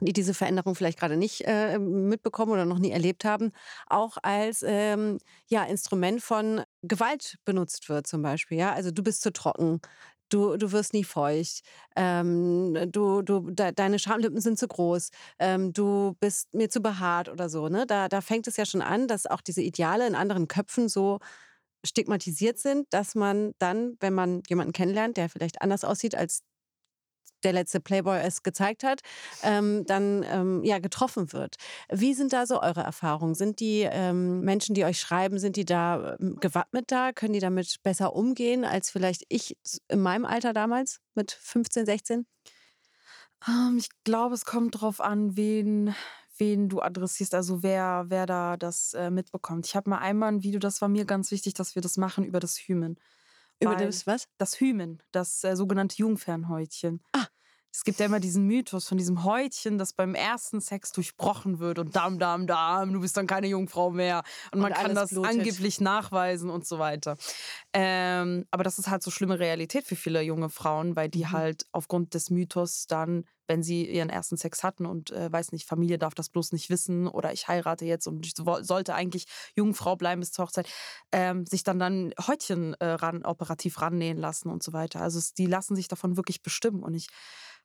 die 0.00 0.12
diese 0.12 0.34
Veränderung 0.34 0.74
vielleicht 0.74 0.98
gerade 0.98 1.16
nicht 1.16 1.42
äh, 1.46 1.78
mitbekommen 1.78 2.52
oder 2.52 2.64
noch 2.64 2.78
nie 2.78 2.90
erlebt 2.90 3.24
haben, 3.24 3.52
auch 3.86 4.16
als 4.22 4.64
ähm, 4.66 5.18
ja, 5.48 5.64
Instrument 5.64 6.22
von 6.22 6.62
Gewalt 6.82 7.38
benutzt 7.44 7.88
wird 7.88 8.06
zum 8.06 8.22
Beispiel. 8.22 8.58
Ja? 8.58 8.72
Also 8.72 8.90
du 8.90 9.02
bist 9.02 9.22
zu 9.22 9.32
trocken, 9.32 9.80
du, 10.30 10.56
du 10.56 10.72
wirst 10.72 10.94
nie 10.94 11.04
feucht, 11.04 11.62
ähm, 11.96 12.76
du, 12.90 13.22
du, 13.22 13.50
de, 13.50 13.72
deine 13.72 13.98
Schamlippen 13.98 14.40
sind 14.40 14.58
zu 14.58 14.68
groß, 14.68 15.10
ähm, 15.38 15.72
du 15.72 16.16
bist 16.20 16.54
mir 16.54 16.70
zu 16.70 16.80
behaart 16.80 17.28
oder 17.28 17.48
so. 17.48 17.68
Ne? 17.68 17.86
Da, 17.86 18.08
da 18.08 18.20
fängt 18.20 18.46
es 18.46 18.56
ja 18.56 18.64
schon 18.64 18.82
an, 18.82 19.08
dass 19.08 19.26
auch 19.26 19.40
diese 19.40 19.62
Ideale 19.62 20.06
in 20.06 20.14
anderen 20.14 20.48
Köpfen 20.48 20.88
so 20.88 21.18
stigmatisiert 21.84 22.58
sind, 22.58 22.86
dass 22.90 23.14
man 23.14 23.52
dann, 23.58 23.96
wenn 24.00 24.14
man 24.14 24.42
jemanden 24.48 24.72
kennenlernt, 24.72 25.16
der 25.16 25.28
vielleicht 25.28 25.62
anders 25.62 25.84
aussieht 25.84 26.14
als 26.14 26.42
der 27.44 27.52
letzte 27.52 27.80
Playboy 27.80 28.18
es 28.20 28.42
gezeigt 28.42 28.84
hat, 28.84 29.00
ähm, 29.42 29.84
dann 29.86 30.24
ähm, 30.28 30.64
ja 30.64 30.78
getroffen 30.78 31.32
wird. 31.32 31.56
Wie 31.90 32.14
sind 32.14 32.32
da 32.32 32.46
so 32.46 32.60
eure 32.60 32.82
Erfahrungen? 32.82 33.34
Sind 33.34 33.60
die 33.60 33.82
ähm, 33.90 34.40
Menschen, 34.40 34.74
die 34.74 34.84
euch 34.84 35.00
schreiben, 35.00 35.38
sind 35.38 35.56
die 35.56 35.64
da 35.64 36.16
ähm, 36.20 36.36
gewappnet 36.40 36.90
da? 36.92 37.12
Können 37.12 37.32
die 37.32 37.40
damit 37.40 37.76
besser 37.82 38.14
umgehen 38.14 38.64
als 38.64 38.90
vielleicht 38.90 39.24
ich 39.28 39.56
in 39.88 40.00
meinem 40.00 40.24
Alter 40.24 40.52
damals 40.52 41.00
mit 41.14 41.32
15, 41.32 41.86
16? 41.86 42.26
Ähm, 43.48 43.76
ich 43.78 43.88
glaube, 44.04 44.34
es 44.34 44.44
kommt 44.44 44.74
darauf 44.76 45.00
an, 45.00 45.36
wen, 45.36 45.94
wen 46.36 46.68
du 46.68 46.80
adressierst, 46.80 47.34
also 47.34 47.62
wer, 47.62 48.06
wer 48.08 48.26
da 48.26 48.56
das 48.56 48.94
äh, 48.94 49.10
mitbekommt. 49.10 49.66
Ich 49.66 49.76
habe 49.76 49.90
mal 49.90 49.98
einmal 49.98 50.32
ein 50.32 50.42
Video, 50.42 50.60
das 50.60 50.80
war 50.80 50.88
mir 50.88 51.04
ganz 51.04 51.30
wichtig, 51.30 51.54
dass 51.54 51.74
wir 51.74 51.82
das 51.82 51.96
machen 51.96 52.24
über 52.24 52.40
das 52.40 52.56
Hymen. 52.56 52.98
Über 53.60 53.76
das 53.76 54.06
was? 54.06 54.28
Das 54.38 54.58
Hymen, 54.60 55.02
das 55.12 55.44
äh, 55.44 55.54
sogenannte 55.54 55.96
Jungfernhäutchen. 55.96 57.02
Ah. 57.12 57.26
Es 57.72 57.84
gibt 57.84 58.00
ja 58.00 58.06
immer 58.06 58.18
diesen 58.18 58.46
Mythos 58.46 58.88
von 58.88 58.98
diesem 58.98 59.22
Häutchen, 59.22 59.78
das 59.78 59.92
beim 59.92 60.16
ersten 60.16 60.60
Sex 60.60 60.90
durchbrochen 60.90 61.60
wird 61.60 61.78
und 61.78 61.94
dam, 61.94 62.18
dam, 62.18 62.48
dam, 62.48 62.92
du 62.92 63.00
bist 63.00 63.16
dann 63.16 63.28
keine 63.28 63.46
Jungfrau 63.46 63.90
mehr. 63.90 64.24
Und, 64.46 64.54
und 64.54 64.60
man 64.62 64.72
kann 64.72 64.94
das 64.94 65.10
blutet. 65.10 65.30
angeblich 65.30 65.80
nachweisen 65.80 66.50
und 66.50 66.66
so 66.66 66.80
weiter. 66.80 67.16
Ähm, 67.72 68.44
aber 68.50 68.64
das 68.64 68.80
ist 68.80 68.88
halt 68.88 69.04
so 69.04 69.12
schlimme 69.12 69.38
Realität 69.38 69.86
für 69.86 69.94
viele 69.94 70.20
junge 70.22 70.48
Frauen, 70.48 70.96
weil 70.96 71.08
die 71.08 71.26
mhm. 71.26 71.32
halt 71.32 71.66
aufgrund 71.70 72.14
des 72.14 72.30
Mythos 72.30 72.88
dann, 72.88 73.24
wenn 73.50 73.64
sie 73.64 73.84
ihren 73.84 74.10
ersten 74.10 74.36
Sex 74.36 74.62
hatten 74.62 74.86
und 74.86 75.10
äh, 75.10 75.30
weiß 75.30 75.50
nicht, 75.50 75.66
Familie 75.66 75.98
darf 75.98 76.14
das 76.14 76.28
bloß 76.28 76.52
nicht 76.52 76.70
wissen 76.70 77.08
oder 77.08 77.32
ich 77.32 77.48
heirate 77.48 77.84
jetzt 77.84 78.06
und 78.06 78.24
ich 78.24 78.34
sollte 78.36 78.94
eigentlich 78.94 79.26
Jungfrau 79.56 79.96
bleiben 79.96 80.20
bis 80.20 80.30
zur 80.30 80.44
Hochzeit, 80.44 80.68
ähm, 81.10 81.44
sich 81.46 81.64
dann 81.64 81.80
dann 81.80 82.14
Häutchen 82.28 82.74
äh, 82.74 82.86
ran, 82.86 83.24
operativ 83.24 83.80
rannähen 83.82 84.18
lassen 84.18 84.50
und 84.50 84.62
so 84.62 84.72
weiter. 84.72 85.00
Also 85.00 85.20
die 85.36 85.46
lassen 85.46 85.74
sich 85.74 85.88
davon 85.88 86.16
wirklich 86.16 86.42
bestimmen 86.42 86.84
und 86.84 86.94
ich 86.94 87.08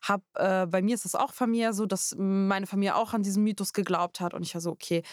habe, 0.01 0.23
äh, 0.33 0.65
bei 0.65 0.81
mir 0.81 0.95
ist 0.95 1.05
es 1.05 1.13
auch 1.13 1.33
Familie 1.33 1.71
so, 1.73 1.85
dass 1.85 2.15
meine 2.17 2.65
Familie 2.65 2.95
auch 2.95 3.13
an 3.13 3.21
diesen 3.21 3.43
Mythos 3.43 3.71
geglaubt 3.71 4.19
hat 4.19 4.33
und 4.33 4.41
ich 4.41 4.55
war 4.55 4.61
so, 4.61 4.71
okay, 4.71 5.03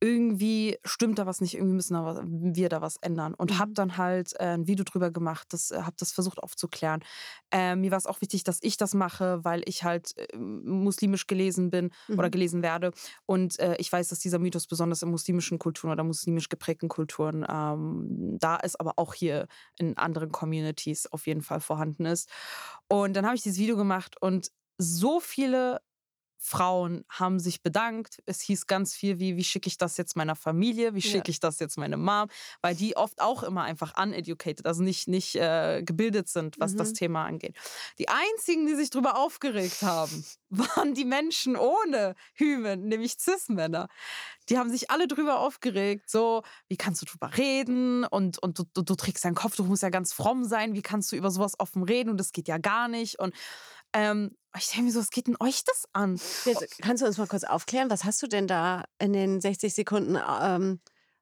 irgendwie 0.00 0.78
stimmt 0.84 1.18
da 1.18 1.26
was 1.26 1.40
nicht, 1.42 1.54
irgendwie 1.54 1.74
müssen 1.74 1.94
da, 1.94 2.22
wir 2.24 2.68
da 2.70 2.80
was 2.80 2.96
ändern. 2.96 3.34
Und 3.34 3.58
habe 3.58 3.70
mhm. 3.70 3.74
dann 3.74 3.96
halt 3.98 4.32
äh, 4.40 4.54
ein 4.54 4.66
Video 4.66 4.84
drüber 4.84 5.10
gemacht, 5.10 5.48
das, 5.50 5.70
äh, 5.70 5.82
habe 5.82 5.94
das 5.98 6.12
versucht 6.12 6.38
aufzuklären. 6.42 7.04
Äh, 7.50 7.76
mir 7.76 7.90
war 7.90 7.98
es 7.98 8.06
auch 8.06 8.20
wichtig, 8.22 8.42
dass 8.42 8.58
ich 8.62 8.78
das 8.78 8.94
mache, 8.94 9.44
weil 9.44 9.62
ich 9.66 9.84
halt 9.84 10.16
äh, 10.16 10.36
muslimisch 10.36 11.26
gelesen 11.26 11.70
bin 11.70 11.90
mhm. 12.08 12.18
oder 12.18 12.30
gelesen 12.30 12.62
werde. 12.62 12.92
Und 13.26 13.58
äh, 13.60 13.76
ich 13.76 13.92
weiß, 13.92 14.08
dass 14.08 14.18
dieser 14.20 14.38
Mythos 14.38 14.66
besonders 14.66 15.02
in 15.02 15.10
muslimischen 15.10 15.58
Kulturen 15.58 15.92
oder 15.92 16.04
muslimisch 16.04 16.48
geprägten 16.48 16.88
Kulturen 16.88 17.44
ähm, 17.48 18.38
da 18.40 18.56
ist, 18.56 18.80
aber 18.80 18.94
auch 18.96 19.12
hier 19.12 19.46
in 19.78 19.98
anderen 19.98 20.32
Communities 20.32 21.06
auf 21.12 21.26
jeden 21.26 21.42
Fall 21.42 21.60
vorhanden 21.60 22.06
ist. 22.06 22.30
Und 22.88 23.14
dann 23.14 23.26
habe 23.26 23.36
ich 23.36 23.42
dieses 23.42 23.58
Video 23.58 23.76
gemacht 23.76 24.16
und 24.20 24.50
so 24.78 25.20
viele 25.20 25.82
Frauen 26.42 27.04
haben 27.10 27.38
sich 27.38 27.62
bedankt. 27.62 28.22
Es 28.24 28.40
hieß 28.40 28.66
ganz 28.66 28.94
viel 28.94 29.18
wie, 29.20 29.36
wie 29.36 29.44
schicke 29.44 29.68
ich 29.68 29.76
das 29.76 29.98
jetzt 29.98 30.16
meiner 30.16 30.34
Familie, 30.34 30.94
wie 30.94 31.02
schicke 31.02 31.30
ich 31.30 31.38
das 31.38 31.58
jetzt 31.58 31.76
meiner 31.76 31.98
Mom, 31.98 32.28
weil 32.62 32.74
die 32.74 32.96
oft 32.96 33.20
auch 33.20 33.42
immer 33.42 33.62
einfach 33.62 34.02
uneducated, 34.02 34.64
also 34.64 34.82
nicht, 34.82 35.06
nicht 35.06 35.36
äh, 35.36 35.82
gebildet 35.82 36.28
sind, 36.28 36.58
was 36.58 36.72
mhm. 36.72 36.78
das 36.78 36.94
Thema 36.94 37.26
angeht. 37.26 37.54
Die 37.98 38.08
einzigen, 38.08 38.66
die 38.66 38.74
sich 38.74 38.88
darüber 38.88 39.18
aufgeregt 39.18 39.82
haben, 39.82 40.24
waren 40.48 40.94
die 40.94 41.04
Menschen 41.04 41.56
ohne 41.56 42.14
Hymen, 42.32 42.88
nämlich 42.88 43.18
Cis-Männer. 43.20 43.88
Die 44.48 44.56
haben 44.56 44.70
sich 44.70 44.90
alle 44.90 45.06
drüber 45.06 45.40
aufgeregt, 45.40 46.08
so, 46.08 46.42
wie 46.68 46.78
kannst 46.78 47.02
du 47.02 47.06
drüber 47.06 47.36
reden 47.36 48.04
und, 48.04 48.38
und 48.42 48.58
du, 48.58 48.64
du, 48.72 48.80
du 48.80 48.94
trägst 48.94 49.26
deinen 49.26 49.34
Kopf, 49.34 49.56
du 49.56 49.64
musst 49.64 49.82
ja 49.82 49.90
ganz 49.90 50.14
fromm 50.14 50.44
sein, 50.44 50.72
wie 50.72 50.82
kannst 50.82 51.12
du 51.12 51.16
über 51.16 51.30
sowas 51.30 51.52
offen 51.58 51.82
reden 51.82 52.08
und 52.08 52.16
das 52.16 52.32
geht 52.32 52.48
ja 52.48 52.56
gar 52.56 52.88
nicht 52.88 53.18
und 53.18 53.34
ähm, 53.92 54.36
ich 54.56 54.68
denke 54.68 54.84
mir 54.84 54.92
so, 54.92 55.00
was 55.00 55.10
geht 55.10 55.28
denn 55.28 55.36
euch 55.40 55.62
das 55.64 55.84
an? 55.92 56.20
Jetzt, 56.44 56.78
kannst 56.82 57.02
du 57.02 57.06
uns 57.06 57.18
mal 57.18 57.28
kurz 57.28 57.44
aufklären, 57.44 57.90
was 57.90 58.04
hast 58.04 58.20
du 58.22 58.26
denn 58.26 58.46
da 58.46 58.84
in 58.98 59.12
den 59.12 59.40
60 59.40 59.72
Sekunden 59.72 60.18
ähm, 60.42 60.80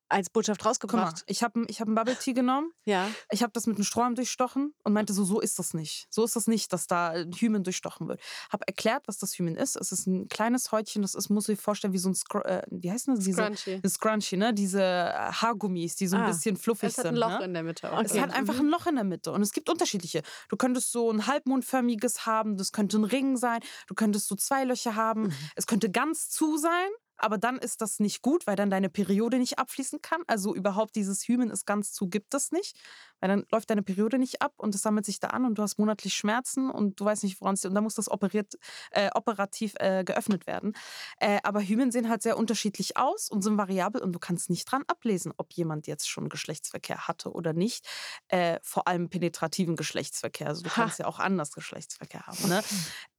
als 0.08 0.30
Botschaft 0.30 0.64
rausgebracht? 0.64 1.16
Mal, 1.16 1.22
ich 1.26 1.42
habe 1.42 1.64
ich 1.68 1.80
hab 1.80 1.88
einen 1.88 1.94
Bubble 1.94 2.16
Tea 2.16 2.32
genommen. 2.32 2.72
Ja. 2.84 3.08
Ich 3.30 3.42
habe 3.42 3.52
das 3.52 3.66
mit 3.66 3.76
einem 3.76 3.84
Strohhalm 3.84 4.14
durchstochen 4.14 4.74
und 4.84 4.92
meinte 4.92 5.12
so, 5.12 5.24
so 5.24 5.40
ist 5.40 5.58
das 5.58 5.74
nicht. 5.74 6.06
So 6.10 6.24
ist 6.24 6.36
das 6.36 6.46
nicht, 6.46 6.72
dass 6.72 6.86
da 6.86 7.10
ein 7.10 7.32
Hymen 7.32 7.64
durchstochen 7.64 8.08
wird. 8.08 8.20
Habe 8.50 8.66
erklärt, 8.66 9.06
was 9.06 9.18
das 9.18 9.38
Hymen 9.38 9.56
ist. 9.56 9.76
Es 9.76 9.92
ist 9.92 10.06
ein 10.06 10.28
kleines 10.28 10.72
Häutchen, 10.72 11.02
das 11.02 11.14
ist, 11.14 11.28
muss 11.28 11.48
ich 11.48 11.60
vorstellen, 11.60 11.92
wie 11.92 11.98
so 11.98 12.08
ein, 12.08 12.14
Scr 12.14 12.44
äh, 12.44 12.62
wie 12.70 12.90
heißt 12.90 13.08
das? 13.08 13.20
Diese, 13.20 13.42
Scrunchy. 13.42 13.80
Scrunchy, 13.88 14.36
ne? 14.36 14.54
Diese 14.54 14.82
äh, 14.82 15.32
Haargummis, 15.32 15.96
die 15.96 16.06
so 16.06 16.16
ein 16.16 16.22
ah. 16.22 16.28
bisschen 16.28 16.56
fluffig 16.56 16.92
sind. 16.92 16.98
Es 16.98 16.98
hat 16.98 17.06
ein 17.06 17.16
Loch 17.16 17.38
ne? 17.40 17.44
in 17.44 17.54
der 17.54 17.62
Mitte. 17.62 17.92
Auch. 17.92 18.02
Es 18.02 18.18
hat 18.18 18.32
einfach 18.32 18.54
mhm. 18.54 18.60
ein 18.60 18.68
Loch 18.68 18.86
in 18.86 18.94
der 18.94 19.04
Mitte 19.04 19.32
und 19.32 19.42
es 19.42 19.52
gibt 19.52 19.68
unterschiedliche. 19.68 20.22
Du 20.48 20.56
könntest 20.56 20.92
so 20.92 21.10
ein 21.10 21.26
halbmondförmiges 21.26 22.26
haben, 22.26 22.56
das 22.56 22.72
könnte 22.72 22.98
ein 22.98 23.04
Ring 23.04 23.36
sein, 23.36 23.60
du 23.86 23.94
könntest 23.94 24.28
so 24.28 24.34
zwei 24.34 24.64
Löcher 24.64 24.94
haben, 24.94 25.24
mhm. 25.24 25.34
es 25.54 25.66
könnte 25.66 25.90
ganz 25.90 26.28
zu 26.30 26.56
sein 26.56 26.88
aber 27.18 27.38
dann 27.38 27.58
ist 27.58 27.80
das 27.80 27.98
nicht 27.98 28.22
gut, 28.22 28.46
weil 28.46 28.56
dann 28.56 28.70
deine 28.70 28.88
Periode 28.88 29.38
nicht 29.38 29.58
abfließen 29.58 30.00
kann. 30.00 30.22
Also 30.26 30.54
überhaupt 30.54 30.96
dieses 30.96 31.26
Hymen 31.26 31.50
ist 31.50 31.66
ganz 31.66 31.92
zu, 31.92 32.08
gibt 32.08 32.32
es 32.34 32.52
nicht, 32.52 32.76
weil 33.20 33.28
dann 33.28 33.46
läuft 33.50 33.70
deine 33.70 33.82
Periode 33.82 34.18
nicht 34.18 34.40
ab 34.40 34.54
und 34.56 34.74
es 34.74 34.82
sammelt 34.82 35.04
sich 35.04 35.20
da 35.20 35.28
an 35.28 35.44
und 35.44 35.56
du 35.56 35.62
hast 35.62 35.78
monatlich 35.78 36.14
Schmerzen 36.14 36.70
und 36.70 37.00
du 37.00 37.04
weißt 37.04 37.24
nicht, 37.24 37.40
woran 37.40 37.54
es 37.54 37.64
und 37.64 37.74
dann 37.74 37.84
muss 37.84 37.94
das 37.94 38.10
operiert, 38.10 38.54
äh, 38.92 39.10
operativ 39.14 39.74
äh, 39.80 40.04
geöffnet 40.04 40.46
werden. 40.46 40.74
Äh, 41.18 41.40
aber 41.42 41.60
Hymen 41.60 41.90
sehen 41.90 42.08
halt 42.08 42.22
sehr 42.22 42.38
unterschiedlich 42.38 42.96
aus 42.96 43.28
und 43.28 43.42
sind 43.42 43.58
variabel 43.58 44.00
und 44.00 44.12
du 44.12 44.18
kannst 44.18 44.50
nicht 44.50 44.70
dran 44.70 44.84
ablesen, 44.86 45.32
ob 45.36 45.52
jemand 45.52 45.86
jetzt 45.86 46.08
schon 46.08 46.28
Geschlechtsverkehr 46.28 47.08
hatte 47.08 47.32
oder 47.32 47.52
nicht. 47.52 47.86
Äh, 48.28 48.58
vor 48.62 48.86
allem 48.86 49.10
penetrativen 49.10 49.76
Geschlechtsverkehr. 49.76 50.48
Also 50.48 50.62
du 50.62 50.70
ha. 50.70 50.74
kannst 50.74 50.98
ja 51.00 51.06
auch 51.06 51.18
anders 51.18 51.52
Geschlechtsverkehr 51.52 52.26
haben. 52.26 52.48
Ne? 52.48 52.62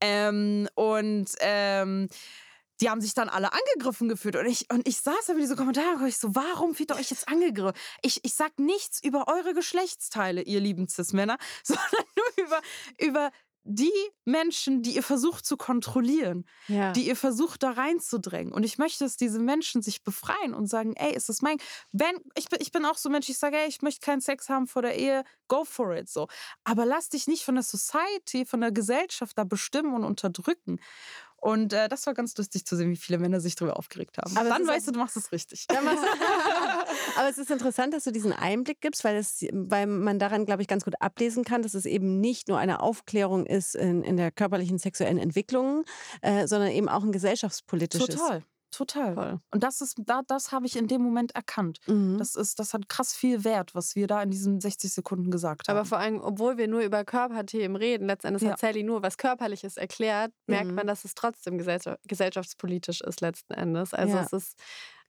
ähm, 0.01 0.69
und 0.75 1.29
ähm, 1.41 2.07
die 2.81 2.89
haben 2.89 3.01
sich 3.01 3.13
dann 3.13 3.29
alle 3.29 3.51
angegriffen 3.51 4.09
gefühlt. 4.09 4.35
Und 4.35 4.45
ich, 4.45 4.71
und 4.71 4.87
ich 4.87 5.01
saß 5.01 5.25
da 5.27 5.33
mit 5.33 5.43
diese 5.43 5.55
Kommentare 5.55 5.97
und 5.97 6.07
ich 6.07 6.17
so, 6.17 6.35
warum 6.35 6.75
fühlt 6.75 6.91
ihr 6.91 6.95
euch 6.95 7.09
jetzt 7.09 7.27
angegriffen? 7.27 7.77
Ich, 8.01 8.23
ich 8.23 8.33
sag 8.33 8.57
nichts 8.59 9.03
über 9.03 9.27
eure 9.27 9.53
Geschlechtsteile, 9.53 10.41
ihr 10.41 10.59
lieben 10.59 10.87
Cis-Männer, 10.87 11.37
sondern 11.63 12.05
nur 12.15 12.45
über, 12.45 12.61
über 12.97 13.31
die 13.63 13.91
Menschen, 14.25 14.81
die 14.81 14.95
ihr 14.95 15.03
versucht 15.03 15.45
zu 15.45 15.57
kontrollieren, 15.57 16.45
ja. 16.67 16.91
die 16.93 17.05
ihr 17.07 17.15
versucht 17.15 17.61
da 17.61 17.71
reinzudrängen. 17.71 18.53
Und 18.53 18.63
ich 18.63 18.77
möchte, 18.77 19.03
dass 19.03 19.17
diese 19.17 19.39
Menschen 19.39 19.81
sich 19.81 20.03
befreien 20.03 20.53
und 20.53 20.67
sagen, 20.67 20.95
ey, 20.95 21.13
ist 21.13 21.29
das 21.29 21.41
mein, 21.41 21.57
wenn, 21.91 22.15
ich 22.35 22.49
bin, 22.49 22.59
ich 22.61 22.71
bin 22.71 22.85
auch 22.85 22.97
so 22.97 23.09
ein 23.09 23.11
Mensch, 23.11 23.29
ich 23.29 23.37
sage, 23.37 23.57
ey, 23.57 23.67
ich 23.67 23.81
möchte 23.81 24.03
keinen 24.03 24.21
Sex 24.21 24.49
haben 24.49 24.65
vor 24.65 24.81
der 24.81 24.97
Ehe, 24.97 25.23
go 25.47 25.65
for 25.65 25.95
it, 25.95 26.09
so. 26.09 26.27
Aber 26.63 26.85
lass 26.85 27.09
dich 27.09 27.27
nicht 27.27 27.43
von 27.43 27.55
der 27.55 27.63
Society, 27.63 28.45
von 28.45 28.61
der 28.61 28.71
Gesellschaft 28.71 29.37
da 29.37 29.43
bestimmen 29.43 29.93
und 29.93 30.03
unterdrücken. 30.03 30.79
Und 31.41 31.73
äh, 31.73 31.88
das 31.88 32.06
war 32.06 32.13
ganz 32.13 32.36
lustig 32.38 32.65
zu 32.65 32.75
sehen, 32.75 32.89
wie 32.89 32.97
viele 32.97 33.17
Männer 33.17 33.39
sich 33.39 33.56
darüber 33.56 33.78
aufgeregt 33.78 34.17
haben. 34.17 34.36
Aber 34.36 34.49
Dann 34.49 34.67
weißt 34.67 34.88
du, 34.88 34.91
du 34.91 34.99
machst 34.99 35.17
es 35.17 35.32
richtig. 35.32 35.65
Aber 37.17 37.30
es 37.30 37.38
ist 37.38 37.52
interessant, 37.52 37.93
dass 37.93 38.04
du 38.04 38.12
diesen 38.12 38.34
Einblick 38.34 38.82
gibst, 38.82 39.04
weil, 39.04 39.15
es, 39.15 39.45
weil 39.52 39.88
man 39.88 40.19
daran, 40.19 40.45
glaube 40.45 40.62
ich, 40.62 40.67
ganz 40.67 40.84
gut 40.84 40.95
ablesen 41.02 41.43
kann, 41.43 41.62
dass 41.62 41.73
es 41.73 41.86
eben 41.86 42.19
nicht 42.19 42.47
nur 42.47 42.58
eine 42.58 42.82
Aufklärung 42.82 43.45
ist 43.45 43.75
in, 43.75 44.04
in 44.04 44.17
der 44.17 44.32
körperlichen 44.32 44.78
sexuellen 44.78 45.17
Entwicklung, 45.17 45.86
äh, 46.21 46.47
sondern 46.47 46.71
eben 46.71 46.89
auch 46.89 47.04
ein 47.04 47.12
gesellschaftspolitisches. 47.12 48.15
Total. 48.15 48.43
Total. 48.71 49.15
Voll. 49.15 49.39
Und 49.51 49.63
das 49.63 49.82
ist, 49.82 49.97
da, 50.05 50.21
das 50.27 50.51
habe 50.51 50.65
ich 50.65 50.75
in 50.75 50.88
dem 50.88 51.01
Moment 51.01 51.34
erkannt. 51.34 51.79
Mhm. 51.88 52.17
Das 52.17 52.36
ist, 52.36 52.60
das 52.60 52.73
hat 52.73 52.88
krass 52.88 53.15
viel 53.15 53.43
Wert, 53.43 53.73
was 53.73 53.95
wir 53.95 54.08
da 54.08 54.21
in 54.21 54.29
diesen 54.29 54.62
60 54.62 54.93
Sekunden 54.93 55.32
gesagt 55.32 55.67
haben. 55.67 55.77
Aber 55.77 55.86
vor 55.86 55.97
allem, 55.97 56.21
obwohl 56.21 56.58
wir 56.58 56.67
nur 56.67 56.82
über 56.82 57.03
Körperthemen 57.03 57.75
reden, 57.75 58.08
letztendlich 58.08 58.43
ja. 58.43 58.51
hat 58.51 58.60
Sally 58.60 58.84
nur 58.84 59.01
was 59.01 59.17
Körperliches 59.17 59.77
erklärt, 59.77 60.32
merkt 60.47 60.67
mhm. 60.67 60.75
man, 60.75 60.88
dass 60.88 61.03
es 61.03 61.15
trotzdem 61.15 61.58
gesellschaftspolitisch 61.58 63.01
ist 63.01 63.21
letzten 63.21 63.53
Endes. 63.53 63.93
Also 63.93 64.17
ja. 64.17 64.23
es 64.23 64.34
ist, 64.34 64.60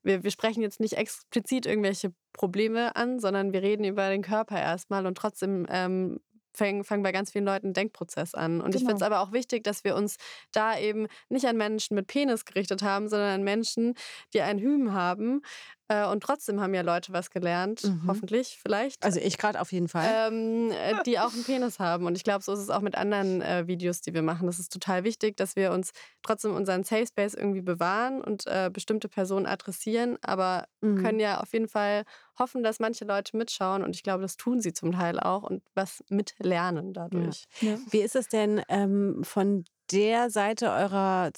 wir, 0.03 0.23
wir 0.23 0.31
sprechen 0.31 0.63
jetzt 0.63 0.81
nicht 0.81 0.95
explizit 0.95 1.67
irgendwelche 1.67 2.15
Probleme 2.33 2.97
an, 2.97 3.19
sondern 3.19 3.53
wir 3.53 3.63
reden 3.63 3.85
über 3.85 4.09
den 4.09 4.23
Körper 4.23 4.59
erstmal 4.59 5.07
und 5.07 5.17
trotzdem 5.17 5.67
ähm, 5.69 6.21
fangen, 6.53 6.85
fangen 6.85 7.03
bei 7.03 7.13
ganz 7.13 7.31
vielen 7.31 7.45
Leuten 7.45 7.67
einen 7.67 7.75
Denkprozess 7.75 8.35
an. 8.35 8.61
Und 8.61 8.73
genau. 8.73 8.77
ich 8.77 8.81
finde 8.81 8.95
es 8.97 9.03
aber 9.03 9.21
auch 9.21 9.33
wichtig, 9.33 9.65
dass 9.65 9.85
wir 9.85 9.95
uns 9.95 10.17
da 10.53 10.79
eben 10.79 11.07
nicht 11.29 11.47
an 11.47 11.57
Menschen 11.57 11.95
mit 11.95 12.07
Penis 12.07 12.45
gerichtet 12.45 12.83
haben, 12.83 13.09
sondern 13.09 13.31
an 13.31 13.43
Menschen, 13.43 13.95
die 14.35 14.41
einen 14.43 14.59
Hymen 14.59 14.93
haben. 14.93 15.43
Äh, 15.91 16.07
und 16.07 16.23
trotzdem 16.23 16.61
haben 16.61 16.73
ja 16.73 16.83
Leute 16.83 17.13
was 17.13 17.31
gelernt, 17.31 17.83
mhm. 17.83 18.05
hoffentlich, 18.07 18.61
vielleicht. 18.63 19.05
Also 19.05 19.19
ich 19.19 19.39
gerade 19.39 19.61
auf 19.61 19.73
jeden 19.73 19.89
Fall. 19.89 20.09
Ähm, 20.09 20.71
äh, 20.71 21.03
die 21.05 21.19
auch 21.19 21.33
einen 21.33 21.43
Penis 21.45 21.81
haben. 21.81 22.07
Und 22.07 22.17
ich 22.17 22.23
glaube, 22.23 22.45
so 22.45 22.53
ist 22.53 22.61
es 22.61 22.71
auch 22.71 22.81
mit 22.81 22.95
anderen 22.95 23.43
äh, 23.43 23.67
Videos, 23.67 24.01
die 24.01 24.15
wir 24.15 24.23
machen. 24.23 24.47
Das 24.47 24.61
ist 24.61 24.73
total 24.73 25.03
wichtig, 25.03 25.37
dass 25.37 25.57
wir 25.57 25.73
uns 25.73 25.91
trotzdem 26.23 26.55
unseren 26.55 26.85
Safe 26.85 27.09
Space 27.09 27.35
irgendwie 27.35 27.61
bewahren 27.61 28.21
und 28.21 28.47
äh, 28.47 28.71
bestimmte 28.73 29.09
Personen 29.09 29.47
adressieren, 29.47 30.17
aber 30.23 30.67
mhm. 30.81 31.03
können 31.03 31.19
ja 31.19 31.41
auf 31.41 31.53
jeden 31.53 31.67
Fall 31.67 32.05
hoffen, 32.39 32.63
dass 32.63 32.79
manche 32.79 33.05
Leute 33.05 33.37
mitschauen 33.37 33.83
und 33.83 33.97
ich 33.97 34.05
glaube, 34.05 34.23
das 34.23 34.37
tun 34.37 34.61
sie 34.61 34.73
zum 34.73 34.93
Teil 34.93 35.19
auch 35.19 35.43
und 35.43 35.63
was 35.75 36.05
mitlernen 36.09 36.93
dadurch. 36.93 37.47
Ja. 37.61 37.73
Ja. 37.73 37.79
Wie 37.91 38.01
ist 38.01 38.15
es 38.15 38.29
denn 38.29 38.63
ähm, 38.69 39.25
von 39.25 39.65
der 39.91 40.31
Seite 40.31 40.71
eurer 40.71 41.33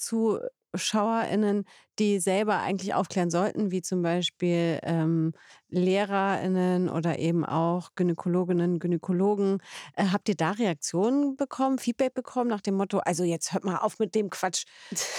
ZuschauerInnen, 0.73 1.65
die 1.99 2.19
selber 2.19 2.59
eigentlich 2.59 2.93
aufklären 2.93 3.29
sollten, 3.29 3.71
wie 3.71 3.81
zum 3.81 4.01
Beispiel 4.01 4.79
ähm, 4.81 5.33
LehrerInnen 5.69 6.89
oder 6.89 7.19
eben 7.19 7.45
auch 7.45 7.91
Gynäkologinnen, 7.95 8.79
Gynäkologen. 8.79 9.59
Äh, 9.95 10.05
habt 10.11 10.29
ihr 10.29 10.35
da 10.35 10.51
Reaktionen 10.51 11.35
bekommen, 11.35 11.77
Feedback 11.77 12.13
bekommen 12.15 12.49
nach 12.49 12.61
dem 12.61 12.75
Motto, 12.75 12.99
also 12.99 13.23
jetzt 13.23 13.53
hört 13.53 13.63
mal 13.63 13.77
auf 13.77 13.99
mit 13.99 14.15
dem 14.15 14.29
Quatsch. 14.29 14.65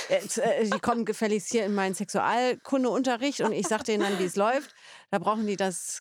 Jetzt, 0.09 0.39
äh, 0.39 0.65
die 0.65 0.81
kommen 0.81 1.05
gefälligst 1.05 1.53
hier 1.53 1.65
in 1.65 1.75
meinen 1.75 1.95
Sexualkundeunterricht 1.95 3.41
und 3.41 3.53
ich 3.53 3.69
sage 3.69 3.85
denen 3.85 4.03
dann, 4.03 4.19
wie 4.19 4.25
es 4.25 4.37
läuft. 4.37 4.75
Da 5.11 5.19
brauchen 5.19 5.47
die 5.47 5.57
das, 5.57 6.01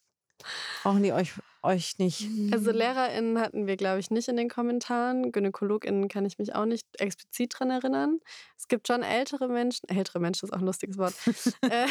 brauchen 0.82 1.04
die 1.04 1.14
euch 1.14 1.34
euch 1.64 1.98
nicht? 1.98 2.28
Also 2.52 2.72
LehrerInnen 2.72 3.40
hatten 3.40 3.68
wir, 3.68 3.78
glaube 3.78 4.00
ich, 4.00 4.12
nicht 4.12 4.28
in 4.28 4.38
den 4.38 4.50
Kommentaren. 4.50 5.32
GynäkologInnen 5.32 6.08
kann 6.10 6.26
ich 6.26 6.38
mich 6.38 6.56
auch 6.56 6.66
nicht 6.66 6.86
explizit 7.00 7.54
dran 7.58 7.72
erinnern. 7.72 8.20
Es 8.58 8.68
gibt 8.68 8.88
schon 8.88 9.04
ältere 9.04 9.48
Menschen, 9.48 9.90
ältere 9.90 10.20
Menschen 10.20 10.46
ist 10.46 10.54
auch 10.54 10.60
ein 10.60 10.66
lustiges 10.66 10.98
Wort. 10.98 11.14
Äh, 11.64 11.88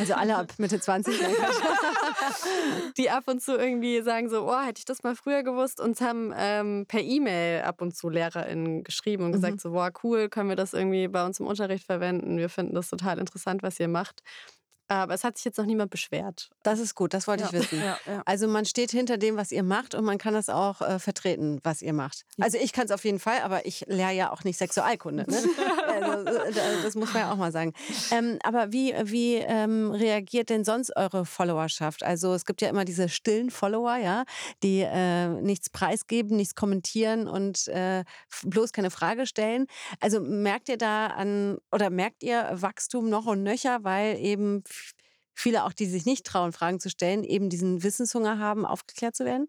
also 0.00 0.14
alle 0.14 0.36
ab 0.36 0.52
Mitte 0.58 0.80
20. 0.80 1.14
die 2.96 3.08
ab 3.08 3.24
und 3.28 3.40
zu 3.40 3.56
irgendwie 3.56 4.02
sagen 4.02 4.28
so, 4.28 4.48
oh, 4.48 4.60
hätte 4.60 4.80
ich 4.80 4.84
das 4.84 5.02
mal 5.02 5.14
früher 5.14 5.42
gewusst. 5.42 5.80
Uns 5.80 6.00
haben 6.00 6.32
ähm, 6.36 6.86
per 6.88 7.00
E-Mail 7.00 7.62
ab 7.62 7.80
und 7.80 7.94
zu 7.96 8.08
LehrerInnen 8.08 8.82
geschrieben 8.82 9.24
und 9.24 9.32
gesagt 9.32 9.54
mhm. 9.54 9.58
so, 9.58 9.70
boah, 9.70 9.92
cool, 10.02 10.28
können 10.28 10.48
wir 10.48 10.56
das 10.56 10.72
irgendwie 10.72 11.06
bei 11.08 11.24
uns 11.24 11.38
im 11.40 11.46
Unterricht 11.46 11.84
verwenden. 11.84 12.36
Wir 12.36 12.48
finden 12.48 12.74
das 12.74 12.90
total 12.90 13.18
interessant, 13.18 13.62
was 13.62 13.78
ihr 13.78 13.88
macht. 13.88 14.22
Aber 14.92 15.14
es 15.14 15.24
hat 15.24 15.36
sich 15.36 15.44
jetzt 15.44 15.58
noch 15.58 15.64
niemand 15.64 15.90
beschwert. 15.90 16.50
Das 16.62 16.78
ist 16.78 16.94
gut, 16.94 17.14
das 17.14 17.26
wollte 17.26 17.44
ja. 17.44 17.48
ich 17.48 17.52
wissen. 17.54 17.80
Ja, 17.80 17.98
ja. 18.06 18.22
Also 18.26 18.46
man 18.46 18.64
steht 18.66 18.90
hinter 18.90 19.16
dem, 19.16 19.36
was 19.36 19.50
ihr 19.50 19.62
macht 19.62 19.94
und 19.94 20.04
man 20.04 20.18
kann 20.18 20.34
das 20.34 20.48
auch 20.48 20.80
äh, 20.82 20.98
vertreten, 20.98 21.60
was 21.62 21.82
ihr 21.82 21.92
macht. 21.92 22.24
Also 22.40 22.58
ich 22.58 22.72
kann 22.72 22.84
es 22.84 22.90
auf 22.90 23.04
jeden 23.04 23.18
Fall, 23.18 23.40
aber 23.42 23.64
ich 23.66 23.86
lehre 23.88 24.12
ja 24.12 24.30
auch 24.32 24.44
nicht 24.44 24.58
Sexualkunde. 24.58 25.24
Ne? 25.28 25.36
also, 26.02 26.38
äh, 26.38 26.52
das 26.82 26.94
muss 26.94 27.12
man 27.14 27.22
ja 27.22 27.32
auch 27.32 27.36
mal 27.36 27.52
sagen. 27.52 27.72
Ähm, 28.10 28.38
aber 28.42 28.72
wie, 28.72 28.94
wie 29.04 29.36
ähm, 29.36 29.90
reagiert 29.92 30.50
denn 30.50 30.64
sonst 30.64 30.94
eure 30.96 31.24
Followerschaft? 31.24 32.02
Also 32.02 32.34
es 32.34 32.44
gibt 32.44 32.60
ja 32.60 32.68
immer 32.68 32.84
diese 32.84 33.08
stillen 33.08 33.50
Follower, 33.50 33.96
ja, 33.96 34.24
die 34.62 34.80
äh, 34.80 35.28
nichts 35.28 35.70
preisgeben, 35.70 36.36
nichts 36.36 36.54
kommentieren 36.54 37.28
und 37.28 37.68
äh, 37.68 38.04
bloß 38.44 38.72
keine 38.72 38.90
Frage 38.90 39.26
stellen. 39.26 39.66
Also 40.00 40.20
merkt 40.20 40.68
ihr 40.68 40.78
da 40.78 41.06
an 41.06 41.58
oder 41.70 41.90
merkt 41.90 42.22
ihr 42.22 42.48
Wachstum 42.52 43.08
noch 43.08 43.26
und 43.26 43.42
nöcher, 43.42 43.84
weil 43.84 44.18
eben 44.18 44.62
viele 45.34 45.64
auch, 45.64 45.72
die 45.72 45.86
sich 45.86 46.04
nicht 46.06 46.26
trauen, 46.26 46.52
Fragen 46.52 46.80
zu 46.80 46.90
stellen, 46.90 47.24
eben 47.24 47.48
diesen 47.50 47.82
Wissenshunger 47.82 48.38
haben, 48.38 48.64
aufgeklärt 48.66 49.16
zu 49.16 49.24
werden? 49.24 49.48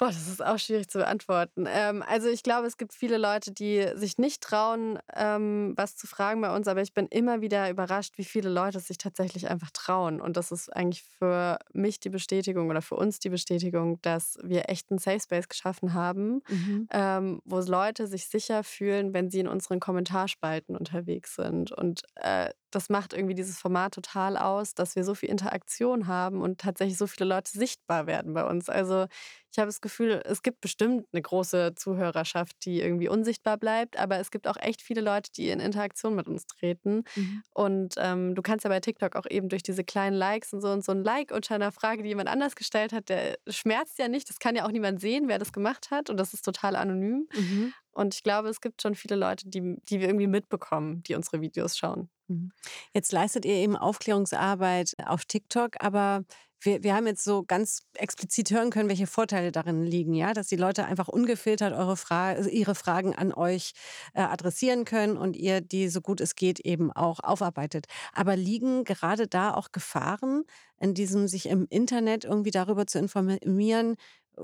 Boah, 0.00 0.06
das 0.06 0.28
ist 0.28 0.42
auch 0.42 0.58
schwierig 0.58 0.88
zu 0.88 0.96
beantworten. 0.96 1.66
Ähm, 1.68 2.02
also 2.08 2.28
ich 2.28 2.42
glaube, 2.42 2.66
es 2.66 2.78
gibt 2.78 2.94
viele 2.94 3.18
Leute, 3.18 3.52
die 3.52 3.86
sich 3.96 4.16
nicht 4.16 4.42
trauen, 4.42 4.98
ähm, 5.14 5.74
was 5.76 5.94
zu 5.94 6.06
fragen 6.06 6.40
bei 6.40 6.56
uns, 6.56 6.68
aber 6.68 6.80
ich 6.80 6.94
bin 6.94 7.06
immer 7.08 7.42
wieder 7.42 7.68
überrascht, 7.68 8.16
wie 8.16 8.24
viele 8.24 8.48
Leute 8.48 8.80
sich 8.80 8.96
tatsächlich 8.96 9.50
einfach 9.50 9.70
trauen. 9.72 10.22
Und 10.22 10.38
das 10.38 10.52
ist 10.52 10.74
eigentlich 10.74 11.02
für 11.02 11.58
mich 11.74 12.00
die 12.00 12.08
Bestätigung 12.08 12.70
oder 12.70 12.80
für 12.80 12.94
uns 12.96 13.18
die 13.18 13.28
Bestätigung, 13.28 14.00
dass 14.00 14.38
wir 14.42 14.70
echt 14.70 14.90
einen 14.90 14.98
Safe 14.98 15.20
Space 15.20 15.50
geschaffen 15.50 15.92
haben, 15.92 16.40
mhm. 16.48 16.88
ähm, 16.90 17.42
wo 17.44 17.58
Leute 17.60 18.06
sich 18.06 18.26
sicher 18.26 18.64
fühlen, 18.64 19.12
wenn 19.12 19.28
sie 19.28 19.40
in 19.40 19.48
unseren 19.48 19.80
Kommentarspalten 19.80 20.76
unterwegs 20.76 21.36
sind. 21.36 21.72
Und 21.72 22.04
äh, 22.14 22.48
das 22.70 22.88
macht 22.88 23.12
irgendwie 23.12 23.34
dieses 23.34 23.58
Format 23.58 23.94
total 23.94 24.36
aus, 24.36 24.74
dass 24.74 24.96
wir 24.96 25.04
so 25.04 25.14
viel 25.14 25.28
Interaktion 25.28 26.06
haben 26.06 26.40
und 26.40 26.60
tatsächlich 26.60 26.98
so 26.98 27.06
viele 27.06 27.28
Leute 27.28 27.50
sichtbar 27.50 28.06
werden 28.06 28.34
bei 28.34 28.44
uns. 28.44 28.68
Also 28.68 29.06
ich 29.52 29.58
habe 29.58 29.66
das 29.66 29.80
Gefühl, 29.80 30.22
es 30.24 30.42
gibt 30.42 30.60
bestimmt 30.60 31.06
eine 31.12 31.22
große 31.22 31.74
Zuhörerschaft, 31.74 32.54
die 32.64 32.80
irgendwie 32.80 33.08
unsichtbar 33.08 33.56
bleibt, 33.56 33.98
aber 33.98 34.18
es 34.18 34.30
gibt 34.30 34.46
auch 34.46 34.56
echt 34.56 34.80
viele 34.80 35.00
Leute, 35.00 35.32
die 35.32 35.50
in 35.50 35.58
Interaktion 35.58 36.14
mit 36.14 36.28
uns 36.28 36.46
treten. 36.46 37.02
Mhm. 37.16 37.42
Und 37.52 37.94
ähm, 37.98 38.36
du 38.36 38.42
kannst 38.42 38.64
ja 38.64 38.70
bei 38.70 38.78
TikTok 38.78 39.16
auch 39.16 39.26
eben 39.28 39.48
durch 39.48 39.64
diese 39.64 39.82
kleinen 39.82 40.16
Likes 40.16 40.52
und 40.52 40.60
so 40.60 40.68
und 40.70 40.84
so 40.84 40.92
ein 40.92 41.02
Like 41.02 41.32
unter 41.32 41.56
einer 41.56 41.72
Frage, 41.72 42.04
die 42.04 42.10
jemand 42.10 42.28
anders 42.28 42.54
gestellt 42.54 42.92
hat, 42.92 43.08
der 43.08 43.38
schmerzt 43.48 43.98
ja 43.98 44.06
nicht. 44.06 44.28
Das 44.28 44.38
kann 44.38 44.54
ja 44.54 44.64
auch 44.64 44.70
niemand 44.72 45.00
sehen, 45.00 45.26
wer 45.26 45.40
das 45.40 45.52
gemacht 45.52 45.90
hat. 45.90 46.10
Und 46.10 46.16
das 46.16 46.32
ist 46.32 46.44
total 46.44 46.76
anonym. 46.76 47.28
Mhm. 47.34 47.72
Und 47.92 48.14
ich 48.14 48.22
glaube, 48.22 48.48
es 48.48 48.60
gibt 48.60 48.82
schon 48.82 48.94
viele 48.94 49.16
Leute, 49.16 49.48
die, 49.48 49.76
die 49.88 49.98
wir 49.98 50.06
irgendwie 50.06 50.28
mitbekommen, 50.28 51.02
die 51.02 51.16
unsere 51.16 51.40
Videos 51.40 51.76
schauen. 51.76 52.08
Mhm. 52.30 52.52
Jetzt 52.94 53.12
leistet 53.12 53.44
ihr 53.44 53.54
eben 53.54 53.76
Aufklärungsarbeit 53.76 54.94
auf 55.04 55.24
TikTok, 55.24 55.76
aber 55.80 56.24
wir, 56.60 56.82
wir 56.82 56.94
haben 56.94 57.06
jetzt 57.06 57.24
so 57.24 57.42
ganz 57.42 57.82
explizit 57.94 58.50
hören 58.50 58.70
können, 58.70 58.88
welche 58.88 59.06
Vorteile 59.06 59.50
darin 59.50 59.82
liegen, 59.82 60.14
ja, 60.14 60.32
dass 60.32 60.46
die 60.48 60.56
Leute 60.56 60.84
einfach 60.84 61.08
ungefiltert 61.08 61.72
eure 61.72 61.96
Fra 61.96 62.36
ihre 62.38 62.74
Fragen 62.74 63.14
an 63.16 63.32
euch 63.32 63.72
äh, 64.14 64.20
adressieren 64.20 64.84
können 64.84 65.16
und 65.16 65.36
ihr 65.36 65.60
die 65.60 65.88
so 65.88 66.00
gut 66.00 66.20
es 66.20 66.36
geht 66.36 66.60
eben 66.60 66.92
auch 66.92 67.20
aufarbeitet. 67.20 67.86
Aber 68.12 68.36
liegen 68.36 68.84
gerade 68.84 69.26
da 69.26 69.54
auch 69.54 69.72
Gefahren 69.72 70.44
in 70.78 70.94
diesem 70.94 71.28
sich 71.28 71.46
im 71.46 71.66
Internet 71.68 72.24
irgendwie 72.24 72.50
darüber 72.52 72.86
zu 72.86 72.98
informieren, 72.98 73.96
äh, 74.36 74.42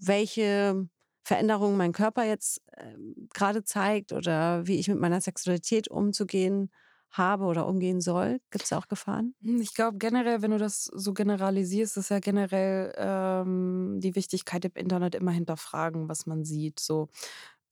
welche 0.00 0.88
Veränderungen 1.22 1.78
mein 1.78 1.92
Körper 1.92 2.24
jetzt 2.24 2.60
äh, 2.72 2.96
gerade 3.32 3.64
zeigt 3.64 4.12
oder 4.12 4.66
wie 4.66 4.78
ich 4.78 4.88
mit 4.88 4.98
meiner 4.98 5.20
Sexualität 5.20 5.88
umzugehen 5.88 6.70
habe 7.18 7.44
oder 7.44 7.66
umgehen 7.66 8.00
soll? 8.00 8.40
Gibt 8.50 8.64
es 8.64 8.72
auch 8.72 8.88
Gefahren? 8.88 9.34
Hm, 9.42 9.60
ich 9.60 9.74
glaube 9.74 9.98
generell, 9.98 10.42
wenn 10.42 10.50
du 10.52 10.58
das 10.58 10.84
so 10.84 11.12
generalisierst, 11.12 11.96
ist 11.96 12.10
ja 12.10 12.18
generell 12.20 12.92
ähm, 12.96 13.98
die 14.00 14.14
Wichtigkeit 14.14 14.64
im 14.64 14.72
Internet 14.74 15.14
immer 15.14 15.32
hinterfragen, 15.32 16.08
was 16.08 16.26
man 16.26 16.44
sieht. 16.44 16.80
So. 16.80 17.08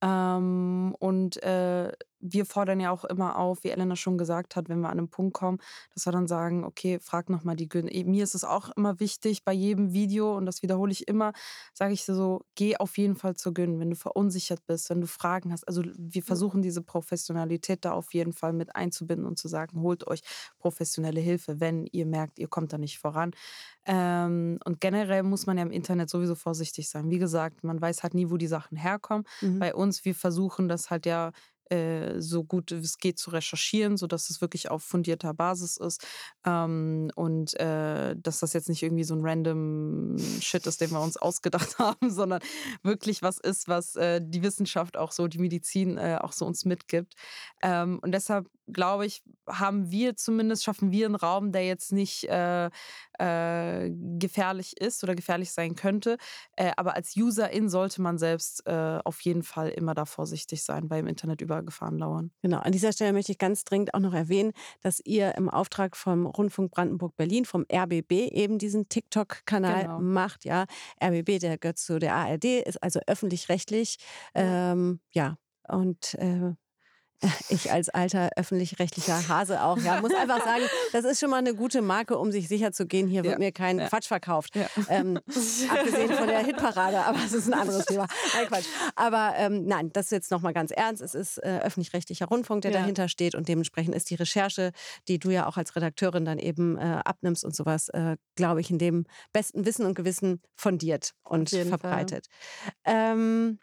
Ähm, 0.01 0.95
und 0.99 1.41
äh, 1.43 1.91
wir 2.23 2.45
fordern 2.45 2.79
ja 2.79 2.91
auch 2.91 3.03
immer 3.03 3.37
auf, 3.37 3.63
wie 3.63 3.69
Elena 3.69 3.95
schon 3.95 4.17
gesagt 4.17 4.55
hat, 4.55 4.69
wenn 4.69 4.79
wir 4.79 4.89
an 4.89 4.97
einen 4.97 5.09
Punkt 5.09 5.33
kommen, 5.33 5.59
dass 5.93 6.05
wir 6.05 6.11
dann 6.13 6.27
sagen, 6.27 6.63
okay, 6.63 6.99
frag 6.99 7.29
nochmal 7.29 7.55
die 7.55 7.67
Gün. 7.67 7.85
Mir 8.09 8.23
ist 8.23 8.35
es 8.35 8.43
auch 8.43 8.69
immer 8.77 8.99
wichtig, 8.99 9.43
bei 9.43 9.53
jedem 9.53 9.93
Video, 9.93 10.35
und 10.37 10.45
das 10.45 10.61
wiederhole 10.63 10.91
ich 10.91 11.07
immer, 11.07 11.33
sage 11.73 11.93
ich 11.93 12.05
so, 12.05 12.41
geh 12.55 12.77
auf 12.77 12.97
jeden 12.97 13.15
Fall 13.15 13.35
zur 13.35 13.53
Gün, 13.53 13.79
wenn 13.79 13.89
du 13.89 13.95
verunsichert 13.95 14.65
bist, 14.65 14.89
wenn 14.89 15.01
du 15.01 15.07
Fragen 15.07 15.51
hast. 15.51 15.67
Also 15.67 15.83
wir 15.97 16.23
versuchen 16.23 16.61
diese 16.61 16.81
Professionalität 16.81 17.83
da 17.85 17.91
auf 17.91 18.13
jeden 18.13 18.33
Fall 18.33 18.53
mit 18.53 18.75
einzubinden 18.75 19.25
und 19.25 19.37
zu 19.37 19.47
sagen, 19.47 19.81
holt 19.81 20.07
euch 20.07 20.21
professionelle 20.57 21.19
Hilfe, 21.19 21.59
wenn 21.59 21.85
ihr 21.87 22.05
merkt, 22.05 22.39
ihr 22.39 22.47
kommt 22.47 22.71
da 22.73 22.77
nicht 22.77 22.99
voran. 22.99 23.31
Ähm, 23.85 24.59
und 24.63 24.79
generell 24.79 25.23
muss 25.23 25.45
man 25.45 25.57
ja 25.57 25.63
im 25.63 25.71
Internet 25.71 26.09
sowieso 26.09 26.35
vorsichtig 26.35 26.89
sein. 26.89 27.09
Wie 27.09 27.19
gesagt, 27.19 27.63
man 27.63 27.81
weiß 27.81 28.03
halt 28.03 28.13
nie, 28.13 28.29
wo 28.29 28.37
die 28.37 28.47
Sachen 28.47 28.77
herkommen. 28.77 29.25
Mhm. 29.41 29.59
Bei 29.59 29.75
uns, 29.75 30.05
wir 30.05 30.15
versuchen 30.15 30.67
das 30.69 30.89
halt 30.89 31.05
ja 31.05 31.31
äh, 31.69 32.19
so 32.19 32.43
gut 32.43 32.71
es 32.71 32.97
geht 32.97 33.19
zu 33.19 33.31
recherchieren, 33.31 33.97
sodass 33.97 34.29
es 34.29 34.41
wirklich 34.41 34.71
auf 34.71 34.83
fundierter 34.83 35.33
Basis 35.33 35.77
ist 35.77 36.05
ähm, 36.45 37.11
und 37.15 37.59
äh, 37.59 38.15
dass 38.17 38.39
das 38.39 38.53
jetzt 38.53 38.69
nicht 38.69 38.83
irgendwie 38.83 39.03
so 39.03 39.15
ein 39.15 39.25
random 39.25 40.17
Shit 40.39 40.67
ist, 40.67 40.81
den 40.81 40.91
wir 40.91 41.01
uns 41.01 41.17
ausgedacht 41.17 41.77
haben, 41.79 42.09
sondern 42.09 42.41
wirklich 42.81 43.21
was 43.21 43.39
ist, 43.39 43.67
was 43.67 43.95
äh, 43.95 44.21
die 44.23 44.43
Wissenschaft 44.43 44.97
auch 44.97 45.11
so, 45.11 45.27
die 45.27 45.39
Medizin 45.39 45.97
äh, 45.97 46.17
auch 46.21 46.31
so 46.31 46.45
uns 46.45 46.65
mitgibt. 46.65 47.13
Ähm, 47.61 47.99
und 48.01 48.11
deshalb 48.11 48.49
glaube 48.71 49.05
ich, 49.05 49.23
haben 49.47 49.91
wir 49.91 50.15
zumindest, 50.15 50.63
schaffen 50.63 50.91
wir 50.91 51.05
einen 51.05 51.15
Raum, 51.15 51.51
der 51.51 51.65
jetzt 51.65 51.91
nicht 51.91 52.27
äh, 53.19 53.83
äh, 53.83 53.91
gefährlich 54.19 54.79
ist 54.79 55.03
oder 55.03 55.15
gefährlich 55.15 55.51
sein 55.51 55.75
könnte. 55.75 56.17
Äh, 56.55 56.71
aber 56.77 56.95
als 56.95 57.15
Userin 57.15 57.69
sollte 57.69 58.01
man 58.01 58.17
selbst 58.17 58.65
äh, 58.65 58.99
auf 59.03 59.21
jeden 59.21 59.43
Fall 59.43 59.69
immer 59.69 59.93
da 59.93 60.05
vorsichtig 60.05 60.63
sein, 60.63 60.89
weil 60.89 60.99
im 60.99 61.07
Internet 61.07 61.41
überall 61.41 61.63
Gefahren 61.63 61.97
lauern. 61.97 62.31
Genau, 62.41 62.59
an 62.59 62.71
dieser 62.71 62.91
Stelle 62.91 63.13
möchte 63.13 63.31
ich 63.31 63.37
ganz 63.37 63.63
dringend 63.63 63.93
auch 63.93 63.99
noch 63.99 64.13
erwähnen, 64.13 64.51
dass 64.81 64.99
ihr 65.03 65.35
im 65.35 65.49
Auftrag 65.49 65.97
vom 65.97 66.25
Rundfunk 66.25 66.71
Brandenburg-Berlin, 66.71 67.45
vom 67.45 67.65
RBB, 67.71 68.11
eben 68.31 68.57
diesen 68.57 68.89
TikTok-Kanal 68.89 69.83
genau. 69.83 69.99
macht. 69.99 70.45
Ja, 70.45 70.65
RBB, 71.03 71.39
der 71.39 71.57
gehört 71.57 71.77
zu 71.77 71.99
der 71.99 72.15
ARD, 72.15 72.45
ist 72.65 72.81
also 72.81 72.99
öffentlich-rechtlich. 73.07 73.97
Ähm, 74.33 74.99
ja, 75.11 75.37
und 75.67 76.15
äh, 76.15 76.53
ich 77.49 77.71
als 77.71 77.89
alter 77.89 78.29
öffentlich-rechtlicher 78.35 79.27
Hase 79.27 79.63
auch, 79.63 79.77
ja, 79.77 80.01
muss 80.01 80.13
einfach 80.13 80.43
sagen, 80.43 80.63
das 80.91 81.05
ist 81.05 81.19
schon 81.19 81.29
mal 81.29 81.37
eine 81.37 81.55
gute 81.55 81.81
Marke, 81.81 82.17
um 82.17 82.31
sich 82.31 82.47
sicher 82.47 82.71
zu 82.71 82.85
gehen, 82.85 83.07
hier 83.07 83.23
wird 83.23 83.39
mir 83.39 83.51
kein 83.51 83.79
ja. 83.79 83.87
Quatsch 83.87 84.07
verkauft. 84.07 84.55
Ja. 84.55 84.67
Ähm, 84.89 85.17
abgesehen 85.17 86.13
von 86.13 86.27
der 86.27 86.39
Hitparade, 86.39 86.99
aber 86.99 87.19
es 87.25 87.33
ist 87.33 87.47
ein 87.47 87.53
anderes 87.53 87.85
Thema. 87.85 88.07
Nein, 88.33 88.47
Quatsch. 88.47 88.65
Aber 88.95 89.33
ähm, 89.37 89.65
nein, 89.65 89.91
das 89.93 90.05
ist 90.05 90.11
jetzt 90.11 90.31
nochmal 90.31 90.53
ganz 90.53 90.71
ernst. 90.71 91.01
Es 91.01 91.15
ist 91.15 91.37
äh, 91.37 91.59
öffentlich-rechtlicher 91.63 92.25
Rundfunk, 92.25 92.61
der 92.61 92.71
dahinter 92.71 93.07
steht 93.07 93.35
und 93.35 93.47
dementsprechend 93.47 93.95
ist 93.95 94.09
die 94.09 94.15
Recherche, 94.15 94.71
die 95.07 95.19
du 95.19 95.29
ja 95.29 95.47
auch 95.47 95.57
als 95.57 95.75
Redakteurin 95.75 96.25
dann 96.25 96.39
eben 96.39 96.77
äh, 96.77 97.01
abnimmst 97.03 97.43
und 97.43 97.55
sowas, 97.55 97.89
äh, 97.89 98.17
glaube 98.35 98.61
ich, 98.61 98.69
in 98.69 98.77
dem 98.77 99.05
besten 99.31 99.65
Wissen 99.65 99.85
und 99.85 99.95
Gewissen 99.95 100.41
fundiert 100.55 101.13
und 101.23 101.49
verbreitet. 101.49 102.27
Ähm, 102.85 103.59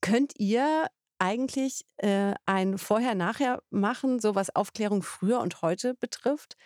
könnt 0.00 0.32
ihr 0.38 0.86
eigentlich 1.22 1.84
äh, 1.98 2.34
ein 2.46 2.78
Vorher-Nachher 2.78 3.62
machen, 3.70 4.18
so 4.18 4.34
was 4.34 4.54
Aufklärung 4.56 5.04
früher 5.04 5.38
und 5.38 5.62
heute 5.62 5.94
betrifft? 5.94 6.56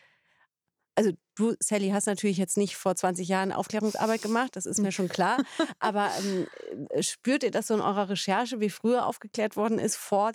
Also 0.95 1.13
du, 1.35 1.55
Sally, 1.61 1.91
hast 1.91 2.07
natürlich 2.07 2.39
jetzt 2.39 2.57
nicht 2.57 2.75
vor 2.75 2.97
20 2.97 3.29
Jahren 3.29 3.53
Aufklärungsarbeit 3.53 4.23
gemacht, 4.23 4.57
das 4.57 4.65
ist 4.65 4.81
mir 4.81 4.93
schon 4.93 5.11
klar. 5.11 5.45
Aber 5.79 6.11
ähm, 6.21 6.47
äh, 6.89 7.03
spürt 7.03 7.43
ihr 7.43 7.51
das 7.51 7.67
so 7.67 7.75
in 7.75 7.83
eurer 7.83 8.09
Recherche, 8.09 8.59
wie 8.61 8.71
früher 8.71 9.05
aufgeklärt 9.05 9.57
worden 9.57 9.79
ist 9.79 9.97
vor 9.97 10.33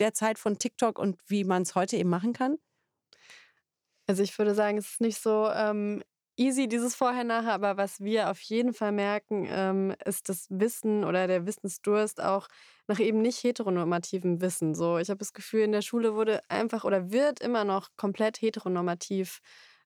der 0.00 0.14
Zeit 0.14 0.40
von 0.40 0.58
TikTok 0.58 0.98
und 0.98 1.20
wie 1.28 1.44
man 1.44 1.62
es 1.62 1.76
heute 1.76 1.96
eben 1.96 2.10
machen 2.10 2.32
kann? 2.32 2.56
Also 4.08 4.24
ich 4.24 4.36
würde 4.36 4.56
sagen, 4.56 4.78
es 4.78 4.90
ist 4.90 5.00
nicht 5.00 5.22
so 5.22 5.48
ähm, 5.48 6.02
easy, 6.40 6.68
dieses 6.68 6.94
Vorher-Nachher, 6.96 7.52
aber 7.52 7.76
was 7.76 8.00
wir 8.00 8.30
auf 8.30 8.40
jeden 8.40 8.72
Fall 8.74 8.92
merken, 8.92 9.46
ähm, 9.50 9.94
ist 10.04 10.28
das 10.28 10.46
Wissen 10.50 11.04
oder 11.04 11.26
der 11.26 11.46
Wissensdurst 11.46 12.22
auch 12.22 12.48
nach 12.88 12.98
eben 12.98 13.20
nicht 13.22 13.44
heteronormativem 13.44 14.40
Wissen. 14.40 14.74
So, 14.74 14.98
ich 14.98 15.10
habe 15.10 15.18
das 15.18 15.32
Gefühl, 15.34 15.60
in 15.62 15.72
der 15.72 15.82
Schule 15.82 16.14
wurde 16.14 16.40
einfach 16.48 16.84
oder 16.84 17.10
wird 17.12 17.40
immer 17.40 17.64
noch 17.64 17.90
komplett 17.96 18.40
heteronormativ 18.40 19.40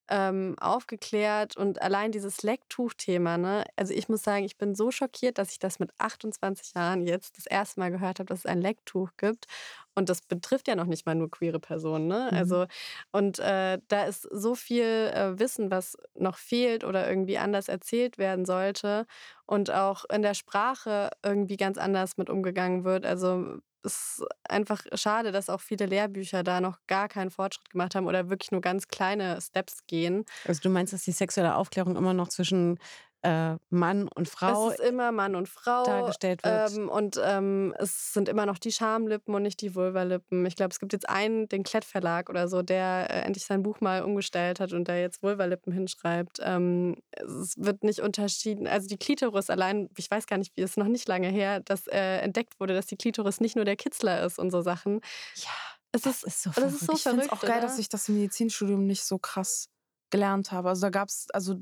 ähm, 0.08 0.56
aufgeklärt 0.60 1.56
und 1.56 1.80
allein 1.82 2.12
dieses 2.12 2.42
Lecktuch-Thema, 2.42 3.38
ne? 3.38 3.64
Also 3.76 3.94
ich 3.94 4.08
muss 4.08 4.22
sagen, 4.22 4.44
ich 4.44 4.58
bin 4.58 4.74
so 4.74 4.90
schockiert, 4.90 5.38
dass 5.38 5.52
ich 5.52 5.58
das 5.58 5.78
mit 5.78 5.90
28 5.98 6.74
Jahren 6.74 7.06
jetzt 7.06 7.38
das 7.38 7.46
erste 7.46 7.80
Mal 7.80 7.90
gehört 7.90 8.18
habe, 8.18 8.26
dass 8.26 8.40
es 8.40 8.46
ein 8.46 8.60
Lecktuch 8.60 9.10
gibt. 9.16 9.46
Und 9.94 10.08
das 10.08 10.20
betrifft 10.22 10.68
ja 10.68 10.74
noch 10.76 10.86
nicht 10.86 11.06
mal 11.06 11.14
nur 11.14 11.30
queere 11.30 11.60
Personen, 11.60 12.08
ne? 12.08 12.30
Mhm. 12.30 12.36
Also, 12.36 12.66
und 13.12 13.38
äh, 13.38 13.78
da 13.88 14.04
ist 14.04 14.22
so 14.30 14.54
viel 14.54 14.84
äh, 15.14 15.38
Wissen, 15.38 15.70
was 15.70 15.96
noch 16.14 16.36
fehlt 16.38 16.84
oder 16.84 17.08
irgendwie 17.08 17.38
anders 17.38 17.68
erzählt 17.68 18.18
werden 18.18 18.44
sollte. 18.44 19.06
Und 19.46 19.70
auch 19.70 20.04
in 20.12 20.22
der 20.22 20.34
Sprache 20.34 21.10
irgendwie 21.22 21.56
ganz 21.56 21.78
anders 21.78 22.16
mit 22.16 22.30
umgegangen 22.30 22.84
wird. 22.84 23.06
Also 23.06 23.58
ist 23.84 24.24
einfach 24.48 24.82
schade, 24.94 25.30
dass 25.32 25.50
auch 25.50 25.60
viele 25.60 25.86
Lehrbücher 25.86 26.42
da 26.42 26.60
noch 26.60 26.78
gar 26.86 27.08
keinen 27.08 27.30
Fortschritt 27.30 27.70
gemacht 27.70 27.94
haben 27.94 28.06
oder 28.06 28.30
wirklich 28.30 28.50
nur 28.50 28.60
ganz 28.60 28.88
kleine 28.88 29.40
Steps 29.40 29.86
gehen. 29.86 30.24
Also 30.46 30.60
du 30.62 30.70
meinst, 30.70 30.92
dass 30.92 31.02
die 31.02 31.12
sexuelle 31.12 31.54
Aufklärung 31.56 31.96
immer 31.96 32.14
noch 32.14 32.28
zwischen 32.28 32.78
äh, 33.24 33.56
Mann 33.70 34.08
und 34.08 34.28
Frau 34.28 34.68
es 34.68 34.78
ist 34.78 34.86
immer 34.86 35.10
Mann 35.10 35.34
und 35.34 35.48
Frau 35.48 35.84
dargestellt 35.84 36.44
wird. 36.44 36.72
Ähm, 36.72 36.88
und 36.88 37.18
ähm, 37.24 37.74
es 37.78 38.12
sind 38.12 38.28
immer 38.28 38.44
noch 38.44 38.58
die 38.58 38.70
Schamlippen 38.70 39.34
und 39.34 39.42
nicht 39.42 39.60
die 39.62 39.74
Vulvalippen. 39.74 40.44
Ich 40.44 40.56
glaube, 40.56 40.72
es 40.72 40.78
gibt 40.78 40.92
jetzt 40.92 41.08
einen, 41.08 41.48
den 41.48 41.62
Klett 41.62 41.84
Verlag 41.84 42.28
oder 42.28 42.48
so, 42.48 42.62
der 42.62 43.08
äh, 43.10 43.20
endlich 43.22 43.46
sein 43.46 43.62
Buch 43.62 43.80
mal 43.80 44.02
umgestellt 44.02 44.60
hat 44.60 44.72
und 44.72 44.88
der 44.88 45.00
jetzt 45.00 45.22
Vulvalippen 45.22 45.72
hinschreibt. 45.72 46.38
Ähm, 46.42 46.96
es 47.12 47.54
wird 47.56 47.82
nicht 47.82 48.00
unterschieden. 48.00 48.66
Also 48.66 48.88
die 48.88 48.98
Klitoris 48.98 49.48
allein, 49.48 49.88
ich 49.96 50.10
weiß 50.10 50.26
gar 50.26 50.36
nicht, 50.36 50.54
wie 50.56 50.62
es 50.62 50.76
noch 50.76 50.88
nicht 50.88 51.08
lange 51.08 51.28
her, 51.28 51.60
dass 51.60 51.86
äh, 51.86 52.18
entdeckt 52.18 52.60
wurde, 52.60 52.74
dass 52.74 52.86
die 52.86 52.96
Klitoris 52.96 53.40
nicht 53.40 53.56
nur 53.56 53.64
der 53.64 53.76
Kitzler 53.76 54.24
ist 54.24 54.38
und 54.38 54.50
so 54.50 54.60
Sachen. 54.60 55.00
Ja. 55.36 55.50
Es 55.92 56.02
das 56.02 56.16
ist, 56.16 56.24
ist 56.24 56.42
so 56.42 56.50
verrückt. 56.50 56.74
Das 56.74 56.82
ist 56.82 56.86
so 56.86 56.92
ich 56.92 57.02
finde 57.02 57.22
es 57.22 57.30
auch 57.30 57.40
geil, 57.40 57.52
oder? 57.52 57.60
dass 57.62 57.78
ich 57.78 57.88
das 57.88 58.08
im 58.08 58.16
Medizinstudium 58.16 58.84
nicht 58.84 59.04
so 59.04 59.16
krass 59.16 59.68
gelernt 60.10 60.52
habe. 60.52 60.68
Also 60.68 60.82
da 60.82 60.90
gab 60.90 61.08
es, 61.08 61.28
also 61.32 61.54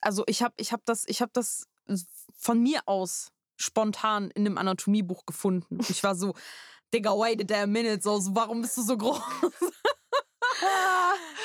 also 0.00 0.24
ich 0.26 0.42
habe 0.42 0.54
ich 0.56 0.72
hab 0.72 0.84
das, 0.84 1.04
hab 1.04 1.32
das 1.32 1.66
von 2.36 2.62
mir 2.62 2.80
aus 2.86 3.32
spontan 3.56 4.30
in 4.30 4.46
einem 4.46 4.58
Anatomiebuch 4.58 5.26
gefunden. 5.26 5.78
Ich 5.88 6.02
war 6.02 6.14
so, 6.14 6.34
Digga, 6.92 7.10
wait 7.12 7.40
a 7.42 7.44
damn 7.44 7.72
minute, 7.72 8.02
so, 8.02 8.18
warum 8.34 8.62
bist 8.62 8.76
du 8.78 8.82
so 8.82 8.96
groß? 8.96 9.20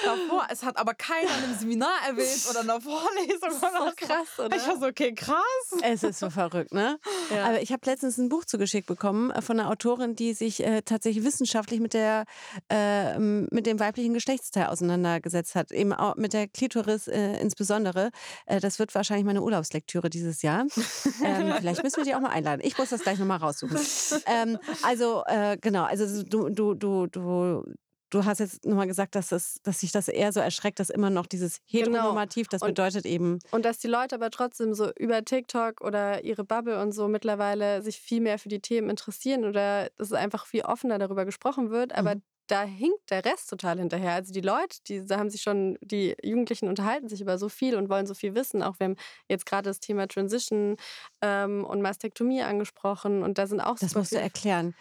davor. 0.03 0.47
Es 0.49 0.63
hat 0.63 0.77
aber 0.77 0.93
keiner 0.93 1.29
in 1.37 1.43
einem 1.43 1.55
Seminar 1.55 1.95
erwähnt 2.07 2.47
oder 2.49 2.61
in 2.61 2.69
einer 2.69 2.81
Vorlesung. 2.81 3.39
Das 3.41 3.53
ist 3.53 3.61
so 3.61 4.07
krass, 4.07 4.39
oder? 4.39 4.55
Ich 4.55 4.67
war 4.67 4.79
so, 4.79 4.85
okay, 4.85 5.13
krass. 5.13 5.35
Es 5.81 6.03
ist 6.03 6.19
so 6.19 6.29
verrückt, 6.29 6.73
ne? 6.73 6.99
Ja. 7.33 7.45
Aber 7.45 7.61
ich 7.61 7.71
habe 7.71 7.81
letztens 7.85 8.17
ein 8.17 8.29
Buch 8.29 8.45
zugeschickt 8.45 8.87
bekommen 8.87 9.31
äh, 9.31 9.41
von 9.41 9.59
einer 9.59 9.69
Autorin, 9.69 10.15
die 10.15 10.33
sich 10.33 10.63
äh, 10.63 10.81
tatsächlich 10.81 11.23
wissenschaftlich 11.23 11.79
mit, 11.79 11.93
der, 11.93 12.25
äh, 12.69 13.17
mit 13.19 13.65
dem 13.65 13.79
weiblichen 13.79 14.13
Geschlechtsteil 14.13 14.67
auseinandergesetzt 14.67 15.55
hat. 15.55 15.71
Eben 15.71 15.93
auch 15.93 16.15
mit 16.15 16.33
der 16.33 16.47
Klitoris 16.47 17.07
äh, 17.07 17.39
insbesondere. 17.39 18.11
Äh, 18.45 18.59
das 18.59 18.79
wird 18.79 18.93
wahrscheinlich 18.95 19.25
meine 19.25 19.41
Urlaubslektüre 19.41 20.09
dieses 20.09 20.41
Jahr. 20.41 20.65
ähm, 21.23 21.53
vielleicht 21.59 21.83
müssen 21.83 21.97
wir 21.97 22.03
die 22.03 22.15
auch 22.15 22.21
mal 22.21 22.29
einladen. 22.29 22.61
Ich 22.63 22.77
muss 22.77 22.89
das 22.89 23.01
gleich 23.01 23.19
nochmal 23.19 23.37
raussuchen. 23.37 23.79
ähm, 24.25 24.57
also, 24.83 25.23
äh, 25.25 25.57
genau, 25.59 25.83
also 25.83 26.23
du, 26.23 26.49
du, 26.49 26.73
du, 26.73 27.07
du 27.07 27.63
Du 28.15 28.23
hast 28.23 28.39
jetzt 28.39 28.63
nochmal 28.63 28.87
gesagt, 28.87 29.13
dass, 29.15 29.27
das, 29.27 29.59
dass 29.63 29.81
sich 29.81 29.91
das 29.91 30.07
eher 30.07 30.31
so 30.31 30.39
erschreckt, 30.39 30.79
dass 30.79 30.89
immer 30.89 31.09
noch 31.09 31.25
dieses 31.25 31.59
genau. 31.69 31.87
Heteronormativ, 31.87 32.47
das 32.47 32.61
und, 32.61 32.69
bedeutet 32.69 33.05
eben. 33.05 33.39
Und 33.51 33.65
dass 33.65 33.77
die 33.77 33.89
Leute 33.89 34.15
aber 34.15 34.31
trotzdem 34.31 34.73
so 34.73 34.89
über 34.93 35.25
TikTok 35.25 35.81
oder 35.81 36.23
ihre 36.23 36.45
Bubble 36.45 36.81
und 36.81 36.93
so 36.93 37.09
mittlerweile 37.09 37.81
sich 37.81 37.99
viel 37.99 38.21
mehr 38.21 38.39
für 38.39 38.47
die 38.47 38.61
Themen 38.61 38.89
interessieren 38.89 39.43
oder 39.43 39.89
dass 39.97 40.07
es 40.07 40.13
einfach 40.13 40.45
viel 40.45 40.61
offener 40.61 40.97
darüber 40.97 41.25
gesprochen 41.25 41.71
wird. 41.71 41.93
Aber 41.93 42.15
mhm. 42.15 42.21
da 42.47 42.63
hinkt 42.63 43.09
der 43.09 43.25
Rest 43.25 43.49
total 43.49 43.79
hinterher. 43.79 44.13
Also 44.13 44.31
die 44.31 44.39
Leute, 44.39 44.77
die 44.87 45.05
da 45.05 45.19
haben 45.19 45.29
sich 45.29 45.41
schon, 45.41 45.77
die 45.81 46.15
Jugendlichen 46.23 46.69
unterhalten 46.69 47.09
sich 47.09 47.19
über 47.19 47.37
so 47.37 47.49
viel 47.49 47.75
und 47.75 47.89
wollen 47.89 48.07
so 48.07 48.13
viel 48.13 48.33
wissen. 48.33 48.63
Auch 48.63 48.79
wir 48.79 48.85
haben 48.85 48.95
jetzt 49.27 49.45
gerade 49.45 49.69
das 49.69 49.81
Thema 49.81 50.07
Transition 50.07 50.77
ähm, 51.21 51.65
und 51.65 51.81
Mastektomie 51.81 52.43
angesprochen 52.43 53.23
und 53.23 53.37
da 53.37 53.45
sind 53.45 53.59
auch 53.59 53.77
Das 53.77 53.93
musst 53.93 54.13
du 54.13 54.21
erklären 54.21 54.73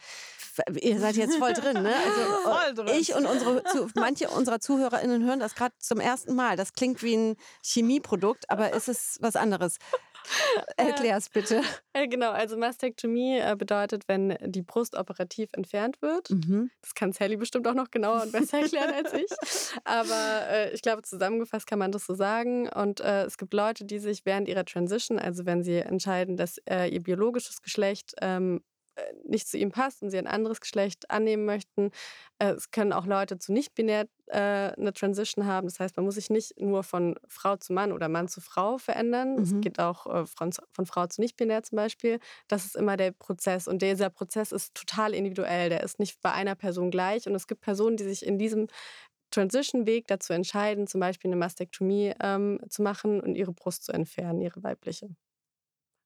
ihr 0.81 0.99
seid 1.01 1.17
jetzt 1.17 1.37
voll 1.37 1.53
drin, 1.53 1.83
ne? 1.83 1.95
Also, 1.95 2.21
voll 2.43 2.75
drin. 2.75 3.01
Ich 3.01 3.15
und 3.15 3.27
unsere, 3.27 3.63
manche 3.95 4.29
unserer 4.29 4.61
ZuhörerInnen 4.61 5.25
hören 5.25 5.41
das 5.41 5.55
gerade 5.55 5.75
zum 5.79 6.01
ersten 6.01 6.35
Mal. 6.35 6.57
Das 6.57 6.73
klingt 6.73 7.03
wie 7.03 7.17
ein 7.17 7.37
Chemieprodukt, 7.63 8.51
aber 8.51 8.73
ist 8.73 8.89
es 8.89 9.19
was 9.21 9.37
anderes? 9.37 9.79
Erklär 10.77 11.17
es 11.17 11.29
bitte. 11.29 11.63
Ja, 11.95 12.07
genau, 12.07 12.31
also 12.31 12.57
Mastektomie 12.57 13.39
äh, 13.39 13.55
bedeutet, 13.57 14.05
wenn 14.09 14.37
die 14.43 14.63
Brust 14.63 14.97
operativ 14.97 15.51
entfernt 15.53 16.01
wird. 16.03 16.31
Mhm. 16.31 16.71
Das 16.81 16.95
kann 16.95 17.13
Sally 17.13 17.37
bestimmt 17.37 17.67
auch 17.67 17.75
noch 17.75 17.91
genauer 17.91 18.23
und 18.23 18.33
besser 18.33 18.61
erklären 18.61 18.93
als 18.95 19.13
ich. 19.13 19.31
Aber 19.85 20.49
äh, 20.49 20.73
ich 20.73 20.83
glaube, 20.83 21.03
zusammengefasst 21.03 21.67
kann 21.67 21.79
man 21.79 21.93
das 21.93 22.07
so 22.07 22.15
sagen. 22.15 22.69
Und 22.69 23.01
äh, 23.01 23.25
es 23.25 23.39
gibt 23.39 23.55
Leute, 23.55 23.85
die 23.85 23.99
sich 23.99 24.25
während 24.25 24.49
ihrer 24.49 24.65
Transition, 24.65 25.19
also 25.19 25.47
wenn 25.47 25.63
sie 25.63 25.77
entscheiden, 25.77 26.37
dass 26.37 26.59
äh, 26.69 26.89
ihr 26.89 27.03
biologisches 27.03 27.63
Geschlecht 27.63 28.15
ähm, 28.21 28.57
äh, 28.57 28.74
nicht 29.27 29.49
zu 29.49 29.59
ihm 29.59 29.71
passt 29.71 30.03
und 30.03 30.11
sie 30.11 30.19
ein 30.19 30.27
anderes 30.27 30.61
Geschlecht 30.61 31.11
annehmen 31.11 31.45
möchten. 31.45 31.91
Äh, 32.39 32.53
es 32.53 32.71
können 32.71 32.93
auch 32.93 33.07
Leute 33.07 33.39
zu 33.39 33.53
nicht-binär 33.53 34.07
äh, 34.27 34.39
eine 34.39 34.93
Transition 34.93 35.47
haben. 35.47 35.67
Das 35.67 35.81
heißt, 35.81 35.97
man 35.97 36.05
muss 36.07 36.15
sich 36.15 36.31
nicht 36.31 36.61
nur 36.61 36.83
von 36.83 37.17
Frau 37.29 37.57
zu 37.57 37.73
Mann 37.73 37.93
oder 37.93 38.09
Mann 38.09 38.29
zu 38.29 38.41
Frau 38.41 38.79
verändern. 38.79 39.39
Es 39.39 39.53
mhm. 39.53 39.61
geht 39.61 39.79
auch 39.79 40.27
von, 40.27 40.53
von 40.73 40.87
Frau 40.87 41.07
zu 41.07 41.21
nicht-binär 41.21 41.63
zum 41.63 41.77
Beispiel. 41.77 42.19
Das 42.49 42.65
ist 42.65 42.77
immer 42.77 42.97
der 42.97 43.13
Prozess. 43.13 43.69
Und 43.69 43.83
dieser 43.83 44.11
Prozess 44.11 44.53
ist 44.53 44.75
total 44.75 45.15
individuell. 45.15 45.69
Der 45.69 45.83
ist 45.83 45.99
nicht 45.99 46.21
bei 46.21 46.33
einer 46.33 46.55
Person 46.55 46.91
gleich. 46.91 47.27
Und 47.27 47.35
es 47.35 47.47
gibt 47.47 47.61
Personen, 47.61 47.97
die 47.97 48.05
sich 48.05 48.25
in 48.25 48.39
diesem 48.39 48.69
Transition-Weg 49.35 50.07
dazu 50.07 50.33
entscheiden, 50.33 50.87
zum 50.87 51.01
Beispiel 51.01 51.29
eine 51.29 51.37
Mastektomie 51.37 52.15
ähm, 52.23 52.61
zu 52.69 52.83
machen 52.83 53.21
und 53.21 53.35
ihre 53.35 53.53
Brust 53.53 53.85
zu 53.85 53.93
entfernen, 53.93 54.41
ihre 54.41 54.63
weibliche. 54.63 55.09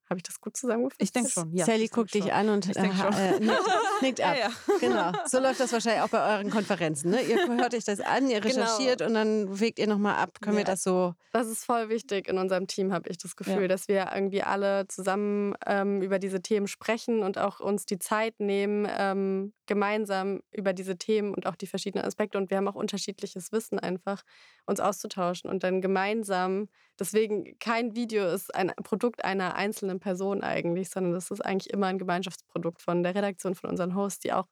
Habe 0.08 0.18
ich 0.18 0.22
das 0.22 0.40
gut 0.40 0.56
zusammengefasst? 0.56 1.02
Ich 1.02 1.12
denke 1.12 1.30
schon. 1.30 1.52
Ja, 1.52 1.66
Sally 1.66 1.88
guckt 1.88 2.14
dich 2.14 2.32
an 2.32 2.48
und 2.48 2.74
äh, 2.74 2.80
äh, 2.80 2.84
nickt, 3.40 3.62
nickt, 4.00 4.20
ab. 4.22 4.36
Ja, 4.36 4.48
ja. 4.48 4.78
Genau. 4.80 5.12
So 5.26 5.38
läuft 5.40 5.60
das 5.60 5.72
wahrscheinlich 5.72 6.02
auch 6.02 6.08
bei 6.08 6.34
euren 6.34 6.50
Konferenzen. 6.50 7.10
Ne? 7.10 7.20
Ihr 7.20 7.46
hört 7.46 7.74
euch 7.74 7.84
das 7.84 8.00
an, 8.00 8.30
ihr 8.30 8.40
genau. 8.40 8.62
recherchiert 8.62 8.98
genau. 9.00 9.08
und 9.08 9.14
dann 9.14 9.60
wägt 9.60 9.78
ihr 9.78 9.86
nochmal 9.86 10.16
ab. 10.16 10.38
Können 10.40 10.56
wir 10.56 10.64
das 10.64 10.82
so? 10.82 11.14
Das 11.32 11.46
ist 11.48 11.64
voll 11.64 11.90
wichtig 11.90 12.28
in 12.28 12.38
unserem 12.38 12.66
Team, 12.66 12.92
habe 12.92 13.10
ich 13.10 13.18
das 13.18 13.36
Gefühl, 13.36 13.68
dass 13.68 13.88
wir 13.88 14.10
irgendwie 14.14 14.42
alle 14.42 14.88
zusammen 14.88 15.54
ähm, 15.66 16.00
über 16.00 16.18
diese 16.18 16.40
Themen 16.40 16.66
sprechen 16.66 17.22
und 17.22 17.36
auch 17.36 17.60
uns 17.60 17.84
die 17.84 17.98
Zeit 17.98 18.40
nehmen, 18.40 18.88
ähm, 18.90 19.52
gemeinsam 19.68 20.40
über 20.50 20.72
diese 20.72 20.98
Themen 20.98 21.32
und 21.32 21.46
auch 21.46 21.54
die 21.54 21.68
verschiedenen 21.68 22.04
Aspekte. 22.04 22.38
Und 22.38 22.50
wir 22.50 22.56
haben 22.56 22.66
auch 22.66 22.74
unterschiedliches 22.74 23.52
Wissen 23.52 23.78
einfach, 23.78 24.24
uns 24.66 24.80
auszutauschen 24.80 25.48
und 25.48 25.62
dann 25.62 25.80
gemeinsam 25.80 26.68
Deswegen 26.98 27.56
kein 27.60 27.94
Video 27.94 28.26
ist 28.26 28.52
ein 28.54 28.72
Produkt 28.82 29.24
einer 29.24 29.54
einzelnen 29.54 30.00
Person 30.00 30.42
eigentlich, 30.42 30.90
sondern 30.90 31.12
das 31.12 31.30
ist 31.30 31.40
eigentlich 31.40 31.72
immer 31.72 31.86
ein 31.86 31.98
Gemeinschaftsprodukt 31.98 32.82
von 32.82 33.02
der 33.04 33.14
Redaktion, 33.14 33.54
von 33.54 33.70
unseren 33.70 33.94
Hosts, 33.94 34.20
die 34.20 34.32
auch 34.32 34.46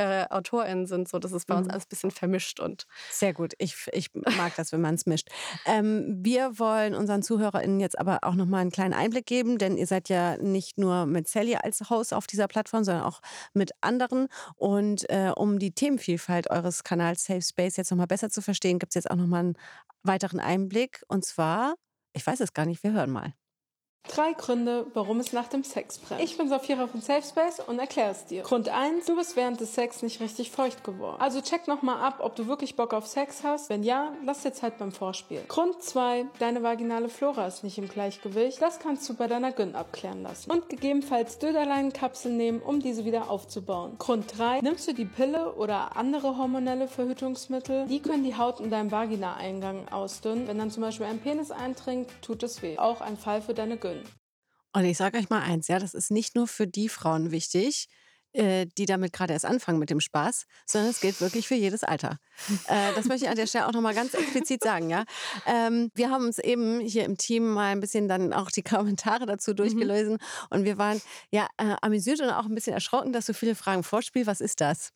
äh, 0.00 0.24
AutorInnen 0.30 0.86
sind. 0.86 1.08
So, 1.08 1.18
das 1.18 1.32
ist 1.32 1.46
bei 1.46 1.54
uns 1.54 1.66
mhm. 1.66 1.72
alles 1.72 1.84
ein 1.84 1.90
bisschen 1.90 2.10
vermischt 2.10 2.58
und. 2.58 2.86
Sehr 3.10 3.34
gut. 3.34 3.52
Ich, 3.58 3.86
ich 3.92 4.08
mag 4.14 4.56
das, 4.56 4.72
wenn 4.72 4.80
man 4.80 4.94
es 4.94 5.04
mischt. 5.04 5.28
Ähm, 5.66 6.20
wir 6.22 6.58
wollen 6.58 6.94
unseren 6.94 7.22
ZuhörerInnen 7.22 7.80
jetzt 7.80 7.98
aber 7.98 8.20
auch 8.22 8.34
nochmal 8.34 8.62
einen 8.62 8.70
kleinen 8.70 8.94
Einblick 8.94 9.26
geben, 9.26 9.58
denn 9.58 9.76
ihr 9.76 9.86
seid 9.86 10.08
ja 10.08 10.38
nicht 10.38 10.78
nur 10.78 11.04
mit 11.04 11.28
Sally 11.28 11.56
als 11.56 11.90
Host 11.90 12.14
auf 12.14 12.26
dieser 12.26 12.48
Plattform, 12.48 12.82
sondern 12.82 13.04
auch 13.04 13.20
mit 13.52 13.72
anderen. 13.82 14.28
Und 14.56 15.08
äh, 15.10 15.32
um 15.36 15.58
die 15.58 15.72
Themenvielfalt 15.72 16.50
eures 16.50 16.82
Kanals 16.82 17.24
Safe 17.24 17.42
Space 17.42 17.76
jetzt 17.76 17.90
nochmal 17.90 18.06
besser 18.06 18.30
zu 18.30 18.40
verstehen, 18.40 18.78
gibt 18.78 18.92
es 18.92 18.94
jetzt 18.94 19.10
auch 19.10 19.16
nochmal 19.16 19.40
einen 19.40 19.58
weiteren 20.02 20.40
Einblick. 20.40 21.02
Und 21.08 21.26
zwar, 21.26 21.74
ich 22.14 22.26
weiß 22.26 22.40
es 22.40 22.54
gar 22.54 22.64
nicht, 22.64 22.82
wir 22.82 22.92
hören 22.92 23.10
mal. 23.10 23.34
Drei 24.08 24.32
Gründe, 24.32 24.86
warum 24.94 25.20
es 25.20 25.32
nach 25.32 25.46
dem 25.46 25.62
Sex 25.62 25.98
brennt. 25.98 26.20
Ich 26.22 26.36
bin 26.36 26.48
Sophia 26.48 26.86
von 26.88 27.00
Safe 27.00 27.22
Space 27.22 27.60
und 27.64 27.78
erkläre 27.78 28.10
es 28.10 28.24
dir. 28.24 28.42
Grund 28.42 28.68
1, 28.68 29.06
du 29.06 29.14
bist 29.14 29.36
während 29.36 29.60
des 29.60 29.74
Sex 29.74 30.02
nicht 30.02 30.20
richtig 30.20 30.50
feucht 30.50 30.82
geworden. 30.82 31.20
Also 31.20 31.40
check 31.40 31.68
nochmal 31.68 32.02
ab, 32.02 32.18
ob 32.20 32.34
du 32.34 32.48
wirklich 32.48 32.74
Bock 32.74 32.92
auf 32.92 33.06
Sex 33.06 33.44
hast. 33.44 33.68
Wenn 33.68 33.84
ja, 33.84 34.12
lass 34.24 34.42
dir 34.42 34.52
Zeit 34.52 34.78
beim 34.78 34.90
Vorspiel. 34.90 35.42
Grund 35.46 35.80
2, 35.82 36.26
deine 36.40 36.62
vaginale 36.62 37.08
Flora 37.08 37.46
ist 37.46 37.62
nicht 37.62 37.78
im 37.78 37.88
Gleichgewicht. 37.88 38.60
Das 38.60 38.80
kannst 38.80 39.08
du 39.08 39.14
bei 39.14 39.28
deiner 39.28 39.52
Gyn 39.52 39.76
abklären 39.76 40.22
lassen. 40.22 40.50
Und 40.50 40.68
gegebenenfalls 40.68 41.38
Döderleinenkapseln 41.38 42.36
nehmen, 42.36 42.62
um 42.62 42.80
diese 42.80 43.04
wieder 43.04 43.30
aufzubauen. 43.30 43.96
Grund 43.98 44.36
3, 44.36 44.60
nimmst 44.62 44.88
du 44.88 44.92
die 44.92 45.04
Pille 45.04 45.54
oder 45.54 45.96
andere 45.96 46.36
hormonelle 46.36 46.88
Verhütungsmittel, 46.88 47.86
die 47.86 48.00
können 48.00 48.24
die 48.24 48.36
Haut 48.36 48.60
in 48.60 48.70
deinem 48.70 48.90
Vagina-Eingang 48.90 49.88
ausdünnen. 49.90 50.48
Wenn 50.48 50.58
dann 50.58 50.70
zum 50.70 50.82
Beispiel 50.82 51.06
ein 51.06 51.20
Penis 51.20 51.52
eindringt, 51.52 52.08
tut 52.22 52.42
es 52.42 52.60
weh. 52.62 52.76
Auch 52.78 53.00
ein 53.02 53.16
Fall 53.16 53.40
für 53.40 53.54
deine 53.54 53.76
Gyn. 53.76 53.89
Gyn. 53.92 54.04
Und 54.72 54.84
ich 54.84 54.96
sage 54.96 55.18
euch 55.18 55.30
mal 55.30 55.42
eins, 55.42 55.68
ja, 55.68 55.78
das 55.78 55.94
ist 55.94 56.10
nicht 56.10 56.36
nur 56.36 56.46
für 56.46 56.66
die 56.66 56.88
Frauen 56.88 57.32
wichtig, 57.32 57.88
äh, 58.32 58.66
die 58.78 58.86
damit 58.86 59.12
gerade 59.12 59.32
erst 59.32 59.44
anfangen 59.44 59.80
mit 59.80 59.90
dem 59.90 59.98
Spaß, 59.98 60.46
sondern 60.64 60.90
es 60.90 61.00
gilt 61.00 61.20
wirklich 61.20 61.48
für 61.48 61.56
jedes 61.56 61.82
Alter. 61.82 62.18
Äh, 62.68 62.94
das 62.94 63.06
möchte 63.06 63.24
ich 63.24 63.30
an 63.30 63.36
der 63.36 63.48
Stelle 63.48 63.66
auch 63.66 63.72
nochmal 63.72 63.94
ganz 63.94 64.14
explizit 64.14 64.62
sagen, 64.62 64.88
ja. 64.88 65.04
Ähm, 65.46 65.90
wir 65.94 66.10
haben 66.10 66.26
uns 66.26 66.38
eben 66.38 66.78
hier 66.78 67.04
im 67.04 67.18
Team 67.18 67.52
mal 67.52 67.72
ein 67.72 67.80
bisschen 67.80 68.06
dann 68.06 68.32
auch 68.32 68.50
die 68.50 68.62
Kommentare 68.62 69.26
dazu 69.26 69.50
mhm. 69.50 69.56
durchgelesen 69.56 70.12
mhm. 70.14 70.46
und 70.50 70.64
wir 70.64 70.78
waren 70.78 71.02
ja 71.32 71.48
äh, 71.56 71.74
amüsiert 71.82 72.20
und 72.20 72.30
auch 72.30 72.46
ein 72.46 72.54
bisschen 72.54 72.74
erschrocken, 72.74 73.12
dass 73.12 73.26
so 73.26 73.32
viele 73.32 73.56
Fragen 73.56 73.82
vorspielen. 73.82 74.28
Was 74.28 74.40
ist 74.40 74.60
das? 74.60 74.92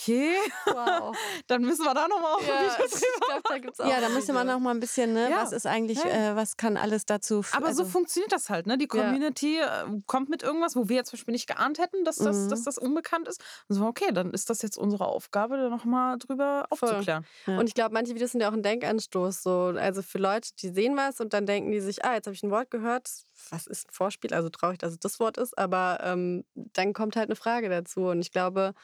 Okay. 0.00 0.34
Wow. 0.64 1.14
Dann 1.46 1.62
müssen 1.62 1.84
wir 1.84 1.92
da 1.92 2.08
nochmal 2.08 2.34
auf 2.34 2.46
ja, 2.46 2.84
ich 2.84 2.90
glaub, 3.26 3.44
da 3.44 3.58
gibt's 3.58 3.80
auch 3.80 3.86
Ja, 3.86 4.00
da 4.00 4.08
müssen 4.08 4.34
wir 4.34 4.44
noch 4.44 4.58
mal 4.58 4.70
ein 4.70 4.80
bisschen, 4.80 5.12
ne, 5.12 5.30
ja. 5.30 5.42
was 5.42 5.52
ist 5.52 5.66
eigentlich, 5.66 6.02
äh, 6.04 6.34
was 6.34 6.56
kann 6.56 6.76
alles 6.76 7.04
dazu. 7.04 7.44
Aber 7.52 7.66
also, 7.66 7.84
so 7.84 7.90
funktioniert 7.90 8.32
das 8.32 8.48
halt, 8.48 8.66
ne? 8.66 8.78
Die 8.78 8.86
Community 8.86 9.58
ja. 9.58 9.82
Äh, 9.84 10.00
kommt 10.06 10.30
mit 10.30 10.42
irgendwas, 10.42 10.74
wo 10.74 10.88
wir 10.88 10.96
jetzt 10.96 11.10
zum 11.10 11.18
Beispiel 11.18 11.32
nicht 11.32 11.46
geahnt 11.46 11.78
hätten, 11.78 12.04
dass 12.04 12.16
das, 12.16 12.36
mhm. 12.36 12.48
dass 12.48 12.62
das 12.62 12.78
unbekannt 12.78 13.28
ist. 13.28 13.42
Und 13.68 13.76
so, 13.76 13.84
okay, 13.84 14.10
dann 14.12 14.30
ist 14.32 14.48
das 14.48 14.62
jetzt 14.62 14.78
unsere 14.78 15.06
Aufgabe, 15.06 15.58
da 15.58 15.68
nochmal 15.68 16.18
drüber 16.18 16.66
Voll. 16.72 16.88
aufzuklären. 16.88 17.26
Und 17.46 17.66
ich 17.66 17.74
glaube, 17.74 17.92
manche 17.92 18.14
Videos 18.14 18.32
sind 18.32 18.40
ja 18.40 18.48
auch 18.48 18.54
ein 18.54 18.62
Denkanstoß. 18.62 19.42
So. 19.42 19.74
Also 19.76 20.00
für 20.00 20.18
Leute, 20.18 20.50
die 20.60 20.70
sehen 20.70 20.96
was 20.96 21.20
und 21.20 21.34
dann 21.34 21.44
denken 21.44 21.72
die 21.72 21.80
sich, 21.80 22.04
ah, 22.04 22.14
jetzt 22.14 22.26
habe 22.26 22.34
ich 22.34 22.42
ein 22.42 22.50
Wort 22.50 22.70
gehört, 22.70 23.10
was 23.50 23.66
ist 23.66 23.88
ein 23.88 23.92
Vorspiel? 23.92 24.32
Also 24.32 24.48
traurig, 24.48 24.78
dass 24.78 24.92
es 24.92 24.98
das 24.98 25.20
Wort 25.20 25.36
ist, 25.36 25.58
aber 25.58 25.98
ähm, 26.02 26.44
dann 26.54 26.92
kommt 26.92 27.16
halt 27.16 27.28
eine 27.28 27.36
Frage 27.36 27.68
dazu. 27.68 28.06
Und 28.06 28.20
ich 28.20 28.32
glaube, 28.32 28.74